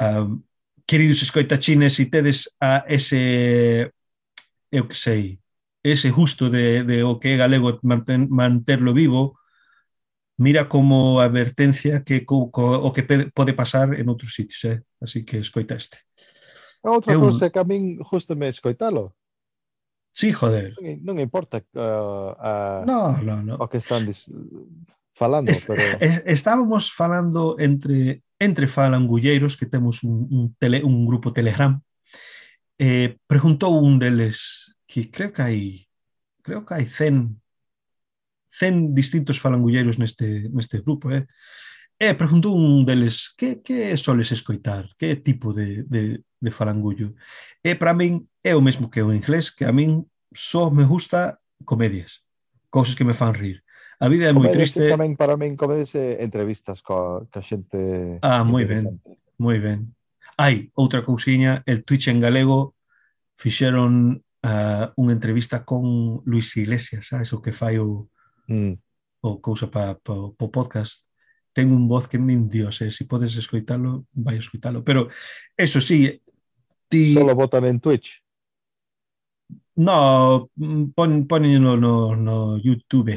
um, 0.00 0.40
queridos 0.88 1.20
escoitachines, 1.20 2.00
se 2.00 2.08
tedes 2.08 2.48
a 2.64 2.88
ese 2.88 3.92
eu 4.72 4.88
que 4.88 4.96
sei, 4.96 5.36
ese 5.84 6.08
justo 6.08 6.48
de, 6.48 6.80
de 6.88 7.04
o 7.04 7.20
que 7.20 7.36
é 7.36 7.36
galego 7.36 7.76
manten, 7.84 8.32
manterlo 8.32 8.96
vivo, 8.96 9.36
mira 10.40 10.64
como 10.64 11.20
advertencia 11.20 12.00
que 12.00 12.24
co, 12.24 12.48
co, 12.48 12.80
o 12.80 12.88
que 12.96 13.04
pode 13.04 13.52
pasar 13.52 13.92
en 13.92 14.08
outros 14.08 14.32
sitios, 14.32 14.64
eh? 14.64 14.80
así 15.04 15.28
que 15.28 15.44
escoita 15.44 15.76
este. 15.76 16.00
Outra 16.80 17.12
cousa 17.20 17.52
que 17.52 17.60
a 17.60 17.68
min 17.68 18.00
justo 18.00 18.32
me 18.32 18.48
escoitalo, 18.48 19.12
Sí, 20.12 20.32
joder. 20.32 20.74
Non, 20.80 21.14
non 21.14 21.16
importa 21.22 21.62
uh, 21.74 22.34
a, 22.36 22.52
no, 22.84 23.16
no, 23.22 23.42
no. 23.42 23.54
o 23.56 23.70
que 23.70 23.78
están 23.78 24.04
dis, 24.04 24.26
falando, 25.14 25.50
es, 25.50 25.64
pero... 25.64 25.80
Es, 26.00 26.22
estábamos 26.26 26.92
falando 26.92 27.56
entre 27.58 28.22
entre 28.40 28.66
falangulleiros 28.66 29.56
que 29.56 29.66
temos 29.66 30.02
un, 30.02 30.26
un, 30.32 30.54
tele, 30.56 30.82
un 30.82 31.04
grupo 31.04 31.32
Telegram 31.32 31.76
eh, 32.80 33.20
preguntou 33.28 33.76
un 33.76 34.00
deles 34.00 34.74
que 34.88 35.12
creo 35.12 35.30
que 35.30 35.42
hai 35.44 35.60
creo 36.40 36.64
que 36.64 36.74
hai 36.74 36.88
100 36.88 37.36
100 38.60 38.94
distintos 38.94 39.40
falangulleiros 39.40 39.98
neste, 39.98 40.48
neste 40.50 40.80
grupo, 40.80 41.10
eh? 41.10 41.26
E 42.00 42.16
preguntou 42.16 42.56
un 42.56 42.84
deles 42.84 43.32
que, 43.36 43.60
que 43.60 43.96
soles 43.96 44.32
escoitar, 44.32 44.88
que 44.96 45.16
tipo 45.16 45.52
de, 45.52 45.84
de, 45.84 46.24
de 46.40 46.50
farangullo. 46.50 47.14
E 47.62 47.76
para 47.76 47.94
min 47.94 48.26
é 48.42 48.56
o 48.56 48.64
mesmo 48.64 48.88
que 48.90 49.04
o 49.04 49.12
inglés, 49.12 49.52
que 49.52 49.68
a 49.68 49.72
min 49.72 50.08
só 50.32 50.72
me 50.72 50.84
gusta 50.84 51.38
comedias, 51.64 52.24
cousas 52.72 52.96
que 52.96 53.04
me 53.04 53.14
fan 53.14 53.36
rir. 53.36 53.62
A 54.00 54.08
vida 54.08 54.26
é 54.26 54.32
moi 54.32 54.48
triste. 54.48 54.80
Tamén 54.88 55.14
para 55.14 55.36
min 55.36 55.60
comedias 55.60 55.92
e 55.92 56.24
entrevistas 56.24 56.80
coa, 56.80 57.28
coa 57.28 57.44
xente 57.44 58.16
Ah, 58.24 58.40
moi 58.42 58.64
ben, 58.64 58.96
moi 59.36 59.60
ben. 59.60 59.92
Hai 60.40 60.72
outra 60.72 61.04
cousiña, 61.04 61.60
el 61.68 61.84
Twitch 61.84 62.08
en 62.08 62.24
galego 62.24 62.72
fixeron 63.36 64.24
uh, 64.40 64.86
unha 64.96 65.12
entrevista 65.12 65.68
con 65.68 66.24
Luis 66.24 66.56
Iglesias, 66.56 67.12
sabes, 67.12 67.36
o 67.36 67.44
que 67.44 67.52
fai 67.52 67.76
o, 67.76 68.08
mm. 68.48 68.74
o 69.20 69.30
cousa 69.44 69.68
para 69.68 70.00
pa, 70.00 70.32
pa, 70.32 70.48
podcast 70.48 71.04
ten 71.52 71.72
un 71.74 71.88
voz 71.88 72.06
que 72.06 72.18
min 72.18 72.48
dios, 72.48 72.80
eh? 72.80 72.90
se 72.90 72.96
si 72.96 73.04
podes 73.04 73.36
escoitalo, 73.36 74.06
vai 74.14 74.38
escoitalo. 74.38 74.84
Pero, 74.84 75.10
eso 75.56 75.80
sí, 75.80 76.22
ti... 76.90 77.14
Solo 77.14 77.34
votan 77.34 77.64
en 77.64 77.78
Twitch. 77.78 78.20
No, 79.76 80.50
mm, 80.56 80.90
pon, 80.92 81.26
ponenlo 81.26 81.76
no, 81.76 82.16
no 82.16 82.58
YouTube. 82.58 83.16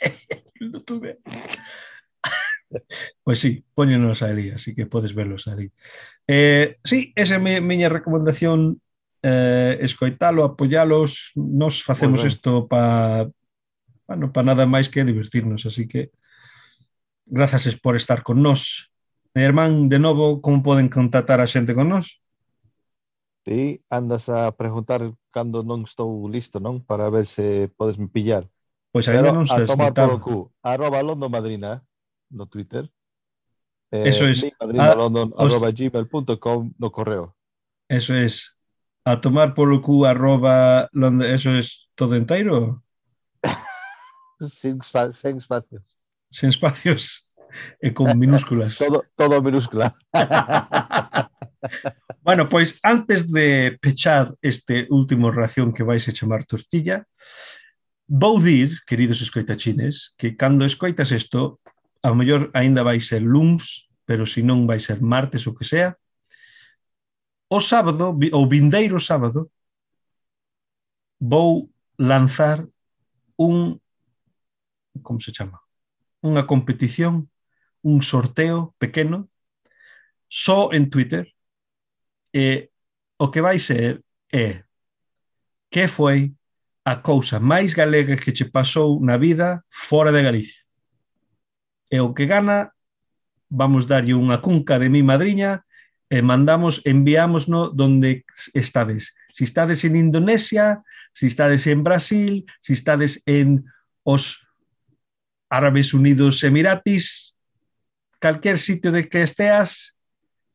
YouTube. 0.60 1.16
Pois 3.22 3.38
sí, 3.42 3.64
póñenos 3.74 4.22
ali, 4.22 4.50
así 4.50 4.74
que 4.74 4.86
podes 4.86 5.14
verlos 5.14 5.46
ali. 5.48 5.70
Eh, 6.26 6.76
sí, 6.84 7.12
esa 7.14 7.36
é 7.36 7.38
mi, 7.38 7.60
miña 7.60 7.88
recomendación 7.88 8.82
eh, 9.22 9.78
escoitalo, 9.80 10.44
apoyalos, 10.44 11.32
nos 11.34 11.82
facemos 11.82 12.20
Moi 12.20 12.28
ben. 12.28 12.34
isto 12.36 12.68
para 12.68 13.30
bueno, 14.04 14.28
pa 14.28 14.44
nada 14.44 14.68
máis 14.68 14.92
que 14.92 15.06
divertirnos, 15.08 15.64
así 15.64 15.88
que 15.88 16.12
grazas 17.24 17.64
por 17.80 17.96
estar 17.96 18.20
con 18.20 18.44
nós. 18.44 18.92
Hermán, 19.32 19.88
de 19.88 19.98
novo, 19.98 20.44
como 20.44 20.60
poden 20.60 20.92
contactar 20.92 21.40
a 21.40 21.48
xente 21.48 21.72
con 21.72 21.88
nós? 21.88 22.20
Ti 23.44 23.84
andas 23.92 24.32
a 24.32 24.48
preguntar 24.56 25.04
cando 25.28 25.60
non 25.60 25.84
estou 25.84 26.24
listo, 26.32 26.64
non? 26.64 26.80
Para 26.80 27.12
ver 27.12 27.28
se 27.28 27.68
podes 27.76 28.00
me 28.00 28.08
pillar. 28.08 28.48
Pois 28.88 29.04
ainda 29.04 29.36
non 29.36 29.44
sei. 29.44 29.64
A 29.64 29.68
tomar 29.68 29.92
polo 29.92 30.16
cu. 30.16 30.48
Arroba 30.64 31.04
London 31.04 31.28
Madrina 31.28 31.70
eh, 31.76 31.80
no 32.32 32.48
Twitter. 32.48 32.88
Eh, 33.92 34.08
Eso 34.08 34.24
es. 34.24 34.40
madrinalondon.gmail.com 34.56 36.60
os... 36.66 36.72
no 36.80 36.88
correo. 36.88 37.36
Eso 37.88 38.16
es. 38.16 38.56
A 39.04 39.20
tomar 39.20 39.52
polo 39.52 39.84
cu 39.84 40.08
arroba 40.08 40.88
London, 40.96 41.28
eso 41.28 41.52
es 41.52 41.92
todo 41.94 42.16
enteiro? 42.16 42.80
sin, 44.40 44.80
sin 45.12 45.36
espacios. 45.36 45.84
Sin 46.32 46.48
espacios 46.48 47.28
e 47.80 47.92
con 47.92 48.18
minúsculas. 48.18 48.76
todo, 48.80 49.04
todo 49.16 49.42
minúscula. 49.42 49.96
bueno, 52.22 52.48
pois 52.48 52.78
antes 52.82 53.30
de 53.30 53.78
pechar 53.80 54.34
este 54.42 54.86
último 54.90 55.30
ración 55.30 55.72
que 55.72 55.82
vais 55.82 56.08
a 56.08 56.12
chamar 56.12 56.44
tortilla, 56.44 57.06
vou 58.06 58.40
dir, 58.40 58.80
queridos 58.86 59.20
escoitachines, 59.20 60.14
que 60.16 60.36
cando 60.36 60.64
escoitas 60.64 61.12
isto, 61.12 61.60
a 62.02 62.12
mellor 62.14 62.50
aínda 62.52 62.82
vai 62.82 63.00
ser 63.00 63.22
luns, 63.22 63.88
pero 64.04 64.26
se 64.26 64.42
non 64.44 64.68
vai 64.68 64.80
ser 64.80 65.00
martes 65.00 65.46
ou 65.48 65.56
que 65.56 65.64
sea, 65.64 65.96
o 67.48 67.60
sábado, 67.60 68.12
o 68.12 68.42
vindeiro 68.48 69.00
sábado, 69.00 69.48
vou 71.20 71.70
lanzar 71.96 72.66
un 73.38 73.80
como 75.02 75.20
se 75.20 75.32
chama? 75.32 75.60
Unha 76.22 76.46
competición, 76.46 77.28
un 77.82 78.00
sorteo 78.00 78.72
pequeno 78.78 79.28
só 80.28 80.72
en 80.72 80.88
Twitter 80.88 81.33
e 82.34 82.68
o 83.16 83.30
que 83.30 83.40
vai 83.40 83.58
ser 83.62 84.02
é 84.32 84.64
que 85.70 85.86
foi 85.86 86.34
a 86.84 86.96
cousa 86.96 87.38
máis 87.38 87.72
galega 87.72 88.18
que 88.18 88.34
che 88.34 88.44
pasou 88.44 88.98
na 89.00 89.16
vida 89.16 89.62
fora 89.70 90.10
de 90.10 90.20
Galicia. 90.22 90.62
E 91.90 92.00
o 92.00 92.12
que 92.12 92.26
gana, 92.26 92.74
vamos 93.48 93.86
darlle 93.86 94.18
unha 94.18 94.42
cunca 94.42 94.82
de 94.82 94.90
mi 94.90 95.06
madriña 95.06 95.62
e 96.10 96.20
mandamos, 96.20 96.82
enviámosno 96.84 97.70
donde 97.70 98.26
estades. 98.52 99.14
Si 99.32 99.44
estades 99.46 99.86
en 99.86 99.94
Indonesia, 99.96 100.82
si 101.14 101.30
estades 101.30 101.66
en 101.70 101.86
Brasil, 101.86 102.44
si 102.60 102.74
estades 102.74 103.22
en 103.24 103.64
os 104.02 104.42
Árabes 105.48 105.94
Unidos 105.94 106.42
Emiratis, 106.42 107.38
calquer 108.18 108.58
sitio 108.58 108.90
de 108.90 109.08
que 109.08 109.22
esteas, 109.22 109.94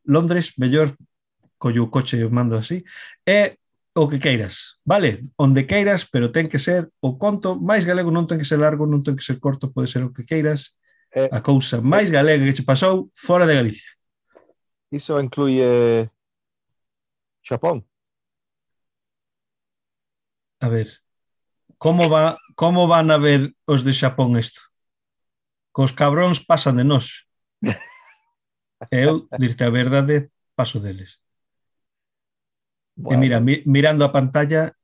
Londres, 0.04 0.54
mellor 0.60 0.94
collo 1.60 1.86
o 1.86 1.92
coche 1.92 2.18
e 2.18 2.26
o 2.26 2.32
mando 2.32 2.56
así, 2.58 2.88
é 3.28 3.60
o 3.94 4.08
que 4.08 4.20
queiras, 4.20 4.80
vale? 4.86 5.22
Onde 5.36 5.68
queiras, 5.68 6.08
pero 6.08 6.32
ten 6.32 6.48
que 6.48 6.58
ser 6.58 6.88
o 7.04 7.20
conto 7.20 7.60
máis 7.60 7.84
galego, 7.84 8.10
non 8.10 8.26
ten 8.26 8.40
que 8.40 8.48
ser 8.48 8.64
largo, 8.64 8.88
non 8.88 9.04
ten 9.04 9.20
que 9.20 9.28
ser 9.28 9.38
corto, 9.44 9.70
pode 9.76 9.92
ser 9.92 10.08
o 10.08 10.14
que 10.16 10.24
queiras. 10.24 10.80
Eh, 11.12 11.28
a 11.28 11.42
cousa 11.42 11.82
máis 11.82 12.08
eh, 12.10 12.16
galega 12.16 12.46
que 12.46 12.56
che 12.56 12.64
pasou 12.64 13.12
fora 13.18 13.44
de 13.44 13.58
Galicia. 13.60 13.92
Iso 14.90 15.20
incluye 15.20 16.08
Xapón. 17.44 17.84
A 20.64 20.70
ver, 20.70 20.88
como 21.78 22.10
va 22.10 22.38
como 22.56 22.88
van 22.88 23.12
a 23.12 23.18
ver 23.18 23.56
os 23.66 23.84
de 23.84 23.94
Xapón 23.94 24.38
isto? 24.38 24.62
Cos 25.76 25.92
cabróns 25.92 26.40
pasan 26.40 26.78
de 26.80 26.86
nós. 26.86 27.28
Eu, 28.92 29.28
dirte 29.36 29.64
a 29.68 29.70
verdade, 29.70 30.32
paso 30.56 30.80
deles. 30.80 31.20
Wow. 33.00 33.14
Eh, 33.14 33.18
mira, 33.18 33.40
mi, 33.40 33.64
mirando 33.66 34.04
a 34.04 34.12
pantalla 34.12 34.76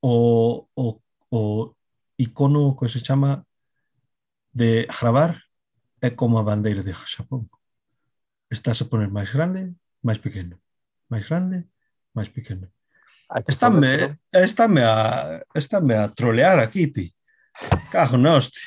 o, 0.00 0.66
o, 0.74 1.00
o 1.30 1.74
icono 2.18 2.76
que 2.76 2.88
se 2.88 3.00
chama 3.00 3.46
de 4.52 4.86
gravar 4.90 5.38
é 6.00 6.10
como 6.10 6.38
a 6.38 6.42
bandeira 6.42 6.82
de 6.82 6.92
Xapón. 6.92 7.46
Estás 8.50 8.82
a 8.82 8.88
poner 8.90 9.08
máis 9.14 9.30
grande, 9.30 9.78
máis 10.02 10.18
pequeno, 10.18 10.58
máis 11.06 11.24
grande, 11.30 11.70
máis 12.10 12.28
pequeno. 12.34 12.66
Estáme, 13.46 14.18
estáme, 14.34 14.82
a, 14.82 15.40
estáme 15.54 15.94
a 15.94 16.10
trolear 16.10 16.58
aquí, 16.58 16.90
ti. 16.90 17.14
Cajo 17.94 18.18
noste. 18.18 18.58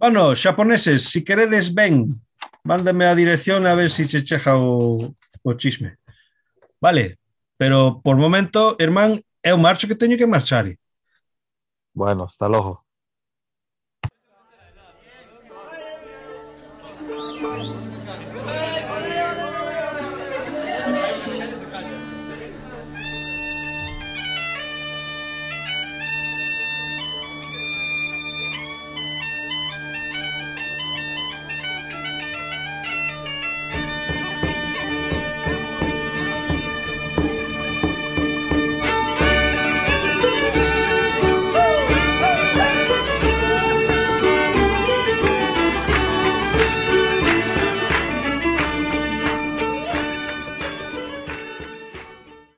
bueno, 0.00 0.34
xaponeses, 0.34 1.04
si 1.12 1.22
queredes, 1.22 1.68
ven. 1.74 2.08
Mándame 2.64 3.04
a 3.04 3.14
dirección 3.14 3.68
a 3.68 3.76
ver 3.76 3.90
se 3.92 4.08
si 4.08 4.10
se 4.10 4.24
cheja 4.24 4.56
o, 4.56 5.14
o 5.44 5.52
chisme. 5.54 6.00
Vale, 6.84 7.18
pero 7.56 8.02
por 8.04 8.16
momento, 8.18 8.76
hermán, 8.78 9.10
é 9.42 9.50
o 9.54 9.62
marcho 9.66 9.88
que 9.88 10.00
teño 10.02 10.18
que 10.20 10.26
marchar. 10.34 10.66
¿no? 10.66 10.74
Bueno, 11.94 12.24
hasta 12.24 12.46
luego. 12.46 12.83